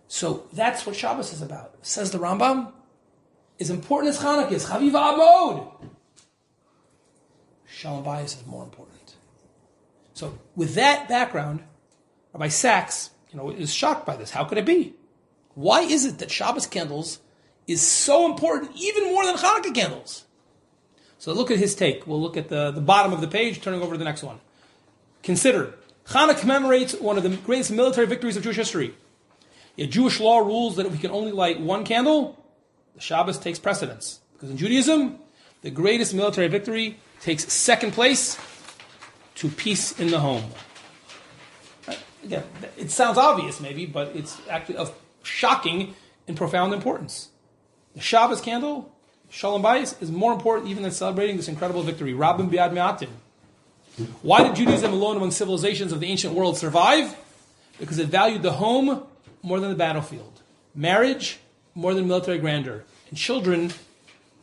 So 0.07 0.47
that's 0.53 0.85
what 0.85 0.95
Shabbos 0.95 1.33
is 1.33 1.41
about. 1.41 1.75
Says 1.81 2.11
the 2.11 2.17
Rambam, 2.17 2.71
as 3.59 3.69
important 3.69 4.13
as 4.13 4.21
Hanukkah 4.21 4.51
is, 4.51 4.65
Chaviva 4.65 5.17
Abod. 5.17 5.71
Shalom 7.65 8.07
is 8.23 8.37
more 8.45 8.63
important. 8.63 9.15
So 10.13 10.37
with 10.55 10.75
that 10.75 11.07
background, 11.07 11.63
Rabbi 12.33 12.47
Sacks, 12.49 13.11
you 13.31 13.37
know, 13.37 13.49
is 13.49 13.73
shocked 13.73 14.05
by 14.05 14.15
this. 14.15 14.31
How 14.31 14.45
could 14.45 14.57
it 14.57 14.65
be? 14.65 14.93
Why 15.55 15.81
is 15.81 16.05
it 16.05 16.19
that 16.19 16.29
Shabbos 16.31 16.67
candles 16.67 17.19
is 17.65 17.81
so 17.81 18.25
important, 18.25 18.71
even 18.75 19.05
more 19.11 19.25
than 19.25 19.35
Hanukkah 19.35 19.73
candles? 19.73 20.25
So 21.27 21.33
look 21.33 21.51
at 21.51 21.57
his 21.57 21.75
take. 21.75 22.07
We'll 22.07 22.21
look 22.21 22.37
at 22.37 22.47
the, 22.47 22.71
the 22.71 22.79
bottom 22.79 23.11
of 23.11 23.19
the 23.19 23.27
page, 23.27 23.59
turning 23.59 23.81
over 23.81 23.95
to 23.95 23.97
the 23.97 24.05
next 24.05 24.23
one. 24.23 24.39
Consider, 25.23 25.73
Hanukkah 26.05 26.39
commemorates 26.39 26.93
one 26.93 27.17
of 27.17 27.23
the 27.23 27.35
greatest 27.35 27.69
military 27.69 28.07
victories 28.07 28.37
of 28.37 28.43
Jewish 28.43 28.55
history. 28.55 28.93
Yet 29.75 29.89
Jewish 29.89 30.21
law 30.21 30.37
rules 30.37 30.77
that 30.77 30.85
if 30.85 30.93
we 30.93 30.97
can 30.97 31.11
only 31.11 31.33
light 31.33 31.59
one 31.59 31.83
candle, 31.83 32.41
the 32.95 33.01
Shabbos 33.01 33.37
takes 33.37 33.59
precedence. 33.59 34.21
Because 34.31 34.51
in 34.51 34.55
Judaism, 34.55 35.19
the 35.63 35.69
greatest 35.69 36.13
military 36.13 36.47
victory 36.47 36.97
takes 37.19 37.51
second 37.51 37.91
place 37.91 38.39
to 39.35 39.49
peace 39.49 39.99
in 39.99 40.11
the 40.11 40.21
home. 40.21 40.45
Again, 42.23 42.43
it 42.77 42.89
sounds 42.89 43.17
obvious 43.17 43.59
maybe, 43.59 43.85
but 43.85 44.15
it's 44.15 44.37
actually 44.49 44.77
of 44.77 44.97
shocking 45.23 45.93
and 46.25 46.37
profound 46.37 46.73
importance. 46.73 47.31
The 47.95 47.99
Shabbos 47.99 48.39
candle, 48.39 48.95
Shalom 49.29 49.61
Bayis, 49.61 50.01
is 50.01 50.11
more 50.11 50.33
important 50.33 50.69
even 50.69 50.83
than 50.83 50.91
celebrating 50.91 51.37
this 51.37 51.47
incredible 51.47 51.83
victory. 51.83 52.13
Rabbim 52.13 52.49
Biad 52.49 52.73
Me'atim. 52.73 53.09
Why 54.21 54.43
did 54.43 54.55
Judaism 54.55 54.93
alone 54.93 55.17
among 55.17 55.31
civilizations 55.31 55.91
of 55.91 55.99
the 55.99 56.07
ancient 56.07 56.33
world 56.33 56.57
survive? 56.57 57.15
Because 57.79 57.99
it 57.99 58.07
valued 58.07 58.43
the 58.43 58.53
home 58.53 59.03
more 59.41 59.59
than 59.59 59.69
the 59.69 59.75
battlefield, 59.75 60.41
marriage 60.75 61.39
more 61.75 61.93
than 61.93 62.07
military 62.07 62.37
grandeur, 62.37 62.83
and 63.09 63.17
children 63.17 63.71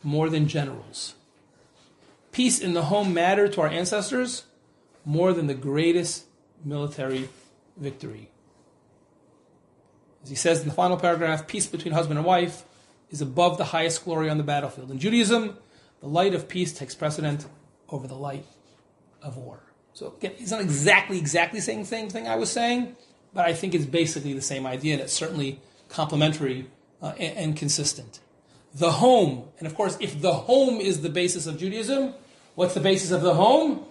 more 0.03 0.29
than 0.29 0.47
generals. 0.47 1.15
Peace 2.31 2.59
in 2.59 2.73
the 2.73 2.83
home 2.83 3.13
mattered 3.13 3.53
to 3.53 3.61
our 3.61 3.67
ancestors 3.67 4.43
more 5.05 5.33
than 5.33 5.47
the 5.47 5.53
greatest 5.53 6.25
military 6.63 7.29
victory. 7.77 8.29
As 10.23 10.29
he 10.29 10.35
says 10.35 10.61
in 10.61 10.67
the 10.67 10.73
final 10.73 10.97
paragraph, 10.97 11.47
peace 11.47 11.67
between 11.67 11.93
husband 11.93 12.17
and 12.17 12.25
wife 12.25 12.63
is 13.09 13.21
above 13.21 13.57
the 13.57 13.65
highest 13.65 14.03
glory 14.03 14.29
on 14.29 14.37
the 14.37 14.43
battlefield. 14.43 14.91
In 14.91 14.99
Judaism, 14.99 15.57
the 16.01 16.07
light 16.07 16.33
of 16.33 16.47
peace 16.47 16.73
takes 16.73 16.95
precedent 16.95 17.45
over 17.89 18.07
the 18.07 18.15
light 18.15 18.45
of 19.21 19.37
war. 19.37 19.59
So 19.93 20.13
again, 20.17 20.33
he's 20.37 20.51
not 20.51 20.61
exactly 20.61 21.17
exactly 21.17 21.59
the 21.59 21.85
same 21.85 22.09
thing 22.09 22.27
I 22.27 22.35
was 22.35 22.51
saying, 22.51 22.95
but 23.33 23.45
I 23.45 23.53
think 23.53 23.73
it's 23.73 23.85
basically 23.85 24.33
the 24.33 24.41
same 24.41 24.65
idea, 24.65 24.93
and 24.93 25.01
it's 25.01 25.13
certainly 25.13 25.59
complementary 25.89 26.67
uh, 27.01 27.13
and, 27.17 27.37
and 27.37 27.57
consistent. 27.57 28.19
The 28.73 28.91
home, 28.91 29.47
and 29.57 29.67
of 29.67 29.75
course, 29.75 29.97
if 30.01 30.21
the 30.21 30.33
home 30.33 30.81
is 30.81 31.01
the 31.01 31.09
basis 31.09 31.47
of 31.47 31.57
Judaism, 31.57 32.13
what's 32.55 32.73
the 32.73 32.81
basis 32.81 33.11
of 33.11 33.21
the 33.21 33.33
home? 33.33 33.85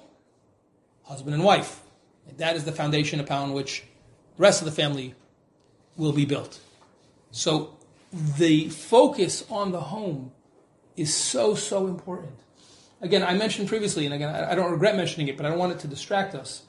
Husband 1.04 1.34
and 1.34 1.42
wife. 1.42 1.80
That 2.36 2.56
is 2.56 2.64
the 2.64 2.72
foundation 2.72 3.20
upon 3.20 3.52
which 3.52 3.84
the 4.36 4.42
rest 4.42 4.60
of 4.60 4.66
the 4.66 4.72
family 4.72 5.14
will 5.96 6.12
be 6.12 6.24
built. 6.24 6.60
So 7.30 7.76
the 8.14 8.68
focus 8.68 9.44
on 9.50 9.72
the 9.72 9.80
home 9.80 10.30
is 10.96 11.12
so, 11.12 11.54
so 11.54 11.88
important. 11.88 12.38
Again, 13.00 13.22
I 13.22 13.34
mentioned 13.34 13.68
previously, 13.68 14.04
and 14.06 14.14
again, 14.14 14.34
I 14.34 14.54
don't 14.54 14.70
regret 14.70 14.96
mentioning 14.96 15.28
it, 15.28 15.36
but 15.36 15.44
I 15.44 15.48
don't 15.48 15.58
want 15.58 15.72
it 15.72 15.80
to 15.80 15.88
distract 15.88 16.34
us. 16.34 16.62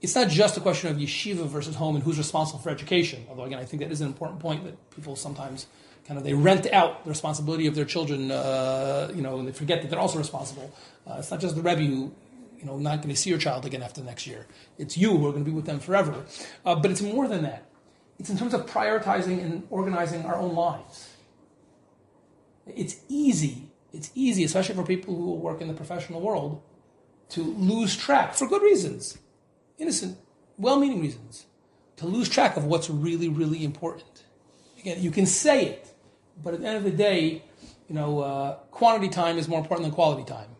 It's 0.00 0.14
not 0.14 0.28
just 0.28 0.56
a 0.56 0.60
question 0.60 0.90
of 0.90 0.96
yeshiva 0.96 1.46
versus 1.46 1.76
home 1.76 1.94
and 1.94 2.04
who's 2.04 2.18
responsible 2.18 2.58
for 2.58 2.70
education. 2.70 3.24
Although, 3.28 3.44
again, 3.44 3.58
I 3.58 3.64
think 3.64 3.82
that 3.82 3.90
is 3.90 4.00
an 4.00 4.06
important 4.06 4.40
point 4.40 4.64
that 4.64 4.90
people 4.90 5.16
sometimes 5.16 5.66
kind 6.06 6.18
of 6.18 6.24
they 6.24 6.34
rent 6.34 6.66
out 6.72 7.04
the 7.04 7.10
responsibility 7.10 7.66
of 7.66 7.74
their 7.74 7.84
children, 7.84 8.30
uh, 8.30 9.10
you 9.14 9.22
know, 9.22 9.38
and 9.38 9.48
they 9.48 9.52
forget 9.52 9.82
that 9.82 9.90
they're 9.90 9.98
also 9.98 10.18
responsible. 10.18 10.72
Uh, 11.06 11.16
it's 11.18 11.30
not 11.30 11.40
just 11.40 11.54
the 11.54 11.62
rebbe 11.62 11.82
who, 11.82 12.12
you 12.58 12.64
know, 12.64 12.78
not 12.78 12.96
going 12.96 13.14
to 13.14 13.16
see 13.16 13.30
your 13.30 13.38
child 13.38 13.64
again 13.64 13.82
after 13.82 14.00
the 14.00 14.06
next 14.06 14.26
year. 14.26 14.46
It's 14.78 14.96
you 14.96 15.16
who 15.16 15.26
are 15.26 15.32
going 15.32 15.44
to 15.44 15.50
be 15.50 15.54
with 15.54 15.66
them 15.66 15.80
forever. 15.80 16.24
Uh, 16.64 16.74
but 16.76 16.90
it's 16.90 17.02
more 17.02 17.28
than 17.28 17.42
that. 17.42 17.67
It's 18.18 18.30
in 18.30 18.36
terms 18.36 18.54
of 18.54 18.66
prioritizing 18.66 19.42
and 19.42 19.66
organizing 19.70 20.24
our 20.24 20.36
own 20.36 20.54
lives. 20.54 21.10
It's 22.66 22.96
easy. 23.08 23.70
It's 23.92 24.10
easy, 24.14 24.44
especially 24.44 24.74
for 24.74 24.84
people 24.84 25.14
who 25.14 25.34
work 25.34 25.60
in 25.60 25.68
the 25.68 25.74
professional 25.74 26.20
world, 26.20 26.62
to 27.30 27.42
lose 27.42 27.96
track 27.96 28.34
for 28.34 28.46
good 28.46 28.62
reasons, 28.62 29.18
innocent, 29.78 30.18
well-meaning 30.56 31.00
reasons, 31.00 31.46
to 31.96 32.06
lose 32.06 32.28
track 32.28 32.56
of 32.56 32.64
what's 32.64 32.90
really, 32.90 33.28
really 33.28 33.64
important. 33.64 34.24
Again, 34.80 35.02
you 35.02 35.10
can 35.10 35.26
say 35.26 35.66
it, 35.66 35.94
but 36.42 36.54
at 36.54 36.60
the 36.60 36.66
end 36.66 36.76
of 36.76 36.84
the 36.84 36.90
day, 36.90 37.42
you 37.88 37.94
know, 37.94 38.20
uh, 38.20 38.54
quantity 38.70 39.08
time 39.08 39.38
is 39.38 39.48
more 39.48 39.58
important 39.58 39.84
than 39.86 39.94
quality 39.94 40.24
time. 40.24 40.50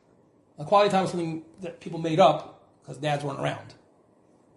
Now, 0.58 0.64
quality 0.64 0.90
time 0.90 1.04
is 1.04 1.10
something 1.10 1.42
that 1.60 1.80
people 1.80 1.98
made 1.98 2.18
up 2.18 2.62
because 2.80 2.98
dads 2.98 3.22
weren't 3.22 3.40
around. 3.40 3.74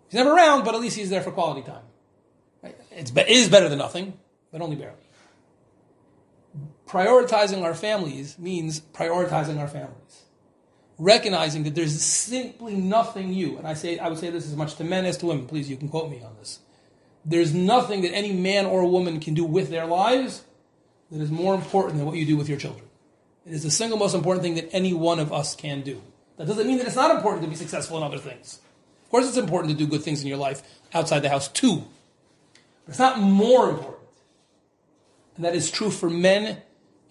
He's 0.08 0.16
never 0.16 0.32
around, 0.32 0.64
but 0.64 0.74
at 0.74 0.82
least 0.82 0.98
he's 0.98 1.10
there 1.10 1.22
for 1.22 1.32
quality 1.32 1.62
time. 1.62 1.84
It's 2.92 3.12
be- 3.12 3.22
it 3.22 3.30
is 3.30 3.50
better 3.50 3.70
than 3.70 3.80
nothing, 3.80 4.14
but 4.52 4.62
only 4.62 4.76
barely. 4.76 4.96
Prioritizing 6.88 7.64
our 7.64 7.74
families 7.74 8.38
means 8.38 8.82
prioritizing 8.82 9.60
our 9.60 9.68
families. 9.68 10.24
Recognizing 10.98 11.64
that 11.64 11.74
there's 11.74 12.00
simply 12.02 12.76
nothing 12.76 13.34
you, 13.34 13.58
and 13.58 13.66
I 13.66 13.74
say 13.74 13.98
I 13.98 14.10
would 14.10 14.20
say 14.20 14.30
this 14.30 14.46
as 14.46 14.56
much 14.56 14.76
to 14.76 14.84
men 14.84 15.06
as 15.06 15.18
to 15.18 15.26
women, 15.26 15.48
please 15.48 15.70
you 15.70 15.78
can 15.78 15.88
quote 15.88 16.12
me 16.12 16.22
on 16.22 16.36
this. 16.38 16.60
There's 17.24 17.54
nothing 17.54 18.02
that 18.02 18.14
any 18.14 18.34
man 18.34 18.66
or 18.66 18.86
woman 18.86 19.20
can 19.20 19.34
do 19.34 19.46
with 19.46 19.70
their 19.70 19.86
lives 19.86 20.44
that 21.12 21.22
is 21.22 21.32
more 21.32 21.56
important 21.56 21.98
than 21.98 22.06
what 22.06 22.16
you 22.16 22.26
do 22.26 22.38
with 22.38 22.50
your 22.50 22.58
children. 22.58 22.86
It 23.46 23.54
is 23.54 23.64
the 23.64 23.72
single 23.72 23.98
most 23.98 24.14
important 24.14 24.44
thing 24.44 24.56
that 24.56 24.70
any 24.72 24.94
one 24.94 25.20
of 25.20 25.32
us 25.32 25.56
can 25.56 25.82
do. 25.82 26.02
That 26.38 26.48
doesn't 26.48 26.68
mean 26.68 26.78
that 26.78 26.88
it's 26.88 26.96
not 26.96 27.16
important 27.16 27.44
to 27.44 27.50
be 27.50 27.56
successful 27.56 27.98
in 27.98 28.04
other 28.04 28.18
things. 28.18 28.60
Of 29.04 29.10
course, 29.12 29.28
it's 29.28 29.38
important 29.38 29.72
to 29.72 29.78
do 29.78 29.90
good 29.90 30.04
things 30.04 30.22
in 30.22 30.28
your 30.28 30.38
life 30.38 30.62
outside 30.94 31.20
the 31.20 31.30
house 31.30 31.48
too. 31.48 31.86
But 32.86 32.92
it's 32.92 33.00
not 33.00 33.20
more 33.20 33.70
important. 33.70 33.98
And 35.36 35.46
that 35.46 35.56
is 35.56 35.72
true 35.72 35.92
for 35.92 36.10
men 36.10 36.62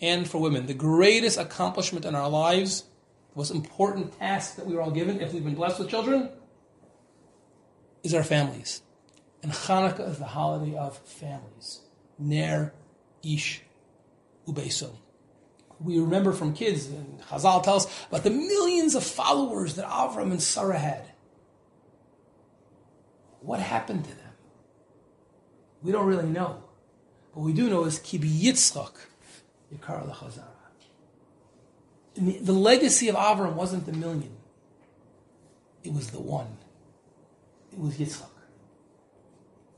and 0.01 0.29
for 0.29 0.39
women. 0.39 0.67
The 0.67 0.75
greatest 0.75 1.39
accomplishment 1.39 2.05
in 2.05 2.15
our 2.15 2.29
lives, 2.29 2.85
the 3.33 3.39
most 3.39 3.51
important 3.51 4.19
task 4.19 4.57
that 4.57 4.67
we 4.67 4.77
are 4.77 4.81
all 4.81 4.91
given, 4.91 5.21
if 5.21 5.33
we've 5.33 5.45
been 5.45 5.55
blessed 5.55 5.79
with 5.79 5.89
children, 5.89 6.31
is 8.03 8.15
our 8.15 8.25
families. 8.25 8.83
And 9.43 9.53
Hanukkah 9.53 10.09
is 10.09 10.19
the 10.19 10.27
holiday 10.27 10.77
of 10.77 10.99
families. 10.99 11.81
Ner, 12.19 12.75
Ish, 13.23 13.63
Ubeso. 14.47 14.97
We 15.79 15.99
remember 15.99 16.33
from 16.33 16.53
kids, 16.53 16.87
and 16.87 17.23
Chazal 17.23 17.63
tells 17.63 17.87
about 18.09 18.23
the 18.23 18.31
millions 18.31 18.95
of 18.95 19.03
followers 19.03 19.77
that 19.77 19.87
Avram 19.87 20.31
and 20.31 20.43
Sarah 20.43 20.79
had. 20.79 21.11
What 23.41 23.61
happened 23.61 24.05
to 24.05 24.11
them? 24.11 24.20
We 25.83 25.93
don't 25.93 26.07
really 26.07 26.29
know. 26.29 26.63
What 27.33 27.45
we 27.45 27.53
do 27.53 27.71
know 27.71 27.85
is 27.85 27.99
Kibi 27.99 28.31
Yitzchak, 28.31 28.93
Yikar 29.75 30.07
L'Chazara. 30.07 30.47
The 32.17 32.53
legacy 32.53 33.09
of 33.09 33.17
Avram 33.17 33.55
wasn't 33.55 33.87
the 33.87 33.93
million. 33.93 34.37
It 35.83 35.93
was 35.95 36.11
the 36.11 36.21
one. 36.21 36.59
It 37.73 37.79
was 37.79 37.95
Yitzchak. 37.95 38.27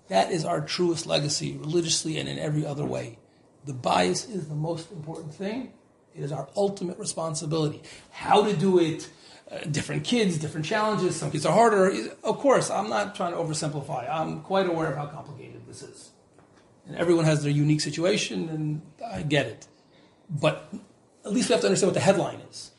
That 0.09 0.33
is 0.33 0.45
our 0.45 0.61
truest 0.61 1.07
legacy, 1.07 1.57
religiously 1.57 2.19
and 2.19 2.29
in 2.29 2.39
every 2.39 2.67
other 2.67 2.85
way. 2.85 3.19
The 3.65 3.73
bayis 3.73 4.29
is 4.29 4.49
the 4.49 4.55
most 4.55 4.91
important 4.91 5.35
thing. 5.35 5.73
It 6.15 6.23
is 6.25 6.33
our 6.33 6.49
ultimate 6.57 6.99
responsibility. 6.99 7.83
How 8.11 8.45
to 8.45 8.55
do 8.55 8.79
it, 8.79 9.09
uh, 9.51 9.59
different 9.71 10.05
kids, 10.05 10.37
different 10.37 10.67
challenges. 10.67 11.17
Some 11.17 11.31
kids 11.31 11.47
are 11.47 11.55
harder. 11.55 11.93
Of 12.25 12.39
course, 12.39 12.71
I'm 12.71 12.91
not 12.91 13.15
trying 13.15 13.33
to 13.33 13.39
oversimplify. 13.39 14.11
I'm 14.11 14.41
quite 14.41 14.67
aware 14.67 14.91
of 14.91 14.97
how 14.97 15.07
complicated 15.07 15.62
this 15.73 15.83
is. 15.83 16.11
And 16.87 16.97
everyone 16.97 17.25
has 17.25 17.43
their 17.43 17.53
unique 17.53 17.81
situation, 17.81 18.49
and 18.49 18.83
I 19.07 19.23
get 19.23 19.47
it. 19.47 19.67
But 20.29 20.73
at 21.25 21.33
least 21.33 21.49
we 21.49 21.53
have 21.53 21.61
to 21.63 21.67
understand 21.67 21.89
what 21.89 21.95
the 21.95 22.01
headline 22.01 22.41
is. 22.51 22.73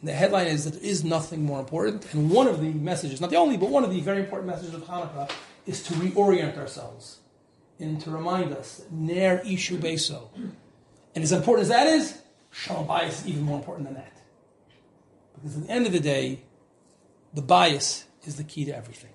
And 0.00 0.08
the 0.08 0.14
headline 0.14 0.46
is 0.46 0.64
that 0.64 0.74
there 0.74 0.82
is 0.82 1.04
nothing 1.04 1.44
more 1.44 1.60
important. 1.60 2.12
And 2.14 2.30
one 2.30 2.46
of 2.46 2.60
the 2.60 2.70
messages, 2.70 3.20
not 3.20 3.30
the 3.30 3.36
only, 3.36 3.56
but 3.56 3.70
one 3.70 3.84
of 3.84 3.90
the 3.90 4.00
very 4.00 4.20
important 4.20 4.48
messages 4.48 4.74
of 4.74 4.84
Hanukkah 4.84 5.30
is 5.66 5.82
to 5.84 5.94
reorient 5.94 6.56
ourselves 6.58 7.18
and 7.78 8.00
to 8.00 8.10
remind 8.10 8.52
us 8.52 8.82
Ner 8.90 9.42
Ishu 9.44 9.78
Beso. 9.78 10.28
And 11.14 11.22
as 11.22 11.32
important 11.32 11.62
as 11.62 11.68
that 11.68 11.86
is, 11.86 12.18
Shalom 12.50 12.86
Bayis 12.86 13.08
is 13.08 13.28
even 13.28 13.42
more 13.42 13.58
important 13.58 13.86
than 13.86 13.94
that. 13.94 14.12
Because 15.34 15.56
at 15.56 15.66
the 15.66 15.70
end 15.70 15.86
of 15.86 15.92
the 15.92 16.00
day, 16.00 16.40
the 17.32 17.42
bayis 17.42 18.04
is 18.24 18.36
the 18.36 18.44
key 18.44 18.64
to 18.66 18.76
everything. 18.76 19.10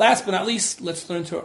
Last 0.00 0.24
but 0.24 0.32
not 0.32 0.46
least, 0.46 0.80
let's 0.80 1.04
turn 1.04 1.24
to 1.24 1.44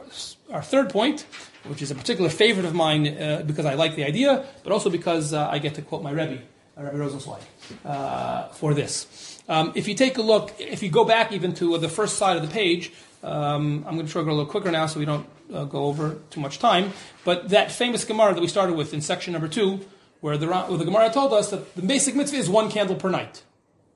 our, 0.50 0.62
third 0.62 0.90
point, 0.90 1.26
which 1.66 1.82
is 1.82 1.92
a 1.92 1.96
particular 1.96 2.30
favorite 2.30 2.66
of 2.66 2.74
mine 2.74 3.06
uh, 3.06 3.44
because 3.46 3.66
I 3.66 3.74
like 3.74 3.98
the 3.98 4.06
idea, 4.06 4.46
but 4.64 4.72
also 4.72 4.90
because 4.90 5.34
uh, 5.34 5.50
I 5.50 5.60
get 5.60 5.76
to 5.76 5.82
quote 5.82 6.02
my 6.02 6.12
Rebbe, 6.12 6.40
uh, 6.78 6.84
Rebbe 6.84 6.98
Rosenzweig, 6.98 7.42
uh, 7.84 8.48
for 8.54 8.74
this. 8.74 9.42
Um, 9.50 9.74
if 9.76 9.90
you 9.90 9.94
take 9.94 10.18
a 10.18 10.22
look, 10.22 10.54
if 10.58 10.82
you 10.82 10.90
go 10.90 11.04
back 11.04 11.34
even 11.34 11.54
to 11.56 11.78
the 11.78 11.90
first 11.90 12.18
side 12.18 12.38
of 12.38 12.44
the 12.44 12.48
page, 12.48 12.94
um, 13.24 13.84
I'm 13.86 13.96
going 13.96 14.06
to 14.06 14.12
try 14.14 14.22
to 14.22 14.26
go 14.26 14.32
a 14.32 14.38
little 14.40 14.50
quicker 14.50 14.72
now 14.72 14.86
so 14.86 15.02
we 15.02 15.06
don't 15.06 15.28
uh, 15.54 15.66
go 15.66 15.84
over 15.84 16.16
too 16.30 16.40
much 16.40 16.58
time. 16.58 16.94
But 17.26 17.50
that 17.50 17.74
famous 17.74 18.06
Gemara 18.06 18.36
that 18.36 18.40
we 18.40 18.48
started 18.48 18.78
with 18.78 18.94
in 18.94 19.02
section 19.02 19.34
number 19.34 19.50
two, 19.50 19.82
where 20.22 20.38
the, 20.38 20.48
where 20.48 20.78
the 20.78 20.86
Gemara 20.86 21.12
told 21.12 21.34
us 21.34 21.52
that 21.52 21.76
the 21.76 21.82
basic 21.82 22.16
mitzvah 22.16 22.38
is 22.38 22.50
one 22.50 22.72
candle 22.72 22.96
per 22.96 23.10
night. 23.10 23.44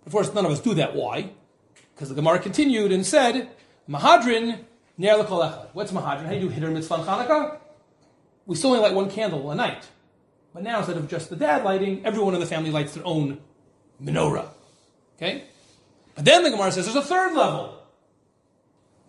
Of 0.06 0.12
course, 0.12 0.34
none 0.34 0.46
of 0.46 0.52
us 0.52 0.60
do 0.60 0.74
that. 0.74 0.96
Why? 0.96 1.30
Because 1.96 2.10
the 2.10 2.16
Gemara 2.16 2.40
continued 2.40 2.92
and 2.92 3.06
said, 3.06 3.52
Mahadrin 3.90 4.60
ner. 4.98 5.18
What's 5.74 5.92
Mahadrin? 5.92 6.26
How 6.26 6.30
do 6.30 6.36
you 6.36 6.50
do 6.50 6.50
Hiddur 6.50 6.72
mitzvah 6.72 6.96
on 6.96 7.06
Hanukkah? 7.06 7.58
We 8.46 8.56
still 8.56 8.72
only 8.72 8.84
light 8.84 8.94
one 8.94 9.10
candle 9.10 9.50
a 9.50 9.56
night. 9.56 9.88
But 10.54 10.64
now, 10.64 10.78
instead 10.80 10.98
of 10.98 11.10
just 11.10 11.30
the 11.30 11.36
dad 11.36 11.64
lighting, 11.64 12.06
everyone 12.06 12.34
in 12.34 12.40
the 12.40 12.46
family 12.46 12.72
lights 12.72 12.94
their 12.94 13.06
own 13.06 13.40
menorah. 14.02 14.48
Okay? 15.18 15.44
But 16.16 16.26
then 16.26 16.44
the 16.44 16.52
Gemara 16.52 16.72
says 16.72 16.86
there's 16.86 16.96
a 16.96 17.02
third 17.02 17.36
level. 17.36 17.82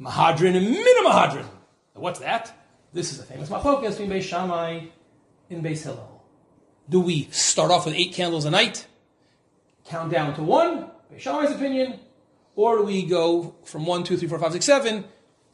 Mahadrin 0.01 0.57
and 0.57 0.75
Minamahadrin. 0.75 1.47
What's 1.95 2.21
that? 2.21 2.57
This 2.93 3.13
is 3.13 3.21
a 3.21 3.23
famous 3.25 3.49
machlokas 3.51 3.91
between 3.91 4.11
Beis 4.11 4.23
Shammai 4.23 4.87
and 5.51 5.63
Beis 5.63 5.83
Hillel. 5.83 6.25
Do 6.89 7.01
we 7.01 7.29
start 7.31 7.71
off 7.71 7.85
with 7.87 7.95
eight 7.95 8.15
candles 8.15 8.47
a 8.47 8.51
night, 8.51 8.87
count 9.85 10.11
down 10.11 10.35
to 10.37 10.43
one, 10.43 10.91
Beis 11.13 11.21
Shammai's 11.21 11.51
opinion, 11.51 12.01
or 12.57 12.79
do 12.79 12.85
we 12.85 13.05
go 13.05 13.55
from 13.65 13.87
1, 13.87 14.05
2, 14.05 14.17
3, 14.17 14.29
4, 14.29 14.39
5, 14.39 14.53
6, 14.53 14.65
7 14.65 15.05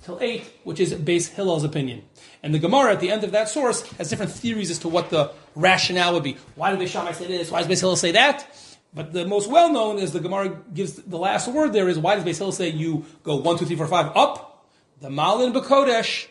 till 0.03 0.19
8, 0.21 0.43
which 0.65 0.81
is 0.81 0.95
Beis 0.95 1.29
Hillel's 1.29 1.65
opinion? 1.65 2.03
And 2.43 2.55
the 2.55 2.59
Gemara 2.59 2.93
at 2.93 3.01
the 3.01 3.11
end 3.11 3.25
of 3.25 3.33
that 3.33 3.49
source 3.49 3.83
has 3.93 4.09
different 4.11 4.33
theories 4.33 4.71
as 4.71 4.79
to 4.81 4.89
what 4.89 5.11
the 5.11 5.33
rationale 5.55 6.15
would 6.15 6.23
be. 6.23 6.37
Why 6.55 6.75
did 6.75 6.81
Beis 6.81 7.15
say 7.15 7.27
this? 7.27 7.51
Why 7.51 7.63
does 7.63 7.69
Beis 7.69 7.81
Hillel 7.81 7.97
say 7.97 8.13
that? 8.13 8.47
But 8.95 9.13
the 9.13 9.27
most 9.27 9.51
well 9.51 9.71
known 9.71 9.99
is 9.99 10.13
the 10.13 10.21
Gemara 10.21 10.63
gives 10.73 10.95
the 10.95 11.19
last 11.19 11.49
word 11.49 11.73
there 11.73 11.89
is 11.89 11.99
why 11.99 12.15
does 12.15 12.25
Beis 12.25 12.39
Hillel 12.39 12.53
say 12.53 12.71
you 12.71 13.05
go 13.23 13.37
1, 13.37 13.59
2, 13.59 13.67
3, 13.67 13.77
4, 13.77 13.87
5 13.87 14.17
up? 14.17 14.67
The 15.01 15.11
Malin 15.11 15.53
Bakodesh, 15.53 16.29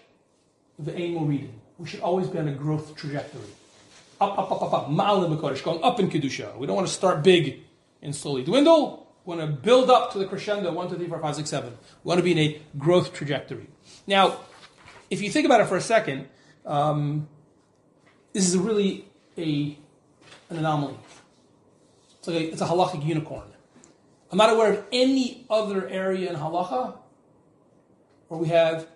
the 0.80 0.98
aim 0.98 1.28
reading. 1.28 1.62
We 1.78 1.88
should 1.88 2.00
always 2.00 2.28
be 2.28 2.40
on 2.40 2.48
a 2.48 2.54
growth 2.54 2.96
trajectory. 2.96 3.42
Up, 4.20 4.40
up, 4.40 4.52
up, 4.52 4.62
up, 4.64 4.74
up. 4.74 4.92
Malin 4.92 5.38
Bakodesh, 5.38 5.64
going 5.64 5.84
up 5.84 6.00
in 6.00 6.10
Kedusha. 6.10 6.58
We 6.58 6.66
don't 6.66 6.76
want 6.76 6.88
to 6.88 6.94
start 6.94 7.24
big 7.24 7.62
and 8.02 8.16
slowly 8.16 8.44
dwindle. 8.44 9.05
We 9.26 9.36
want 9.36 9.42
to 9.42 9.58
build 9.58 9.90
up 9.90 10.12
to 10.14 10.20
the 10.20 10.26
crescendo 10.26 10.72
1, 10.72 10.90
2, 10.90 10.96
3, 10.98 11.08
4, 11.08 11.20
5, 11.20 11.36
6, 11.36 11.50
7. 11.50 11.70
We 12.04 12.10
want 12.10 12.20
to 12.20 12.24
be 12.24 12.32
in 12.32 12.38
a 12.38 12.62
growth 12.78 13.12
trajectory. 13.12 13.68
Now, 14.06 14.38
if 15.10 15.22
you 15.22 15.32
think 15.32 15.48
about 15.48 15.62
it 15.62 15.68
for 15.68 15.78
a 15.78 15.82
second, 15.82 16.28
um, 16.66 17.28
this 18.34 18.48
is 18.48 18.56
really 18.56 19.08
a, 19.38 19.78
an 20.50 20.58
anomaly. 20.58 20.98
It's, 22.20 22.28
like 22.28 22.38
a, 22.38 22.52
it's 22.52 22.62
a 22.62 22.66
halachic 22.66 23.04
unicorn. 23.04 23.48
I'm 24.32 24.38
not 24.38 24.52
aware 24.52 24.74
of 24.74 24.86
any 24.92 25.46
other 25.50 25.88
area 25.88 26.30
in 26.30 26.36
halacha 26.36 26.96
where 28.28 28.40
we 28.40 28.50
have 28.50 28.88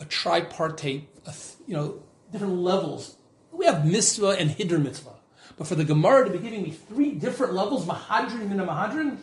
a 0.00 0.04
tripartite, 0.04 1.04
a, 1.26 1.34
you 1.66 1.74
know, 1.74 2.02
different 2.32 2.54
levels. 2.54 3.16
We 3.52 3.66
have 3.66 3.86
mitzvah 3.86 4.36
and 4.38 4.50
hiddur 4.50 4.82
mitzvah. 4.82 5.10
But 5.56 5.66
for 5.66 5.74
the 5.74 5.84
Gemara 5.84 6.26
to 6.26 6.30
be 6.30 6.38
giving 6.38 6.62
me 6.62 6.70
three 6.70 7.12
different 7.12 7.54
levels, 7.54 7.86
mahadrin 7.86 8.48
min 8.48 8.58
mahadrin, 8.58 9.18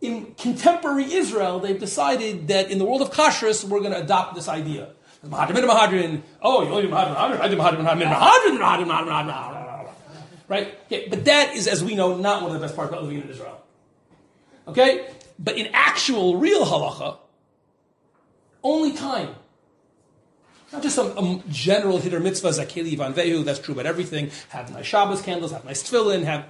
in 0.00 0.34
contemporary 0.34 1.12
Israel, 1.12 1.60
they've 1.60 1.78
decided 1.78 2.48
that 2.48 2.70
in 2.70 2.78
the 2.78 2.84
world 2.84 3.02
of 3.02 3.10
kashrus, 3.10 3.64
we're 3.64 3.80
going 3.80 3.92
to 3.92 4.02
adopt 4.02 4.34
this 4.34 4.48
idea. 4.48 4.90
Mahadrin 5.24 5.68
mahadrin. 5.68 6.22
Oh, 6.40 6.62
you 6.62 6.70
only 6.70 6.88
mahadrin 6.88 7.14
mahadrin. 7.14 7.40
I 7.40 7.48
do 7.48 7.56
mahadrin 7.56 7.98
min 7.98 8.08
mahadrin 8.08 8.58
mahadrin 8.58 8.86
mahadrin 8.86 9.70
Right? 10.48 10.74
Okay, 10.86 11.06
but 11.08 11.24
that 11.26 11.54
is, 11.54 11.68
as 11.68 11.84
we 11.84 11.94
know, 11.94 12.16
not 12.16 12.42
one 12.42 12.50
of 12.50 12.60
the 12.60 12.66
best 12.66 12.74
parts 12.74 12.90
about 12.90 13.04
living 13.04 13.22
in 13.22 13.28
Israel. 13.28 13.62
Okay? 14.66 15.06
But 15.38 15.56
in 15.56 15.68
actual, 15.72 16.36
real 16.38 16.64
halacha, 16.64 17.18
only 18.64 18.92
time. 18.92 19.36
Not 20.72 20.82
just 20.82 20.96
some 20.96 21.16
um, 21.16 21.42
general 21.48 21.98
hiddur 21.98 22.20
mitzvahs, 22.20 22.64
akeli 22.64 22.96
van 22.96 23.14
vehu, 23.14 23.44
that's 23.44 23.58
true 23.58 23.74
about 23.74 23.86
everything. 23.86 24.30
Have 24.48 24.72
nice 24.72 24.86
Shabbos 24.86 25.22
candles, 25.22 25.52
have 25.52 25.64
nice 25.64 25.82
tefillin, 25.82 26.24
have. 26.24 26.46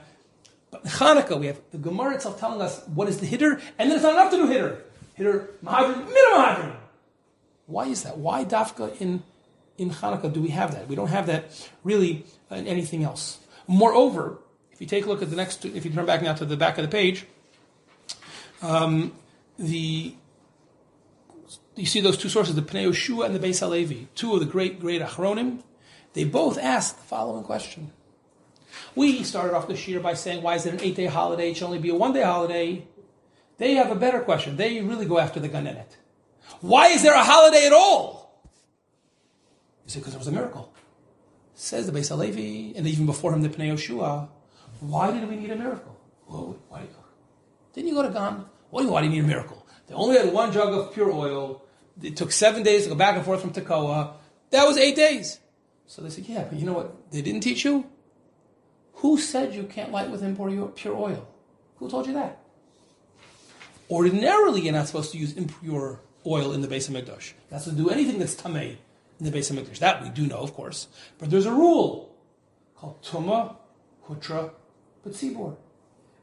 But 0.71 0.85
in 0.85 0.91
Hanukkah, 0.91 1.39
we 1.39 1.47
have 1.47 1.61
the 1.73 1.79
Gemara 1.79 2.15
itself 2.15 2.39
telling 2.39 2.61
us 2.61 2.83
what 2.87 3.09
is 3.09 3.19
the 3.19 3.27
hiddur, 3.27 3.61
and 3.79 3.91
then 3.91 3.97
it's 3.97 4.03
not 4.03 4.13
enough 4.13 4.31
to 4.31 4.37
do 4.37 4.47
hiddur. 4.47 4.81
Hiddur, 5.19 5.49
mahadrin, 5.65 6.07
minimum 6.07 6.77
Why 7.67 7.87
is 7.87 8.05
that? 8.05 8.19
Why 8.19 8.45
dafka 8.45 9.01
in, 9.01 9.23
in 9.79 9.91
Hanukkah 9.91 10.33
do 10.33 10.41
we 10.41 10.51
have 10.51 10.73
that? 10.73 10.89
We 10.89 10.97
don't 10.97 11.09
have 11.09 11.27
that 11.27 11.45
really 11.83 12.25
in 12.51 12.67
anything 12.67 13.03
else. 13.03 13.39
Moreover, 13.67 14.39
if 14.73 14.81
you 14.81 14.87
take 14.87 15.07
a 15.07 15.09
look 15.09 15.23
at 15.23 15.31
the 15.31 15.37
next, 15.37 15.65
if 15.65 15.85
you 15.85 15.91
turn 15.91 16.07
back 16.07 16.23
now 16.23 16.35
to 16.35 16.45
the 16.45 16.57
back 16.57 16.79
of 16.79 16.83
the 16.83 16.91
page, 16.91 17.27
um, 18.63 19.13
the 19.59 20.15
you 21.77 21.87
see 21.87 22.01
those 22.01 22.19
two 22.19 22.29
sources, 22.29 22.55
the 22.55 22.63
Pnei 22.63 22.89
Yoshua 22.89 23.27
and 23.27 23.35
the 23.35 23.39
Beis 23.39 23.61
Halevi, 23.61 24.09
two 24.15 24.35
of 24.35 24.41
the 24.41 24.47
great, 24.47 24.81
great 24.81 25.01
Achronim, 25.01 25.63
they 26.13 26.25
both 26.25 26.59
ask 26.59 26.97
the 26.97 27.03
following 27.03 27.45
question. 27.45 27.93
We 28.97 29.23
started 29.23 29.55
off 29.55 29.69
this 29.69 29.87
year 29.87 30.01
by 30.01 30.15
saying, 30.15 30.43
why 30.43 30.57
is 30.57 30.67
it 30.67 30.75
an 30.75 30.81
eight-day 30.81 31.07
holiday? 31.07 31.51
It 31.51 31.57
should 31.57 31.67
only 31.67 31.79
be 31.79 31.91
a 31.91 31.95
one-day 31.95 32.23
holiday. 32.23 32.87
They 33.59 33.75
have 33.75 33.91
a 33.91 33.95
better 33.95 34.21
question. 34.21 34.57
They 34.57 34.81
really 34.81 35.07
go 35.07 35.19
after 35.19 35.39
the 35.39 35.49
Ganenet. 35.49 35.97
Why 36.61 36.89
is 36.89 37.03
there 37.03 37.15
a 37.15 37.23
holiday 37.23 37.67
at 37.67 37.73
all? 37.73 38.43
You 39.85 39.91
say, 39.91 40.01
because 40.01 40.13
there 40.13 40.19
was 40.19 40.29
a 40.29 40.33
miracle. 40.33 40.73
Says 41.55 41.87
the 41.87 41.93
Beis 41.93 42.09
Halevi, 42.09 42.73
and 42.75 42.87
even 42.87 43.07
before 43.07 43.33
him, 43.33 43.43
the 43.43 43.49
Pnei 43.49 43.73
Yoshua, 43.73 44.29
why 44.81 45.11
did 45.13 45.29
we 45.29 45.37
need 45.37 45.51
a 45.51 45.57
miracle? 45.57 45.97
Why? 46.27 46.83
Didn't 47.75 47.89
you 47.89 47.95
go 47.95 48.03
to 48.03 48.09
Gan? 48.09 48.47
Why 48.71 48.83
do 48.83 49.07
you 49.07 49.13
need 49.13 49.25
a 49.25 49.27
miracle? 49.27 49.67
They 49.87 49.95
only 49.95 50.17
had 50.17 50.33
one 50.33 50.53
jug 50.53 50.73
of 50.73 50.95
pure 50.95 51.13
oil. 51.13 51.63
It 52.03 52.17
took 52.17 52.33
seven 52.33 52.63
days 52.63 52.85
to 52.85 52.89
go 52.91 52.95
back 52.95 53.17
and 53.17 53.25
forth 53.25 53.43
from 53.43 53.53
Tekoa. 53.53 54.15
That 54.51 54.67
was 54.67 54.79
eight 54.79 54.97
days. 54.97 55.39
So 55.87 56.03
they 56.03 56.11
said, 56.11 56.25
yeah, 56.27 56.45
but 56.45 56.59
you 56.59 56.65
know 56.65 56.73
what 56.73 57.13
they 57.13 57.21
didn't 57.21 57.43
teach 57.43 57.65
you? 57.65 57.85
Who 59.01 59.17
said 59.19 59.55
you 59.55 59.65
can't 59.65 59.93
light 59.93 60.11
with 60.11 60.23
impure 60.23 60.69
pure 60.69 60.95
oil? 60.95 61.27
Who 61.77 61.89
told 61.89 62.07
you 62.07 62.13
that? 62.13 62.39
Ordinarily, 63.91 64.61
you're 64.61 64.75
not 64.75 64.89
supposed 64.89 65.13
to 65.13 65.19
use 65.19 65.33
impure 65.33 66.01
oil 66.27 66.53
in 66.53 66.61
the 66.61 66.69
Beis 66.69 66.91
Hamikdash. 66.91 67.33
That's 67.49 67.65
to 67.65 67.73
do 67.73 67.89
anything 67.89 68.19
that's 68.19 68.35
tamei 68.35 68.77
in 69.19 69.25
the 69.25 69.33
Beis 69.33 69.51
Hamikdash. 69.51 69.79
That 69.79 70.03
we 70.03 70.11
do 70.11 70.27
know, 70.27 70.37
of 70.39 70.53
course. 70.53 70.89
But 71.19 71.31
there's 71.31 71.47
a 71.47 71.53
rule 71.53 72.15
called 72.77 73.03
tuma, 73.03 73.57
hutra, 74.07 74.51
betzibor. 75.05 75.57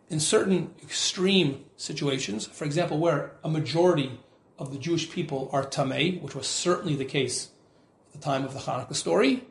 In 0.09 0.19
certain 0.19 0.75
extreme 0.83 1.65
situations, 1.77 2.45
for 2.45 2.65
example, 2.65 2.99
where 2.99 3.31
a 3.43 3.49
majority 3.49 4.19
of 4.59 4.71
the 4.71 4.77
Jewish 4.77 5.09
people 5.09 5.49
are 5.51 5.65
tamei, 5.65 6.21
which 6.21 6.35
was 6.35 6.45
certainly 6.45 6.95
the 6.95 7.05
case 7.05 7.49
at 8.07 8.21
the 8.21 8.23
time 8.23 8.45
of 8.45 8.53
the 8.53 8.59
Hanukkah 8.59 8.95
story, 8.95 9.43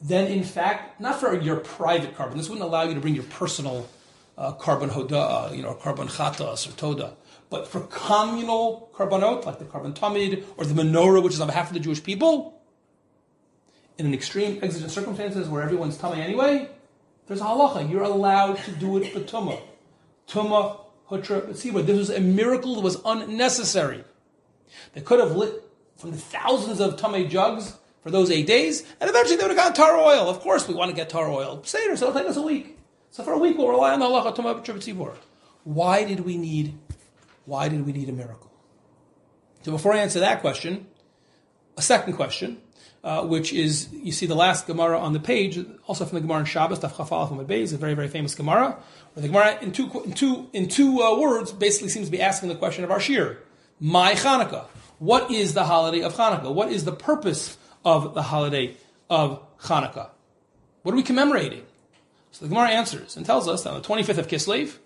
then 0.00 0.26
in 0.26 0.44
fact, 0.44 1.00
not 1.00 1.20
for 1.20 1.38
your 1.40 1.56
private 1.56 2.16
korban, 2.16 2.36
this 2.36 2.48
wouldn't 2.48 2.66
allow 2.66 2.82
you 2.82 2.94
to 2.94 3.00
bring 3.00 3.14
your 3.14 3.24
personal 3.24 3.88
uh, 4.36 4.52
korban 4.54 4.90
hoda, 4.90 5.54
you 5.56 5.62
know, 5.62 5.74
korban 5.74 6.08
chatas 6.08 6.68
or 6.68 6.76
toda, 6.76 7.14
but 7.50 7.68
for 7.68 7.80
communal 7.82 8.90
korbanot, 8.94 9.44
like 9.44 9.58
the 9.58 9.64
korban 9.64 9.94
tamid 9.94 10.44
or 10.56 10.64
the 10.64 10.74
menorah, 10.74 11.22
which 11.22 11.34
is 11.34 11.40
on 11.40 11.46
behalf 11.46 11.68
of 11.68 11.74
the 11.74 11.80
Jewish 11.80 12.02
people, 12.02 12.60
in 13.98 14.06
an 14.06 14.14
extreme 14.14 14.58
exigent 14.62 14.90
circumstances 14.90 15.48
where 15.48 15.62
everyone's 15.62 15.96
tamei 15.96 16.18
anyway, 16.18 16.68
there's 17.26 17.40
a 17.40 17.44
halacha. 17.44 17.88
You're 17.90 18.02
allowed 18.02 18.58
to 18.64 18.72
do 18.72 18.98
it 18.98 19.12
for 19.12 19.20
tumah. 19.20 19.60
Tumah, 20.28 20.80
hutra, 21.08 21.72
but 21.72 21.86
this 21.86 21.96
was 21.96 22.10
a 22.10 22.20
miracle 22.20 22.74
that 22.74 22.80
was 22.82 23.00
unnecessary. 23.04 24.04
They 24.92 25.00
could 25.00 25.20
have 25.20 25.36
lit 25.36 25.62
from 25.96 26.10
the 26.10 26.18
thousands 26.18 26.80
of 26.80 26.96
tamei 26.96 27.28
jugs 27.28 27.74
for 28.04 28.10
those 28.10 28.30
eight 28.30 28.46
days, 28.46 28.84
and 29.00 29.10
eventually 29.10 29.36
they 29.36 29.42
would 29.42 29.56
have 29.56 29.74
gotten 29.74 29.82
tahor 29.82 29.98
oil. 29.98 30.28
Of 30.28 30.40
course, 30.40 30.68
we 30.68 30.74
want 30.74 30.90
to 30.90 30.94
get 30.94 31.10
tahor 31.10 31.28
oil. 31.28 31.62
Seder, 31.64 31.96
so 31.96 32.08
it'll 32.08 32.20
take 32.20 32.28
us 32.28 32.36
a 32.36 32.42
week. 32.42 32.78
So 33.10 33.24
for 33.24 33.32
a 33.32 33.38
week, 33.38 33.58
we'll 33.58 33.68
rely 33.68 33.94
on 33.94 34.00
the 34.00 34.06
halacha 34.06 34.36
tumah. 34.36 35.16
Why 35.64 36.04
did 36.04 36.20
we 36.20 36.36
need 36.36 36.78
why 37.46 37.68
did 37.68 37.84
we 37.84 37.92
need 37.92 38.08
a 38.08 38.12
miracle? 38.12 38.50
So 39.62 39.72
before 39.72 39.94
I 39.94 39.98
answer 39.98 40.20
that 40.20 40.40
question, 40.40 40.86
a 41.76 41.82
second 41.82 42.14
question, 42.14 42.60
uh, 43.02 43.24
which 43.24 43.52
is 43.52 43.90
you 43.92 44.12
see 44.12 44.26
the 44.26 44.34
last 44.34 44.66
Gemara 44.66 44.98
on 44.98 45.12
the 45.12 45.20
page, 45.20 45.58
also 45.86 46.04
from 46.04 46.16
the 46.16 46.20
Gemara 46.22 46.40
in 46.40 46.44
Shabbos, 46.44 46.80
Daf 46.80 46.92
Chafal 46.92 47.28
from 47.28 47.50
is 47.50 47.72
a 47.72 47.78
very 47.78 47.94
very 47.94 48.08
famous 48.08 48.34
Gemara. 48.34 48.78
Where 49.14 49.22
the 49.22 49.28
Gemara 49.28 49.58
in 49.62 49.72
two 49.72 49.90
in 50.04 50.12
two 50.12 50.48
in 50.52 50.68
two 50.68 51.02
uh, 51.02 51.18
words 51.18 51.52
basically 51.52 51.88
seems 51.88 52.06
to 52.06 52.12
be 52.12 52.20
asking 52.20 52.50
the 52.50 52.54
question 52.54 52.84
of 52.84 52.90
our 52.90 52.98
shiur, 52.98 53.38
my 53.80 54.12
Hanukkah. 54.12 54.66
What 54.98 55.30
is 55.30 55.54
the 55.54 55.64
holiday 55.64 56.02
of 56.02 56.14
Hanukkah? 56.14 56.54
What 56.54 56.70
is 56.70 56.84
the 56.84 56.92
purpose 56.92 57.58
of 57.84 58.14
the 58.14 58.22
holiday 58.22 58.76
of 59.10 59.42
Hanukkah? 59.58 60.10
What 60.82 60.92
are 60.92 60.96
we 60.96 61.02
commemorating? 61.02 61.64
So 62.30 62.44
the 62.44 62.48
Gemara 62.48 62.70
answers 62.70 63.16
and 63.16 63.24
tells 63.24 63.46
us 63.48 63.62
that 63.62 63.72
on 63.72 63.80
the 63.80 63.88
25th 63.88 64.18
of 64.18 64.28
Kislev, 64.28 64.78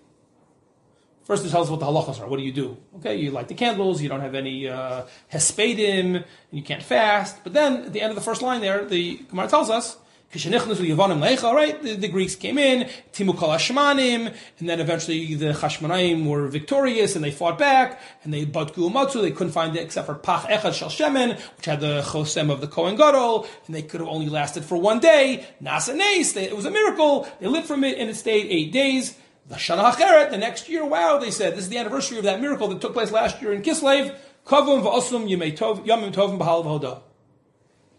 First, 1.29 1.45
it 1.45 1.51
tells 1.51 1.67
us 1.67 1.69
what 1.69 1.79
the 1.79 1.85
halachas 1.85 2.19
are. 2.19 2.27
What 2.27 2.37
do 2.37 2.43
you 2.43 2.51
do? 2.51 2.75
Okay, 2.95 3.15
you 3.17 3.29
light 3.29 3.47
the 3.47 3.53
candles. 3.53 4.01
You 4.01 4.09
don't 4.09 4.21
have 4.21 4.33
any 4.33 4.67
uh, 4.67 5.03
hespedim, 5.31 6.15
and 6.15 6.25
you 6.49 6.63
can't 6.63 6.81
fast. 6.81 7.43
But 7.43 7.53
then, 7.53 7.83
at 7.83 7.93
the 7.93 8.01
end 8.01 8.09
of 8.09 8.15
the 8.15 8.21
first 8.23 8.41
line 8.41 8.61
there, 8.61 8.83
the 8.83 9.17
Gemara 9.29 9.47
tells 9.47 9.69
us, 9.69 9.97
right? 10.31 11.81
The, 11.81 11.95
the, 11.99 12.07
Greeks 12.07 12.35
came 12.35 12.59
in, 12.59 12.87
Timu 13.13 13.35
Kol 13.35 13.49
Hashmanim, 13.49 14.31
and 14.59 14.69
then 14.69 14.79
eventually 14.79 15.33
the 15.33 15.53
Hashmonaim 15.53 16.27
were 16.27 16.47
victorious 16.47 17.15
and 17.15 17.25
they 17.25 17.31
fought 17.31 17.57
back, 17.57 17.99
and 18.23 18.31
they 18.31 18.45
Batgu 18.45 18.91
Matzu, 18.91 19.21
they 19.23 19.31
couldn't 19.31 19.53
find 19.53 19.75
it 19.75 19.79
except 19.79 20.05
for 20.05 20.13
Pach 20.13 20.43
Echad 20.43 20.73
Shel 20.75 20.89
Shemen, 20.89 21.39
which 21.57 21.65
had 21.65 21.79
the 21.79 22.01
Chosem 22.01 22.51
of 22.51 22.61
the 22.61 22.67
Kohen 22.67 22.95
Gadol, 22.95 23.47
and 23.65 23.75
they 23.75 23.81
could 23.81 24.01
have 24.01 24.09
only 24.09 24.29
lasted 24.29 24.63
for 24.63 24.77
one 24.77 24.99
day. 24.99 25.47
Nasa 25.63 25.95
Nes, 25.95 26.35
it 26.35 26.55
was 26.55 26.65
a 26.65 26.71
miracle. 26.71 27.27
They 27.39 27.47
lived 27.47 27.65
from 27.67 27.83
it 27.83 27.97
and 27.97 28.09
it 28.09 28.15
stayed 28.15 28.45
eight 28.51 28.71
days. 28.71 29.17
The 29.47 29.55
Shana 29.55 29.91
Hacheret, 29.91 30.29
the 30.29 30.37
next 30.37 30.69
year, 30.69 30.85
wow, 30.85 31.17
they 31.17 31.31
said, 31.31 31.53
this 31.53 31.61
is 31.61 31.69
the 31.69 31.79
anniversary 31.79 32.19
of 32.19 32.25
that 32.25 32.39
miracle 32.39 32.67
that 32.67 32.81
took 32.81 32.93
place 32.93 33.11
last 33.11 33.41
year 33.41 33.51
in 33.51 33.63
Kislev. 33.63 34.15
Kavum 34.45 34.83
v'osum 34.83 35.27
yamim 35.27 36.13
tovim 36.13 36.37
b'hal 36.37 36.63
v'hoda. 36.63 37.01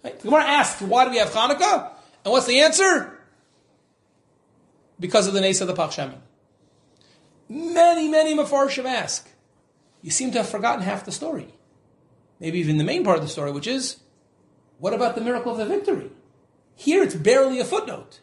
The 0.03 0.11
Gemara 0.23 0.45
asks, 0.45 0.81
why 0.81 1.07
do 1.07 1.11
we 1.11 1.19
have 1.19 1.31
Hanukkah? 1.31 1.91
And 2.25 2.33
what's 2.33 2.47
the 2.47 2.61
answer? 2.61 3.19
Because 4.99 5.27
of 5.27 5.35
the 5.35 5.41
Nesa 5.41 5.63
of 5.63 5.69
the 5.69 5.75
Pach 5.75 5.97
Many, 7.49 8.09
many 8.09 8.37
Mefarshim 8.37 8.85
ask. 8.85 9.29
You 10.03 10.11
seem 10.11 10.31
to 10.33 10.39
have 10.39 10.49
forgotten 10.49 10.83
half 10.83 11.05
the 11.05 11.13
story. 11.13 11.49
Maybe 12.39 12.59
even 12.59 12.79
the 12.79 12.85
main 12.85 13.05
part 13.05 13.17
of 13.17 13.23
the 13.23 13.29
story, 13.29 13.53
which 13.53 13.67
is, 13.67 14.01
what 14.79 14.95
about 14.95 15.15
the 15.15 15.21
miracle 15.21 15.53
of 15.53 15.59
the 15.59 15.67
victory? 15.67 16.11
Here 16.75 17.03
it's 17.03 17.15
barely 17.15 17.61
a 17.61 17.65
footnote. 17.65 18.21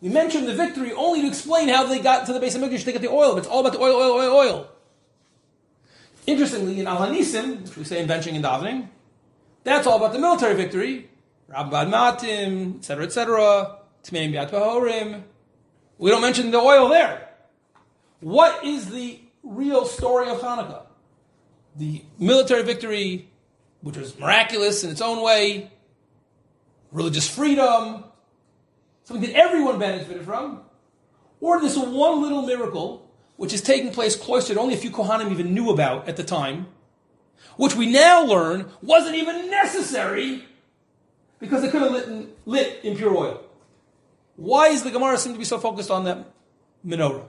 We 0.00 0.10
mention 0.10 0.44
the 0.44 0.54
victory 0.54 0.92
only 0.92 1.22
to 1.22 1.28
explain 1.28 1.68
how 1.68 1.84
they 1.84 2.00
got 2.00 2.26
to 2.26 2.32
the 2.32 2.40
base 2.40 2.54
of 2.54 2.60
Mikdash 2.60 2.84
to 2.84 2.92
get 2.92 3.00
the 3.00 3.08
oil, 3.08 3.32
but 3.32 3.38
it's 3.38 3.48
all 3.48 3.60
about 3.60 3.72
the 3.72 3.80
oil, 3.80 3.96
oil, 3.96 4.12
oil, 4.12 4.36
oil. 4.36 4.68
Interestingly, 6.26 6.80
in 6.80 6.86
Al 6.86 6.98
Hanisim, 6.98 7.62
which 7.62 7.76
we 7.76 7.84
say 7.84 8.00
in 8.00 8.08
benching 8.08 8.34
and 8.34 8.44
davening, 8.44 8.88
that's 9.64 9.86
all 9.86 9.96
about 9.96 10.12
the 10.12 10.18
military 10.18 10.54
victory. 10.54 11.08
Rabbad 11.48 11.88
Matim, 11.88 12.78
etc., 12.78 13.04
etc. 13.04 13.76
Tmeim 14.02 14.32
Biat. 14.32 15.22
We 15.98 16.10
don't 16.10 16.20
mention 16.20 16.50
the 16.50 16.58
oil 16.58 16.88
there. 16.88 17.28
What 18.20 18.64
is 18.64 18.90
the 18.90 19.20
real 19.42 19.86
story 19.86 20.28
of 20.28 20.40
Hanukkah? 20.40 20.82
The 21.76 22.02
military 22.18 22.62
victory, 22.62 23.28
which 23.80 23.96
was 23.96 24.18
miraculous 24.18 24.82
in 24.82 24.90
its 24.90 25.00
own 25.00 25.22
way, 25.22 25.70
religious 26.90 27.28
freedom, 27.28 28.04
something 29.04 29.30
that 29.30 29.36
everyone 29.36 29.78
benefited 29.78 30.24
from, 30.24 30.62
or 31.40 31.60
this 31.60 31.76
one 31.76 32.22
little 32.22 32.42
miracle, 32.42 33.08
which 33.36 33.52
is 33.52 33.60
taking 33.60 33.92
place 33.92 34.16
cloistered, 34.16 34.56
only 34.56 34.74
a 34.74 34.78
few 34.78 34.90
Kohanim 34.90 35.30
even 35.30 35.54
knew 35.54 35.70
about 35.70 36.08
at 36.08 36.16
the 36.16 36.24
time, 36.24 36.66
which 37.56 37.76
we 37.76 37.86
now 37.86 38.24
learn 38.24 38.70
wasn't 38.82 39.14
even 39.14 39.50
necessary 39.50 40.44
because 41.38 41.62
they 41.62 41.68
could 41.68 41.82
have 41.82 41.92
lit, 41.92 42.46
lit 42.46 42.80
impure 42.84 43.16
oil. 43.16 43.42
Why 44.36 44.68
is 44.68 44.82
the 44.82 44.90
Gemara 44.90 45.18
seem 45.18 45.32
to 45.32 45.38
be 45.38 45.44
so 45.44 45.58
focused 45.58 45.90
on 45.90 46.04
that 46.04 46.30
menorah? 46.86 47.28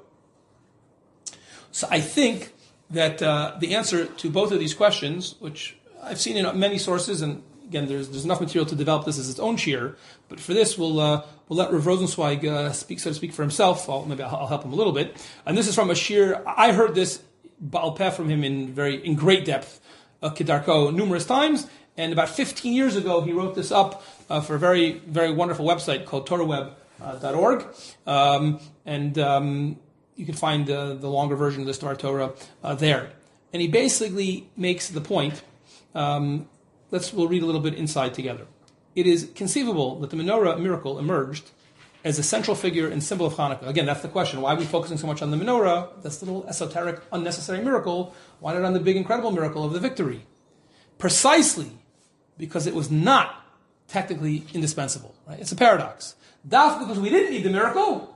So 1.72 1.88
I 1.90 2.02
think 2.02 2.54
that 2.90 3.22
uh, 3.22 3.56
the 3.60 3.76
answer 3.76 4.06
to 4.06 4.30
both 4.30 4.52
of 4.52 4.60
these 4.60 4.74
questions, 4.74 5.36
which 5.40 5.78
I've 6.02 6.20
seen 6.20 6.38
in 6.38 6.60
many 6.60 6.78
sources, 6.78 7.22
and 7.22 7.44
again, 7.66 7.88
there's, 7.88 8.10
there's 8.10 8.26
enough 8.26 8.42
material 8.42 8.66
to 8.68 8.76
develop 8.76 9.06
this 9.06 9.20
as 9.20 9.30
its 9.30 9.40
own 9.40 9.58
shiur, 9.58 9.96
but 10.30 10.40
for 10.40 10.54
this, 10.54 10.78
we'll, 10.78 11.00
uh, 11.00 11.24
we'll 11.48 11.58
let 11.60 11.72
Rav 11.72 11.84
Rosenzweig 11.84 12.46
uh, 12.46 12.72
speak, 12.72 13.00
so 13.00 13.10
to 13.10 13.14
speak, 13.14 13.34
for 13.34 13.42
himself. 13.42 13.88
Maybe 14.08 14.24
I'll, 14.24 14.36
I'll, 14.36 14.48
help 14.48 14.64
him 14.64 14.74
a 14.74 14.76
little 14.76 14.94
bit. 14.94 15.18
And 15.46 15.58
this 15.58 15.68
is 15.68 15.76
from 15.76 15.90
a 15.90 15.94
shiur, 15.94 16.42
I 16.46 16.72
heard 16.72 16.96
this 16.96 17.22
Baal 17.60 17.92
Peh 17.94 18.10
from 18.12 18.30
him 18.30 18.44
in 18.44 18.74
very, 18.74 19.06
in 19.06 19.16
great 19.16 19.46
depth, 19.46 19.82
uh, 20.22 20.30
Kedarko, 20.30 20.94
numerous 20.94 21.26
times, 21.26 21.68
and 21.98 22.14
about 22.14 22.30
15 22.30 22.74
years 22.74 22.96
ago, 22.96 23.22
he 23.22 23.34
wrote 23.34 23.56
this 23.56 23.72
up 23.72 24.04
uh, 24.30 24.40
for 24.40 24.56
a 24.56 24.60
very, 24.60 25.00
very 25.00 25.32
wonderful 25.32 25.66
website 25.66 26.06
called 26.06 26.28
TorahWeb.org. 26.30 27.66
Um, 28.06 28.60
and 28.86 29.18
um, 29.18 29.80
you 30.16 30.26
can 30.26 30.36
find 30.36 30.70
uh, 30.70 30.94
the 30.94 31.10
longer 31.10 31.36
version 31.36 31.62
of 31.62 31.68
the 31.68 31.74
Star 31.74 31.96
Torah 31.96 32.34
uh, 32.64 32.76
there. 32.76 33.12
And 33.52 33.62
he 33.62 33.68
basically 33.68 34.50
makes 34.56 34.90
the 34.90 35.02
point. 35.02 35.42
Um, 35.96 36.48
let's 36.92 37.12
we'll 37.12 37.28
read 37.28 37.42
a 37.42 37.46
little 37.46 37.62
bit 37.62 37.74
inside 37.74 38.14
together. 38.14 38.46
It 38.96 39.08
is 39.08 39.32
conceivable 39.34 40.00
that 40.00 40.12
the 40.12 40.18
menorah 40.18 40.60
miracle 40.60 41.00
emerged 41.00 41.50
as 42.04 42.20
a 42.20 42.24
central 42.24 42.56
figure 42.56 42.88
and 42.88 43.04
symbol 43.04 43.26
of 43.26 43.34
Hanukkah. 43.34 43.68
Again, 43.68 43.86
that's 43.88 44.02
the 44.02 44.08
question. 44.08 44.42
Why 44.42 44.54
are 44.54 44.58
we 44.58 44.66
focusing 44.66 44.98
so 44.98 45.08
much 45.08 45.22
on 45.22 45.32
the 45.32 45.38
menorah? 45.38 46.02
this 46.04 46.22
little 46.22 46.46
esoteric, 46.48 47.02
unnecessary 47.12 47.64
miracle. 47.64 48.14
Why 48.40 48.54
not 48.54 48.64
on 48.64 48.74
the 48.74 48.80
big, 48.80 48.98
incredible 48.98 49.32
miracle 49.32 49.64
of 49.64 49.74
the 49.74 49.80
victory? 49.80 50.26
Precisely 50.98 51.72
because 52.38 52.68
it 52.68 52.74
was 52.74 52.92
not 52.92 53.44
technically 53.88 54.44
indispensable. 54.54 55.16
Right? 55.28 55.40
It's 55.40 55.52
a 55.52 55.56
paradox. 55.56 56.16
Daf 56.48 56.80
because 56.80 57.00
we 57.00 57.10
didn't 57.10 57.32
need 57.32 57.44
the 57.44 57.50
miracle. 57.50 58.16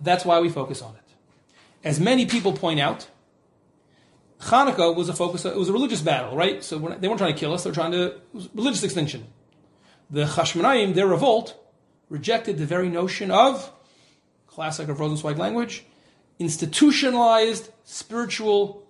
That's 0.00 0.24
why 0.24 0.40
we 0.40 0.48
focus 0.48 0.82
on 0.82 0.94
it. 0.94 1.00
As 1.84 2.00
many 2.00 2.26
people 2.26 2.52
point 2.52 2.80
out, 2.80 3.08
Hanukkah 4.40 4.94
was 4.94 5.08
a 5.08 5.12
focus. 5.12 5.44
It 5.44 5.56
was 5.56 5.68
a 5.68 5.72
religious 5.72 6.00
battle, 6.00 6.36
right? 6.36 6.64
So 6.64 6.78
they 6.78 7.08
weren't 7.08 7.18
trying 7.18 7.34
to 7.34 7.38
kill 7.38 7.52
us; 7.52 7.64
they 7.64 7.70
were 7.70 7.74
trying 7.74 7.92
to 7.92 8.14
religious 8.54 8.82
extinction. 8.82 9.26
The 10.10 10.24
Chashmonaim, 10.24 10.94
their 10.94 11.06
revolt, 11.06 11.56
rejected 12.08 12.58
the 12.58 12.66
very 12.66 12.88
notion 12.88 13.30
of 13.30 13.70
classic 14.46 14.88
of 14.88 14.98
Rosenzweig 14.98 15.38
language, 15.38 15.84
institutionalized 16.38 17.70
spiritual 17.84 18.86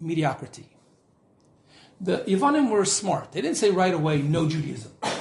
mediocrity 0.00 0.72
the 2.02 2.18
Yavanim 2.18 2.68
were 2.68 2.84
smart. 2.84 3.32
They 3.32 3.40
didn't 3.40 3.56
say 3.56 3.70
right 3.70 3.94
away, 3.94 4.20
no 4.20 4.48
Judaism. 4.48 4.92
But 5.00 5.12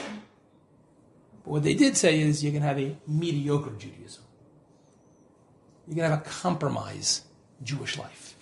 what 1.45 1.63
they 1.63 1.75
did 1.75 1.95
say 1.95 2.19
is 2.19 2.43
you 2.43 2.51
can 2.51 2.63
have 2.63 2.79
a 2.79 2.97
mediocre 3.07 3.71
Judaism. 3.77 4.23
You 5.87 5.95
can 5.95 6.03
have 6.03 6.19
a 6.19 6.23
compromise 6.23 7.23
Jewish 7.63 7.97
life. 7.97 8.35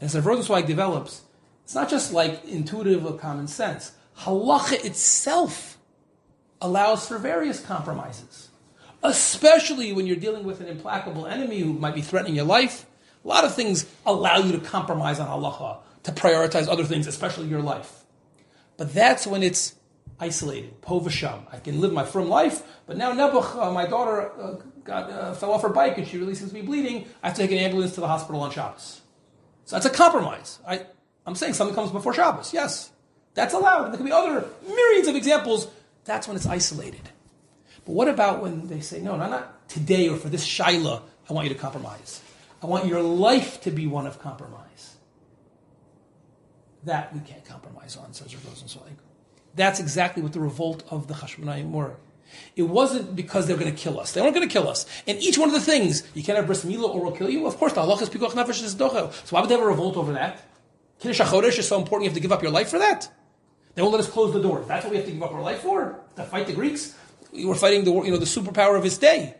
And 0.00 0.12
as 0.12 0.24
Rosenzweig 0.24 0.66
develops, 0.66 1.22
it's 1.64 1.74
not 1.74 1.88
just 1.88 2.12
like 2.12 2.44
intuitive 2.44 3.06
or 3.06 3.12
common 3.14 3.46
sense. 3.46 3.92
Halacha 4.18 4.84
itself 4.84 5.78
allows 6.60 7.06
for 7.06 7.18
various 7.18 7.60
compromises, 7.60 8.48
especially 9.02 9.92
when 9.92 10.06
you're 10.06 10.16
dealing 10.16 10.44
with 10.44 10.60
an 10.60 10.66
implacable 10.66 11.26
enemy 11.26 11.60
who 11.60 11.72
might 11.72 11.94
be 11.94 12.02
threatening 12.02 12.34
your 12.34 12.44
life. 12.44 12.86
A 13.24 13.28
lot 13.28 13.44
of 13.44 13.54
things 13.54 13.86
allow 14.04 14.38
you 14.38 14.50
to 14.52 14.58
compromise 14.58 15.20
on 15.20 15.28
halacha 15.28 15.78
to 16.04 16.12
prioritize 16.12 16.68
other 16.68 16.84
things, 16.84 17.06
especially 17.06 17.48
your 17.48 17.62
life. 17.62 18.04
But 18.76 18.92
that's 18.92 19.26
when 19.26 19.42
it's 19.42 19.74
isolated, 20.18 20.80
povasham. 20.82 21.42
I 21.52 21.58
can 21.58 21.80
live 21.80 21.92
my 21.92 22.04
firm 22.04 22.28
life, 22.28 22.62
but 22.86 22.96
now 22.96 23.12
Nebuch, 23.12 23.56
uh, 23.56 23.70
my 23.72 23.86
daughter, 23.86 24.32
uh, 24.40 24.54
got, 24.84 25.10
uh, 25.10 25.34
fell 25.34 25.52
off 25.52 25.62
her 25.62 25.68
bike 25.68 25.98
and 25.98 26.06
she 26.06 26.18
really 26.18 26.34
seems 26.34 26.50
to 26.50 26.54
be 26.54 26.62
bleeding. 26.62 27.06
I 27.22 27.28
have 27.28 27.36
to 27.36 27.42
take 27.42 27.52
an 27.52 27.58
ambulance 27.58 27.94
to 27.94 28.00
the 28.00 28.08
hospital 28.08 28.40
on 28.40 28.50
Shabbos. 28.50 29.00
So 29.64 29.76
that's 29.76 29.86
a 29.86 29.90
compromise. 29.90 30.58
I, 30.66 30.86
I'm 31.26 31.34
saying 31.34 31.54
something 31.54 31.74
comes 31.74 31.90
before 31.90 32.14
Shabbos. 32.14 32.52
Yes, 32.52 32.90
that's 33.34 33.54
allowed. 33.54 33.84
And 33.84 33.92
there 33.92 33.98
could 33.98 34.06
be 34.06 34.12
other 34.12 34.46
myriads 34.66 35.08
of 35.08 35.16
examples. 35.16 35.68
That's 36.04 36.26
when 36.26 36.36
it's 36.36 36.46
isolated. 36.46 37.08
But 37.84 37.92
what 37.92 38.08
about 38.08 38.42
when 38.42 38.68
they 38.68 38.80
say, 38.80 39.00
no, 39.00 39.16
no, 39.16 39.28
not 39.28 39.68
today 39.68 40.08
or 40.08 40.16
for 40.16 40.28
this 40.28 40.46
Shaila, 40.46 41.02
I 41.28 41.32
want 41.32 41.48
you 41.48 41.54
to 41.54 41.60
compromise. 41.60 42.20
I 42.62 42.66
want 42.66 42.86
your 42.86 43.02
life 43.02 43.60
to 43.62 43.70
be 43.70 43.86
one 43.86 44.06
of 44.06 44.20
compromise. 44.20 44.71
That 46.84 47.14
we 47.14 47.20
can't 47.20 47.44
compromise 47.44 47.96
on, 47.96 48.12
says 48.12 48.34
Rosenzweig. 48.34 48.96
That's 49.54 49.80
exactly 49.80 50.22
what 50.22 50.32
the 50.32 50.40
revolt 50.40 50.82
of 50.90 51.06
the 51.06 51.14
Chashmonaim 51.14 51.70
were. 51.70 51.96
It 52.56 52.62
wasn't 52.62 53.14
because 53.14 53.46
they 53.46 53.54
were 53.54 53.60
going 53.60 53.74
to 53.74 53.78
kill 53.78 54.00
us. 54.00 54.12
They 54.12 54.22
weren't 54.22 54.34
going 54.34 54.48
to 54.48 54.52
kill 54.52 54.68
us. 54.68 54.86
And 55.06 55.18
each 55.18 55.38
one 55.38 55.48
of 55.48 55.54
the 55.54 55.60
things, 55.60 56.02
you 56.14 56.22
can't 56.22 56.36
have 56.36 56.46
bris 56.46 56.64
milah 56.64 56.94
or 56.94 57.02
we'll 57.02 57.12
kill 57.12 57.28
you. 57.28 57.46
Of 57.46 57.58
course, 57.58 57.74
the 57.74 57.80
Allah 57.80 58.00
is 58.00 58.08
pikuach 58.08 58.32
nefesh 58.32 58.62
is 58.62 58.74
docho. 58.74 59.12
So 59.12 59.36
why 59.36 59.40
would 59.40 59.50
they 59.50 59.54
have 59.54 59.62
a 59.62 59.66
revolt 59.66 59.96
over 59.96 60.12
that? 60.14 60.42
Kiddush 60.98 61.20
HaChodesh 61.20 61.58
is 61.58 61.68
so 61.68 61.78
important 61.78 62.04
you 62.04 62.10
have 62.10 62.16
to 62.16 62.20
give 62.20 62.32
up 62.32 62.42
your 62.42 62.52
life 62.52 62.70
for 62.70 62.78
that? 62.78 63.10
They 63.74 63.82
won't 63.82 63.92
let 63.92 64.00
us 64.00 64.08
close 64.08 64.32
the 64.32 64.40
door. 64.40 64.64
That's 64.66 64.84
what 64.84 64.90
we 64.90 64.96
have 64.96 65.06
to 65.06 65.12
give 65.12 65.22
up 65.22 65.32
our 65.32 65.42
life 65.42 65.60
for? 65.60 66.00
To 66.16 66.24
fight 66.24 66.46
the 66.46 66.52
Greeks? 66.52 66.94
We 67.32 67.44
were 67.44 67.54
fighting 67.54 67.84
the, 67.84 67.92
you 67.92 68.10
know, 68.10 68.18
the 68.18 68.24
superpower 68.24 68.76
of 68.76 68.84
his 68.84 68.98
day. 68.98 69.34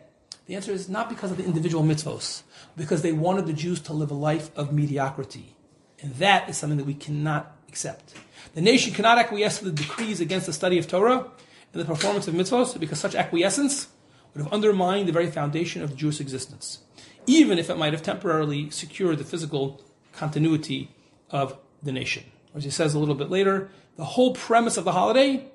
The 0.47 0.55
answer 0.55 0.71
is 0.71 0.89
not 0.89 1.09
because 1.09 1.31
of 1.31 1.37
the 1.37 1.45
individual 1.45 1.83
mitzvos, 1.83 2.43
because 2.75 3.01
they 3.01 3.11
wanted 3.11 3.45
the 3.45 3.53
Jews 3.53 3.79
to 3.81 3.93
live 3.93 4.11
a 4.11 4.15
life 4.15 4.49
of 4.57 4.73
mediocrity. 4.73 5.55
And 6.03 6.13
that 6.15 6.49
is 6.49 6.57
something 6.57 6.77
that 6.77 6.85
we 6.85 6.93
cannot 6.93 7.55
accept. 7.67 8.13
The 8.53 8.61
nation 8.61 8.93
cannot 8.93 9.17
acquiesce 9.17 9.59
to 9.59 9.65
the 9.65 9.71
decrees 9.71 10.19
against 10.19 10.45
the 10.45 10.53
study 10.53 10.77
of 10.77 10.87
Torah 10.87 11.25
and 11.71 11.81
the 11.81 11.85
performance 11.85 12.27
of 12.27 12.35
mitzvahs 12.35 12.79
because 12.79 12.99
such 12.99 13.15
acquiescence 13.15 13.87
would 14.33 14.43
have 14.43 14.53
undermined 14.53 15.07
the 15.07 15.13
very 15.13 15.31
foundation 15.31 15.81
of 15.81 15.95
Jewish 15.95 16.19
existence, 16.19 16.79
even 17.25 17.57
if 17.57 17.69
it 17.69 17.77
might 17.77 17.93
have 17.93 18.03
temporarily 18.03 18.69
secured 18.69 19.17
the 19.17 19.23
physical 19.23 19.81
continuity 20.11 20.91
of 21.31 21.57
the 21.81 21.91
nation. 21.91 22.23
As 22.53 22.63
he 22.63 22.69
says 22.69 22.93
a 22.93 22.99
little 22.99 23.15
bit 23.15 23.29
later, 23.29 23.69
the 23.95 24.05
whole 24.05 24.33
premise 24.33 24.77
of 24.77 24.83
the 24.83 24.91
holiday 24.91 25.47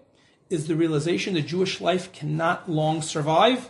is 0.49 0.67
the 0.67 0.75
realization 0.75 1.35
that 1.35 1.43
Jewish 1.43 1.81
life 1.81 2.11
cannot 2.13 2.71
long 2.71 3.03
survive 3.03 3.69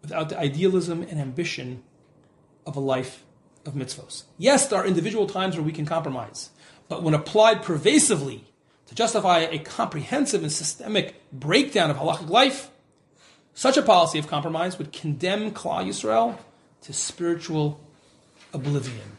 without 0.00 0.28
the 0.28 0.38
idealism 0.38 1.02
and 1.02 1.20
ambition 1.20 1.82
of 2.66 2.76
a 2.76 2.80
life 2.80 3.24
of 3.64 3.74
mitzvos. 3.74 4.24
Yes, 4.38 4.66
there 4.66 4.80
are 4.80 4.86
individual 4.86 5.26
times 5.26 5.56
where 5.56 5.64
we 5.64 5.72
can 5.72 5.86
compromise, 5.86 6.50
but 6.88 7.02
when 7.02 7.14
applied 7.14 7.62
pervasively 7.62 8.44
to 8.86 8.94
justify 8.94 9.40
a 9.40 9.58
comprehensive 9.58 10.42
and 10.42 10.52
systemic 10.52 11.14
breakdown 11.32 11.90
of 11.90 11.96
halachic 11.96 12.28
life, 12.28 12.70
such 13.54 13.76
a 13.76 13.82
policy 13.82 14.18
of 14.18 14.26
compromise 14.26 14.78
would 14.78 14.92
condemn 14.92 15.50
Klal 15.50 15.86
Yisrael 15.86 16.38
to 16.82 16.92
spiritual 16.92 17.80
oblivion. 18.52 19.16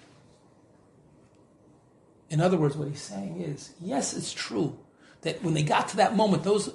In 2.30 2.42
other 2.42 2.58
words, 2.58 2.76
what 2.76 2.88
he's 2.88 3.02
saying 3.02 3.42
is, 3.42 3.74
yes, 3.80 4.16
it's 4.16 4.34
true 4.34 4.78
that 5.22 5.44
when 5.44 5.54
they 5.54 5.64
got 5.64 5.88
to 5.90 5.98
that 5.98 6.16
moment, 6.16 6.44
those 6.44 6.74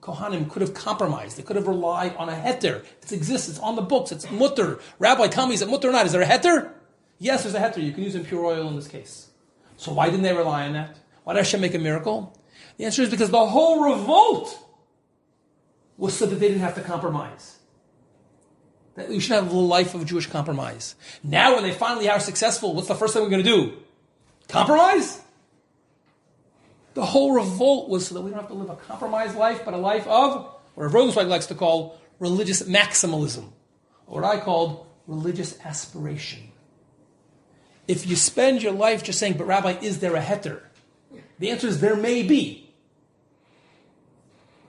Kohanim 0.00 0.48
could 0.48 0.62
have 0.62 0.74
compromised. 0.74 1.36
They 1.36 1.42
could 1.42 1.56
have 1.56 1.66
relied 1.66 2.16
on 2.16 2.28
a 2.28 2.32
heter. 2.32 2.84
It 3.02 3.12
exists. 3.12 3.48
It's 3.48 3.58
on 3.58 3.76
the 3.76 3.82
books. 3.82 4.12
It's 4.12 4.30
mutter. 4.30 4.78
Rabbi, 4.98 5.26
tell 5.28 5.46
me, 5.46 5.54
is 5.54 5.62
it 5.62 5.68
mutter 5.68 5.88
or 5.88 5.92
not? 5.92 6.06
Is 6.06 6.12
there 6.12 6.22
a 6.22 6.26
heter? 6.26 6.70
Yes, 7.20 7.42
there's 7.42 7.54
a 7.54 7.60
heter. 7.60 7.84
You 7.84 7.92
can 7.92 8.02
use 8.02 8.14
impure 8.14 8.46
oil 8.46 8.66
in 8.66 8.74
this 8.74 8.88
case. 8.88 9.28
So 9.76 9.92
why 9.92 10.06
didn't 10.06 10.22
they 10.22 10.32
rely 10.32 10.66
on 10.66 10.72
that? 10.72 10.98
Why 11.22 11.34
did 11.34 11.40
Hashem 11.40 11.60
make 11.60 11.74
a 11.74 11.78
miracle? 11.78 12.36
The 12.78 12.86
answer 12.86 13.02
is 13.02 13.10
because 13.10 13.30
the 13.30 13.46
whole 13.46 13.84
revolt 13.84 14.58
was 15.98 16.16
so 16.16 16.24
that 16.26 16.36
they 16.36 16.48
didn't 16.48 16.62
have 16.62 16.74
to 16.76 16.80
compromise. 16.80 17.58
That 18.94 19.10
we 19.10 19.20
should 19.20 19.34
have 19.34 19.52
a 19.52 19.56
life 19.56 19.94
of 19.94 20.06
Jewish 20.06 20.26
compromise. 20.26 20.96
Now, 21.22 21.54
when 21.54 21.62
they 21.62 21.72
finally 21.72 22.08
are 22.08 22.20
successful, 22.20 22.74
what's 22.74 22.88
the 22.88 22.94
first 22.94 23.12
thing 23.12 23.22
we're 23.22 23.28
going 23.28 23.44
to 23.44 23.50
do? 23.50 23.76
Compromise? 24.48 25.20
The 26.94 27.04
whole 27.04 27.32
revolt 27.32 27.90
was 27.90 28.06
so 28.06 28.14
that 28.14 28.22
we 28.22 28.30
don't 28.30 28.40
have 28.40 28.48
to 28.48 28.54
live 28.54 28.70
a 28.70 28.76
compromised 28.76 29.36
life, 29.36 29.62
but 29.64 29.74
a 29.74 29.78
life 29.78 30.06
of, 30.06 30.54
or 30.74 30.88
Rosenzweig 30.88 31.28
likes 31.28 31.46
to 31.46 31.54
call, 31.54 32.00
religious 32.18 32.62
maximalism, 32.62 33.52
or 34.06 34.22
what 34.22 34.24
I 34.24 34.40
called 34.40 34.86
religious 35.06 35.58
aspiration. 35.64 36.50
If 37.90 38.06
you 38.06 38.14
spend 38.14 38.62
your 38.62 38.70
life 38.70 39.02
just 39.02 39.18
saying, 39.18 39.32
but 39.36 39.48
Rabbi, 39.48 39.78
is 39.82 39.98
there 39.98 40.14
a 40.14 40.22
heter? 40.22 40.60
The 41.40 41.50
answer 41.50 41.66
is 41.66 41.80
there 41.80 41.96
may 41.96 42.22
be. 42.22 42.72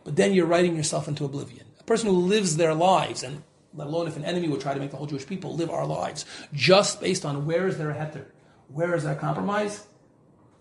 But 0.04 0.16
then 0.16 0.34
you're 0.34 0.48
writing 0.48 0.76
yourself 0.76 1.08
into 1.08 1.24
oblivion. 1.24 1.68
A 1.80 1.84
person 1.84 2.10
who 2.10 2.16
lives 2.16 2.58
their 2.58 2.74
lives, 2.74 3.22
and 3.22 3.44
let 3.76 3.86
alone 3.86 4.08
if 4.08 4.18
an 4.18 4.26
enemy 4.26 4.48
would 4.48 4.60
try 4.60 4.74
to 4.74 4.80
make 4.80 4.90
the 4.90 4.98
whole 4.98 5.06
Jewish 5.06 5.28
people 5.28 5.56
live 5.56 5.70
our 5.70 5.86
lives, 5.86 6.26
just 6.52 7.00
based 7.00 7.24
on 7.24 7.46
where 7.46 7.68
is 7.68 7.78
there 7.78 7.92
a 7.92 7.94
heter, 7.94 8.26
where 8.70 8.96
is 8.96 9.04
there 9.04 9.14
a 9.14 9.16
compromise, 9.16 9.86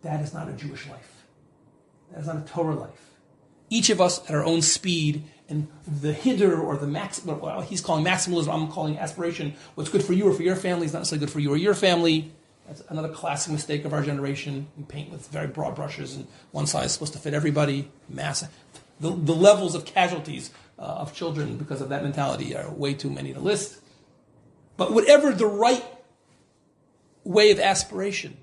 that 0.02 0.20
is 0.20 0.34
not 0.34 0.50
a 0.50 0.52
Jewish 0.52 0.86
life. 0.86 1.24
That 2.12 2.20
is 2.20 2.26
not 2.26 2.36
a 2.36 2.42
Torah 2.42 2.74
life. 2.74 3.14
Each 3.70 3.88
of 3.88 4.02
us 4.02 4.20
at 4.28 4.34
our 4.34 4.44
own 4.44 4.60
speed 4.60 5.24
and 5.48 5.66
the 5.86 6.12
hiddur 6.12 6.62
or 6.62 6.76
the 6.76 6.86
max, 6.86 7.24
well, 7.24 7.62
he's 7.62 7.80
calling 7.80 8.04
maximalism, 8.04 8.52
I'm 8.52 8.68
calling 8.70 8.98
aspiration. 8.98 9.54
What's 9.76 9.88
good 9.88 10.04
for 10.04 10.12
you 10.12 10.28
or 10.28 10.34
for 10.34 10.42
your 10.42 10.56
family 10.56 10.84
is 10.84 10.92
not 10.92 10.98
necessarily 10.98 11.24
good 11.24 11.32
for 11.32 11.40
you 11.40 11.54
or 11.54 11.56
your 11.56 11.74
family. 11.74 12.32
That's 12.70 12.84
another 12.88 13.08
classic 13.08 13.52
mistake 13.52 13.84
of 13.84 13.92
our 13.92 14.00
generation. 14.00 14.68
We 14.76 14.84
paint 14.84 15.10
with 15.10 15.26
very 15.26 15.48
broad 15.48 15.74
brushes, 15.74 16.14
and 16.14 16.28
one 16.52 16.68
size 16.68 16.86
is 16.86 16.92
supposed 16.92 17.14
to 17.14 17.18
fit 17.18 17.34
everybody. 17.34 17.90
Massive. 18.08 18.48
The, 19.00 19.10
the 19.10 19.34
levels 19.34 19.74
of 19.74 19.84
casualties 19.84 20.52
uh, 20.78 20.82
of 20.82 21.12
children 21.12 21.56
because 21.56 21.80
of 21.80 21.88
that 21.88 22.04
mentality 22.04 22.56
are 22.56 22.70
way 22.70 22.94
too 22.94 23.10
many 23.10 23.32
to 23.32 23.40
list. 23.40 23.80
But 24.76 24.92
whatever 24.92 25.32
the 25.32 25.46
right 25.46 25.84
way 27.24 27.50
of 27.50 27.58
aspiration, 27.58 28.36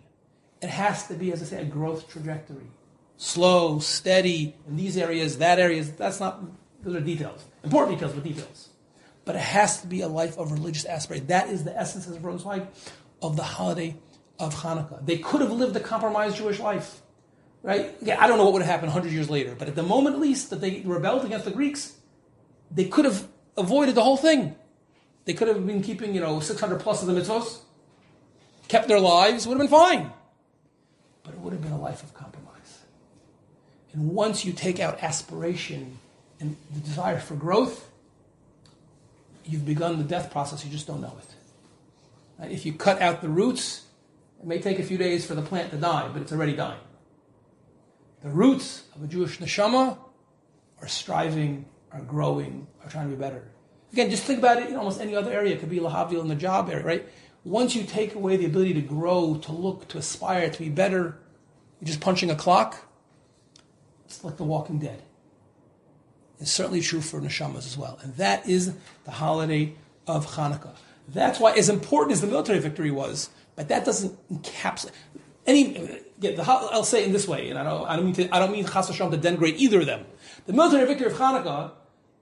it 0.62 0.72
has 0.72 1.08
to 1.08 1.14
be, 1.14 1.32
as 1.32 1.42
I 1.42 1.46
say, 1.46 1.62
a 1.62 1.66
growth 1.66 2.10
trajectory. 2.10 2.68
Slow, 3.16 3.80
steady, 3.80 4.58
in 4.68 4.76
these 4.76 4.98
areas, 4.98 5.38
that 5.38 5.58
areas, 5.58 5.94
that's 5.94 6.20
not, 6.20 6.44
those 6.84 6.96
are 6.96 7.00
details. 7.00 7.46
Important 7.64 7.98
details, 7.98 8.14
but 8.14 8.26
details. 8.26 8.70
But 9.24 9.36
it 9.38 9.42
has 9.42 9.80
to 9.84 9.88
be 9.88 10.02
a 10.02 10.10
life 10.10 10.38
of 10.38 10.52
religious 10.52 10.86
aspiration. 10.86 11.28
That 11.28 11.48
is 11.48 11.64
the 11.64 11.78
essence, 11.80 12.10
as 12.10 12.18
Rosenzweig, 12.18 12.68
of 13.22 13.38
the 13.38 13.44
holiday 13.44 13.96
of 14.40 14.56
Hanukkah. 14.56 15.06
They 15.06 15.18
could 15.18 15.42
have 15.42 15.52
lived 15.52 15.76
a 15.76 15.80
compromised 15.80 16.38
Jewish 16.38 16.60
life. 16.60 17.02
Right? 17.64 17.96
Yeah, 18.02 18.22
I 18.24 18.28
don't 18.28 18.38
know 18.38 18.46
what 18.46 18.54
would 18.54 18.62
have 18.62 18.72
happened 18.72 18.94
100 18.94 19.12
years 19.12 19.30
later, 19.30 19.56
but 19.58 19.68
at 19.68 19.76
the 19.76 19.84
moment 19.84 20.16
at 20.16 20.22
least 20.22 20.52
that 20.52 20.62
they 20.62 20.82
rebelled 20.86 21.26
against 21.26 21.46
the 21.46 21.52
Greeks, 21.52 21.98
they 22.72 22.86
could 22.86 23.06
have 23.06 23.28
avoided 23.58 23.96
the 23.96 24.04
whole 24.04 24.18
thing. 24.18 24.56
They 25.26 25.34
could 25.34 25.48
have 25.48 25.66
been 25.66 25.82
keeping, 25.82 26.14
you 26.14 26.22
know, 26.22 26.40
600 26.40 26.80
plus 26.80 27.02
of 27.02 27.08
the 27.08 27.20
mitzvos, 27.20 27.60
kept 28.68 28.88
their 28.88 29.00
lives, 29.00 29.46
would 29.48 29.60
have 29.60 29.70
been 29.70 29.80
fine. 29.80 30.12
But 31.24 31.34
it 31.34 31.40
would 31.40 31.52
have 31.52 31.62
been 31.62 31.74
a 31.74 31.82
life 31.82 32.04
of 32.04 32.14
compromise. 32.14 32.80
And 33.92 34.12
once 34.12 34.46
you 34.46 34.54
take 34.54 34.80
out 34.80 35.04
aspiration 35.04 35.98
and 36.40 36.56
the 36.74 36.80
desire 36.80 37.20
for 37.20 37.36
growth, 37.36 37.90
you've 39.44 39.66
begun 39.66 39.98
the 39.98 40.04
death 40.04 40.32
process, 40.32 40.64
you 40.64 40.72
just 40.72 40.88
don't 40.88 41.02
know 41.02 41.18
it. 41.20 42.52
If 42.52 42.66
you 42.66 42.74
cut 42.74 43.02
out 43.02 43.22
the 43.22 43.30
roots, 43.30 43.87
it 44.40 44.46
may 44.46 44.60
take 44.60 44.80
a 44.80 44.84
few 44.84 44.98
days 44.98 45.26
for 45.26 45.36
the 45.36 45.42
plant 45.42 45.72
to 45.72 45.78
die, 45.78 46.10
but 46.12 46.22
it's 46.22 46.32
already 46.32 46.54
dying. 46.54 46.80
The 48.24 48.30
roots 48.30 48.84
of 48.96 49.04
a 49.04 49.08
Jewish 49.08 49.40
neshama 49.40 49.98
are 50.82 50.88
striving, 50.88 51.66
are 51.92 52.02
growing, 52.02 52.68
are 52.84 52.90
trying 52.90 53.10
to 53.10 53.16
be 53.16 53.20
better. 53.20 53.44
Again, 53.94 54.10
just 54.10 54.24
think 54.24 54.40
about 54.40 54.62
it 54.62 54.70
in 54.70 54.76
almost 54.76 55.00
any 55.00 55.16
other 55.16 55.32
area. 55.32 55.54
It 55.54 55.60
could 55.60 55.70
be 55.70 55.80
lahavdil 55.80 56.22
in 56.22 56.28
the 56.28 56.36
job 56.36 56.70
area, 56.70 56.86
right? 56.86 57.10
Once 57.44 57.76
you 57.76 57.84
take 57.84 58.16
away 58.16 58.36
the 58.36 58.46
ability 58.46 58.74
to 58.74 58.82
grow, 58.82 59.36
to 59.36 59.52
look, 59.52 59.88
to 59.88 59.98
aspire, 59.98 60.50
to 60.50 60.60
be 60.60 60.70
better, 60.70 61.18
you're 61.80 61.88
just 61.88 62.02
punching 62.02 62.30
a 62.30 62.36
clock. 62.36 62.86
It's 64.06 64.24
like 64.24 64.38
the 64.38 64.44
walking 64.44 64.80
dead. 64.80 65.02
It's 66.40 66.52
certainly 66.52 66.82
true 66.82 67.02
for 67.02 67.20
neshamas 67.22 67.66
as 67.66 67.78
well. 67.78 68.00
And 68.02 68.16
that 68.16 68.48
is 68.48 68.74
the 69.06 69.12
holiday 69.12 69.74
of 70.06 70.36
Hanukkah. 70.36 70.76
That's 71.08 71.40
why, 71.40 71.54
as 71.54 71.70
important 71.70 72.12
as 72.12 72.22
the 72.22 72.28
military 72.28 72.60
victory 72.60 72.92
was, 72.92 73.30
but 73.58 73.68
that 73.68 73.84
doesn't 73.84 74.18
encapsulate 74.32 74.92
any. 75.46 76.02
Yeah, 76.20 76.32
the, 76.32 76.44
I'll 76.48 76.84
say 76.84 77.02
it 77.04 77.08
in 77.08 77.12
this 77.12 77.28
way, 77.28 77.50
and 77.50 77.60
I 77.60 77.64
don't, 77.64 77.88
I 77.88 77.96
don't 77.96 78.06
mean 78.06 78.16
to, 78.16 78.36
I 78.36 78.40
don't 78.40 78.52
mean 78.52 78.66
Chas 78.66 78.88
Hashem 78.88 79.12
to 79.12 79.18
denigrate 79.18 79.58
either 79.58 79.82
of 79.82 79.86
them. 79.86 80.06
The 80.46 80.54
military 80.54 80.88
victory 80.88 81.08
of 81.08 81.14
Hanukkah 81.14 81.72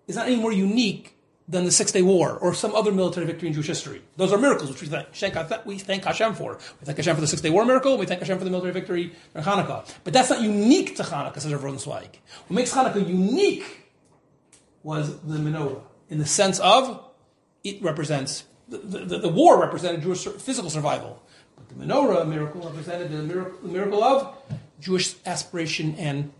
is 0.07 0.15
not 0.15 0.25
any 0.27 0.35
more 0.35 0.51
unique 0.51 1.15
than 1.47 1.63
the 1.63 1.71
Six 1.71 1.91
Day 1.91 2.01
War 2.01 2.37
or 2.37 2.53
some 2.53 2.75
other 2.75 2.91
military 2.91 3.25
victory 3.25 3.47
in 3.47 3.53
Jewish 3.53 3.67
history. 3.67 4.01
Those 4.17 4.33
are 4.33 4.37
miracles 4.37 4.71
which 4.71 4.81
we 4.81 4.87
thank, 4.87 5.65
we 5.65 5.77
thank 5.77 6.03
Hashem 6.03 6.33
for. 6.33 6.55
We 6.81 6.85
thank 6.85 6.97
Hashem 6.97 7.15
for 7.15 7.21
the 7.21 7.27
Six 7.27 7.41
Day 7.41 7.51
War 7.51 7.65
miracle. 7.65 7.97
We 7.97 8.05
thank 8.05 8.19
Hashem 8.19 8.37
for 8.37 8.43
the 8.43 8.49
military 8.49 8.73
victory 8.73 9.13
in 9.35 9.43
Hanukkah. 9.43 9.87
But 10.03 10.13
that's 10.13 10.29
not 10.29 10.41
unique 10.41 10.95
to 10.97 11.03
Hanukkah, 11.03 11.39
says 11.39 11.53
Rav 11.53 11.61
Rosenzweig. 11.61 12.15
What 12.47 12.55
makes 12.55 12.73
Hanukkah 12.73 13.07
unique 13.07 13.91
was 14.83 15.19
the 15.21 15.37
menorah, 15.37 15.81
in 16.09 16.19
the 16.19 16.25
sense 16.25 16.59
of 16.59 17.03
it 17.63 17.81
represents 17.81 18.43
the, 18.67 18.77
the, 18.77 19.19
the 19.19 19.29
war 19.29 19.59
represented 19.59 20.01
Jewish 20.01 20.25
physical 20.25 20.69
survival. 20.69 21.21
The 21.75 21.85
menorah 21.85 22.27
miracle 22.27 22.61
represented 22.61 23.11
the 23.11 23.23
miracle, 23.23 23.59
the 23.61 23.67
miracle 23.67 24.03
of 24.03 24.37
Jewish 24.79 25.15
aspiration 25.25 25.95
and 25.97 26.31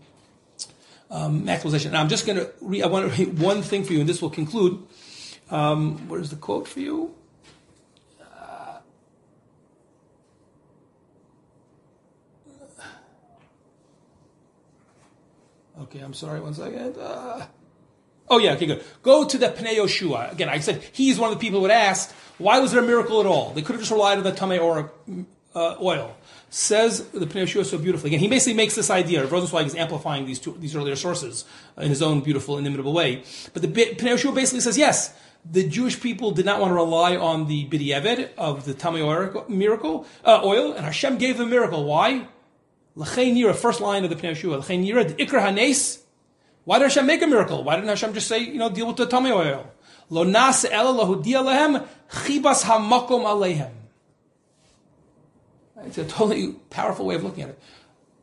um, 1.10 1.44
maximalization. 1.44 1.92
Now 1.92 2.00
I'm 2.00 2.08
just 2.08 2.26
going 2.26 2.38
to 2.38 2.50
read, 2.60 2.82
I 2.82 2.86
want 2.86 3.12
to 3.12 3.18
read 3.24 3.38
one 3.38 3.62
thing 3.62 3.84
for 3.84 3.92
you, 3.92 4.00
and 4.00 4.08
this 4.08 4.22
will 4.22 4.30
conclude. 4.30 4.82
Um, 5.50 6.08
what 6.08 6.20
is 6.20 6.30
the 6.30 6.36
quote 6.36 6.66
for 6.66 6.80
you? 6.80 7.14
Uh, 8.20 8.78
okay, 15.82 16.00
I'm 16.00 16.14
sorry, 16.14 16.40
one 16.40 16.54
second. 16.54 16.96
Uh, 16.98 17.46
oh, 18.28 18.38
yeah, 18.38 18.52
okay, 18.52 18.66
good. 18.66 18.84
Go 19.02 19.26
to 19.26 19.38
the 19.38 19.48
Pnei 19.48 19.76
Yoshua. 19.76 20.32
Again, 20.32 20.48
I 20.48 20.58
said 20.60 20.82
he's 20.92 21.18
one 21.18 21.32
of 21.32 21.38
the 21.38 21.40
people 21.40 21.58
who 21.58 21.62
would 21.62 21.70
ask, 21.70 22.12
why 22.38 22.58
was 22.58 22.72
there 22.72 22.82
a 22.82 22.86
miracle 22.86 23.20
at 23.20 23.26
all? 23.26 23.52
They 23.52 23.62
could 23.62 23.74
have 23.74 23.80
just 23.80 23.90
relied 23.90 24.18
on 24.18 24.24
the 24.24 24.32
Tamei 24.32 24.60
or 24.60 24.92
uh, 25.54 25.76
oil. 25.80 26.16
Says 26.48 27.08
the 27.08 27.26
Pnei 27.26 27.42
Yoshua 27.42 27.64
so 27.64 27.76
beautifully. 27.76 28.10
Again, 28.10 28.20
he 28.20 28.28
basically 28.28 28.54
makes 28.54 28.74
this 28.74 28.88
idea. 28.90 29.26
Rosenzweig 29.26 29.66
is 29.66 29.74
amplifying 29.74 30.26
these 30.26 30.38
two, 30.38 30.56
these 30.58 30.76
earlier 30.76 30.96
sources 30.96 31.44
in 31.76 31.88
his 31.88 32.02
own 32.02 32.20
beautiful, 32.20 32.56
inimitable 32.56 32.92
way. 32.92 33.24
But 33.52 33.62
the 33.62 33.68
Pnei 33.68 33.96
Yoshua 33.96 34.34
basically 34.34 34.60
says, 34.60 34.78
yes, 34.78 35.14
the 35.50 35.68
Jewish 35.68 36.00
people 36.00 36.30
did 36.30 36.44
not 36.44 36.60
want 36.60 36.70
to 36.70 36.74
rely 36.74 37.16
on 37.16 37.46
the 37.46 37.66
b'diavad 37.68 38.30
of 38.36 38.64
the 38.64 38.74
Tamei 38.74 39.48
miracle, 39.48 40.06
uh, 40.24 40.40
oil, 40.44 40.72
and 40.72 40.84
Hashem 40.84 41.18
gave 41.18 41.38
them 41.38 41.48
a 41.48 41.50
miracle. 41.50 41.84
Why? 41.84 42.28
L'chei 42.94 43.32
nira, 43.32 43.54
first 43.54 43.80
line 43.80 44.04
of 44.04 44.10
the 44.10 44.16
Pnei 44.16 44.32
Yoshua, 44.32 44.58
l'chei 44.58 44.78
nira, 44.82 45.04
ikra 45.16 45.42
hanes. 45.42 46.02
Why 46.66 46.80
did 46.80 46.86
Hashem 46.86 47.06
make 47.06 47.22
a 47.22 47.28
miracle? 47.28 47.62
Why 47.62 47.76
didn't 47.76 47.90
Hashem 47.90 48.12
just 48.12 48.26
say, 48.26 48.40
you 48.40 48.58
know, 48.58 48.68
deal 48.68 48.88
with 48.88 48.96
the 48.96 49.06
tamei 49.06 49.30
oil? 49.30 49.72
Lo 50.10 50.24
nas 50.24 50.64
chibas 50.64 52.64
hamakom 52.64 53.24
alehem. 53.24 53.70
It's 55.84 55.96
a 55.96 56.04
totally 56.04 56.54
powerful 56.68 57.06
way 57.06 57.14
of 57.14 57.22
looking 57.22 57.44
at 57.44 57.50
it. 57.50 57.62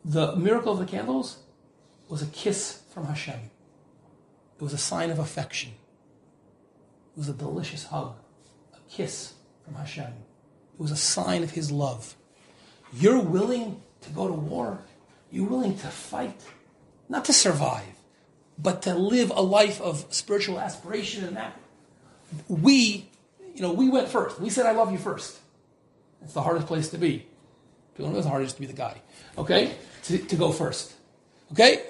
The 0.03 0.35
miracle 0.35 0.73
of 0.73 0.79
the 0.79 0.85
candles 0.85 1.37
was 2.09 2.21
a 2.21 2.25
kiss 2.25 2.81
from 2.93 3.05
Hashem. 3.05 3.39
It 4.57 4.61
was 4.61 4.73
a 4.73 4.77
sign 4.77 5.09
of 5.09 5.19
affection. 5.19 5.71
It 7.15 7.19
was 7.19 7.29
a 7.29 7.33
delicious 7.33 7.85
hug, 7.85 8.15
a 8.73 8.91
kiss 8.91 9.35
from 9.63 9.75
Hashem. 9.75 10.11
It 10.73 10.79
was 10.79 10.91
a 10.91 10.97
sign 10.97 11.43
of 11.43 11.51
His 11.51 11.71
love. 11.71 12.17
You're 12.91 13.21
willing 13.21 13.81
to 14.01 14.09
go 14.09 14.27
to 14.27 14.33
war. 14.33 14.79
You're 15.31 15.47
willing 15.47 15.77
to 15.77 15.87
fight, 15.87 16.41
not 17.07 17.23
to 17.25 17.33
survive, 17.33 17.92
but 18.57 18.83
to 18.83 18.95
live 18.95 19.31
a 19.35 19.41
life 19.41 19.81
of 19.81 20.05
spiritual 20.09 20.59
aspiration 20.59 21.23
and 21.23 21.37
that. 21.37 21.59
We, 22.47 23.09
you 23.55 23.61
know, 23.61 23.73
we 23.73 23.89
went 23.89 24.09
first. 24.09 24.39
We 24.39 24.49
said, 24.49 24.65
I 24.65 24.71
love 24.71 24.91
you 24.91 24.97
first. 24.97 25.39
It's 26.23 26.33
the 26.33 26.41
hardest 26.41 26.67
place 26.67 26.89
to 26.89 26.97
be. 26.97 27.25
People 27.95 28.11
know 28.11 28.17
it's 28.17 28.25
the 28.25 28.31
hardest 28.31 28.55
to 28.55 28.61
be 28.61 28.67
the 28.67 28.73
guy. 28.73 29.01
Okay? 29.37 29.75
To, 30.03 30.17
to 30.17 30.35
go 30.35 30.51
first. 30.51 30.93
Okay? 31.51 31.83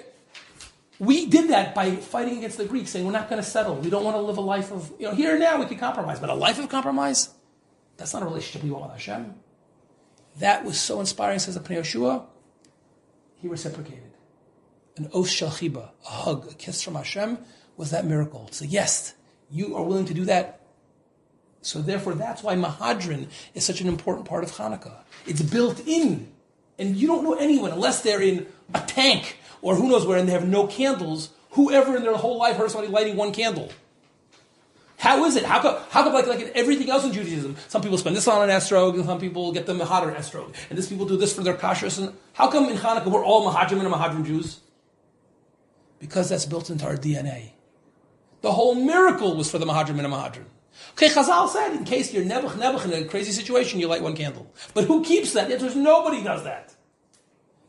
We 0.98 1.26
did 1.26 1.50
that 1.50 1.74
by 1.74 1.96
fighting 1.96 2.38
against 2.38 2.58
the 2.58 2.64
Greeks, 2.64 2.90
saying 2.90 3.04
we're 3.04 3.12
not 3.12 3.28
going 3.28 3.42
to 3.42 3.48
settle. 3.48 3.76
We 3.76 3.90
don't 3.90 4.04
want 4.04 4.16
to 4.16 4.20
live 4.20 4.36
a 4.36 4.42
life 4.42 4.70
of, 4.70 4.92
you 4.98 5.08
know, 5.08 5.14
here 5.14 5.32
and 5.32 5.40
now 5.40 5.58
we 5.58 5.66
can 5.66 5.78
compromise, 5.78 6.20
but 6.20 6.30
a 6.30 6.34
life 6.34 6.58
of 6.58 6.68
compromise, 6.68 7.30
that's 7.96 8.12
not 8.12 8.22
a 8.22 8.26
relationship 8.26 8.62
we 8.62 8.70
want 8.70 8.84
with 8.84 8.92
Hashem. 8.92 9.34
That 10.38 10.64
was 10.64 10.78
so 10.78 11.00
inspiring, 11.00 11.38
says 11.38 11.54
the 11.54 11.60
Pnei 11.60 11.78
Yoshua. 11.78 12.24
He 13.40 13.48
reciprocated. 13.48 14.13
An 14.96 15.08
os 15.12 15.30
shel 15.30 15.50
chiba, 15.50 15.90
a 16.06 16.08
hug, 16.08 16.50
a 16.50 16.54
kiss 16.54 16.82
from 16.82 16.94
Hashem, 16.94 17.38
was 17.76 17.90
that 17.90 18.04
miracle. 18.04 18.48
So 18.52 18.64
yes, 18.64 19.14
you 19.50 19.76
are 19.76 19.82
willing 19.82 20.04
to 20.06 20.14
do 20.14 20.24
that. 20.26 20.60
So 21.62 21.80
therefore, 21.80 22.14
that's 22.14 22.42
why 22.42 22.56
Mahadrin 22.56 23.28
is 23.54 23.64
such 23.64 23.80
an 23.80 23.88
important 23.88 24.28
part 24.28 24.44
of 24.44 24.52
Hanukkah. 24.52 24.98
It's 25.26 25.42
built 25.42 25.80
in. 25.86 26.30
And 26.78 26.96
you 26.96 27.06
don't 27.06 27.24
know 27.24 27.34
anyone, 27.34 27.70
unless 27.70 28.02
they're 28.02 28.20
in 28.20 28.46
a 28.74 28.80
tank 28.80 29.38
or 29.62 29.74
who 29.74 29.88
knows 29.88 30.06
where, 30.06 30.18
and 30.18 30.28
they 30.28 30.32
have 30.32 30.46
no 30.46 30.66
candles, 30.66 31.30
whoever 31.50 31.96
in 31.96 32.02
their 32.02 32.14
whole 32.14 32.36
life 32.38 32.56
heard 32.56 32.70
somebody 32.70 32.92
lighting 32.92 33.16
one 33.16 33.32
candle. 33.32 33.70
How 34.98 35.24
is 35.24 35.36
it? 35.36 35.44
How 35.44 35.60
come, 35.60 35.76
how 35.90 36.02
come 36.02 36.12
like, 36.12 36.26
like 36.26 36.52
everything 36.54 36.90
else 36.90 37.04
in 37.04 37.12
Judaism, 37.12 37.56
some 37.68 37.82
people 37.82 37.98
spend 37.98 38.16
this 38.16 38.28
on 38.28 38.48
an 38.48 38.54
esrog, 38.54 38.94
and 38.94 39.04
some 39.04 39.18
people 39.18 39.52
get 39.52 39.66
the 39.66 39.74
Mahadr 39.74 40.14
esrog, 40.14 40.54
and 40.68 40.78
this 40.78 40.88
people 40.88 41.06
do 41.06 41.16
this 41.16 41.34
for 41.34 41.42
their 41.42 41.54
kashrus, 41.54 41.98
and 41.98 42.14
how 42.32 42.48
come 42.48 42.68
in 42.68 42.76
Hanukkah 42.76 43.06
we're 43.06 43.24
all 43.24 43.50
Mahadrim 43.50 43.80
and 43.80 43.92
Mahadrim 43.92 44.26
Jews? 44.26 44.60
Because 46.04 46.28
that's 46.28 46.44
built 46.44 46.68
into 46.68 46.84
our 46.84 46.96
DNA. 46.96 47.52
The 48.42 48.52
whole 48.52 48.74
miracle 48.74 49.34
was 49.36 49.50
for 49.50 49.56
the 49.56 49.64
Mahadrim 49.64 49.96
and 49.98 50.00
the 50.00 50.08
Mahadrim. 50.10 50.44
Okay, 50.92 51.08
Chazal 51.08 51.48
said, 51.48 51.72
in 51.72 51.84
case 51.84 52.12
you're 52.12 52.26
nebuch 52.26 52.50
nebuch 52.58 52.84
in 52.84 52.92
a 52.92 53.06
crazy 53.06 53.32
situation, 53.32 53.80
you 53.80 53.88
light 53.88 54.02
one 54.02 54.14
candle. 54.14 54.52
But 54.74 54.84
who 54.84 55.02
keeps 55.02 55.32
that? 55.32 55.48
There's 55.48 55.74
nobody 55.74 56.22
does 56.22 56.44
that. 56.44 56.74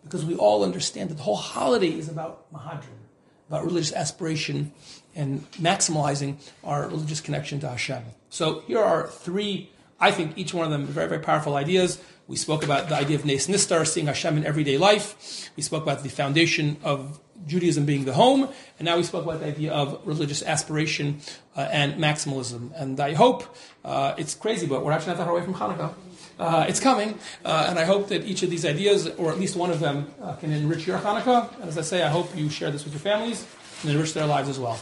Because 0.03 0.25
we 0.25 0.35
all 0.35 0.65
understand 0.65 1.11
that 1.11 1.15
the 1.15 1.23
whole 1.23 1.37
holiday 1.37 1.91
is 1.91 2.09
about 2.09 2.51
Mahadrim, 2.51 2.99
about 3.47 3.63
religious 3.63 3.93
aspiration 3.93 4.73
and 5.15 5.49
maximizing 5.53 6.35
our 6.61 6.89
religious 6.89 7.21
connection 7.21 7.61
to 7.61 7.69
Hashem. 7.69 8.03
So 8.27 8.63
here 8.67 8.83
are 8.83 9.07
three, 9.07 9.71
I 9.97 10.11
think 10.11 10.37
each 10.37 10.53
one 10.53 10.65
of 10.65 10.71
them 10.71 10.87
very, 10.87 11.07
very 11.07 11.21
powerful 11.21 11.55
ideas. 11.55 12.01
We 12.27 12.35
spoke 12.35 12.65
about 12.65 12.89
the 12.89 12.95
idea 12.95 13.15
of 13.15 13.23
Nes 13.23 13.47
Nistar, 13.47 13.87
seeing 13.87 14.07
Hashem 14.07 14.35
in 14.35 14.45
everyday 14.45 14.77
life. 14.77 15.49
We 15.55 15.63
spoke 15.63 15.83
about 15.83 16.03
the 16.03 16.09
foundation 16.09 16.75
of 16.83 17.21
Judaism 17.47 17.85
being 17.85 18.05
the 18.05 18.13
home, 18.13 18.49
and 18.79 18.85
now 18.85 18.97
we 18.97 19.03
spoke 19.03 19.23
about 19.23 19.39
the 19.39 19.47
idea 19.47 19.71
of 19.71 20.01
religious 20.05 20.41
aspiration 20.43 21.21
uh, 21.55 21.61
and 21.71 21.95
maximalism. 21.95 22.71
And 22.75 22.99
I 22.99 23.13
hope 23.13 23.55
uh, 23.83 24.15
it's 24.17 24.35
crazy, 24.35 24.67
but 24.67 24.83
we're 24.83 24.91
actually 24.91 25.11
not 25.11 25.17
that 25.17 25.25
far 25.25 25.33
away 25.33 25.43
from 25.43 25.53
Hanukkah. 25.53 25.93
Uh, 26.37 26.65
it's 26.67 26.79
coming, 26.79 27.17
uh, 27.45 27.67
and 27.69 27.79
I 27.79 27.85
hope 27.85 28.09
that 28.09 28.25
each 28.25 28.43
of 28.43 28.49
these 28.49 28.65
ideas, 28.65 29.07
or 29.17 29.31
at 29.31 29.39
least 29.39 29.55
one 29.55 29.71
of 29.71 29.79
them, 29.79 30.07
uh, 30.21 30.33
can 30.33 30.51
enrich 30.51 30.85
your 30.85 30.97
Hanukkah. 30.99 31.53
And 31.59 31.69
as 31.69 31.77
I 31.77 31.81
say, 31.81 32.03
I 32.03 32.09
hope 32.09 32.35
you 32.35 32.49
share 32.49 32.71
this 32.71 32.83
with 32.83 32.93
your 32.93 32.99
families 32.99 33.45
and 33.83 33.91
enrich 33.91 34.13
their 34.13 34.25
lives 34.25 34.49
as 34.49 34.59
well. 34.59 34.79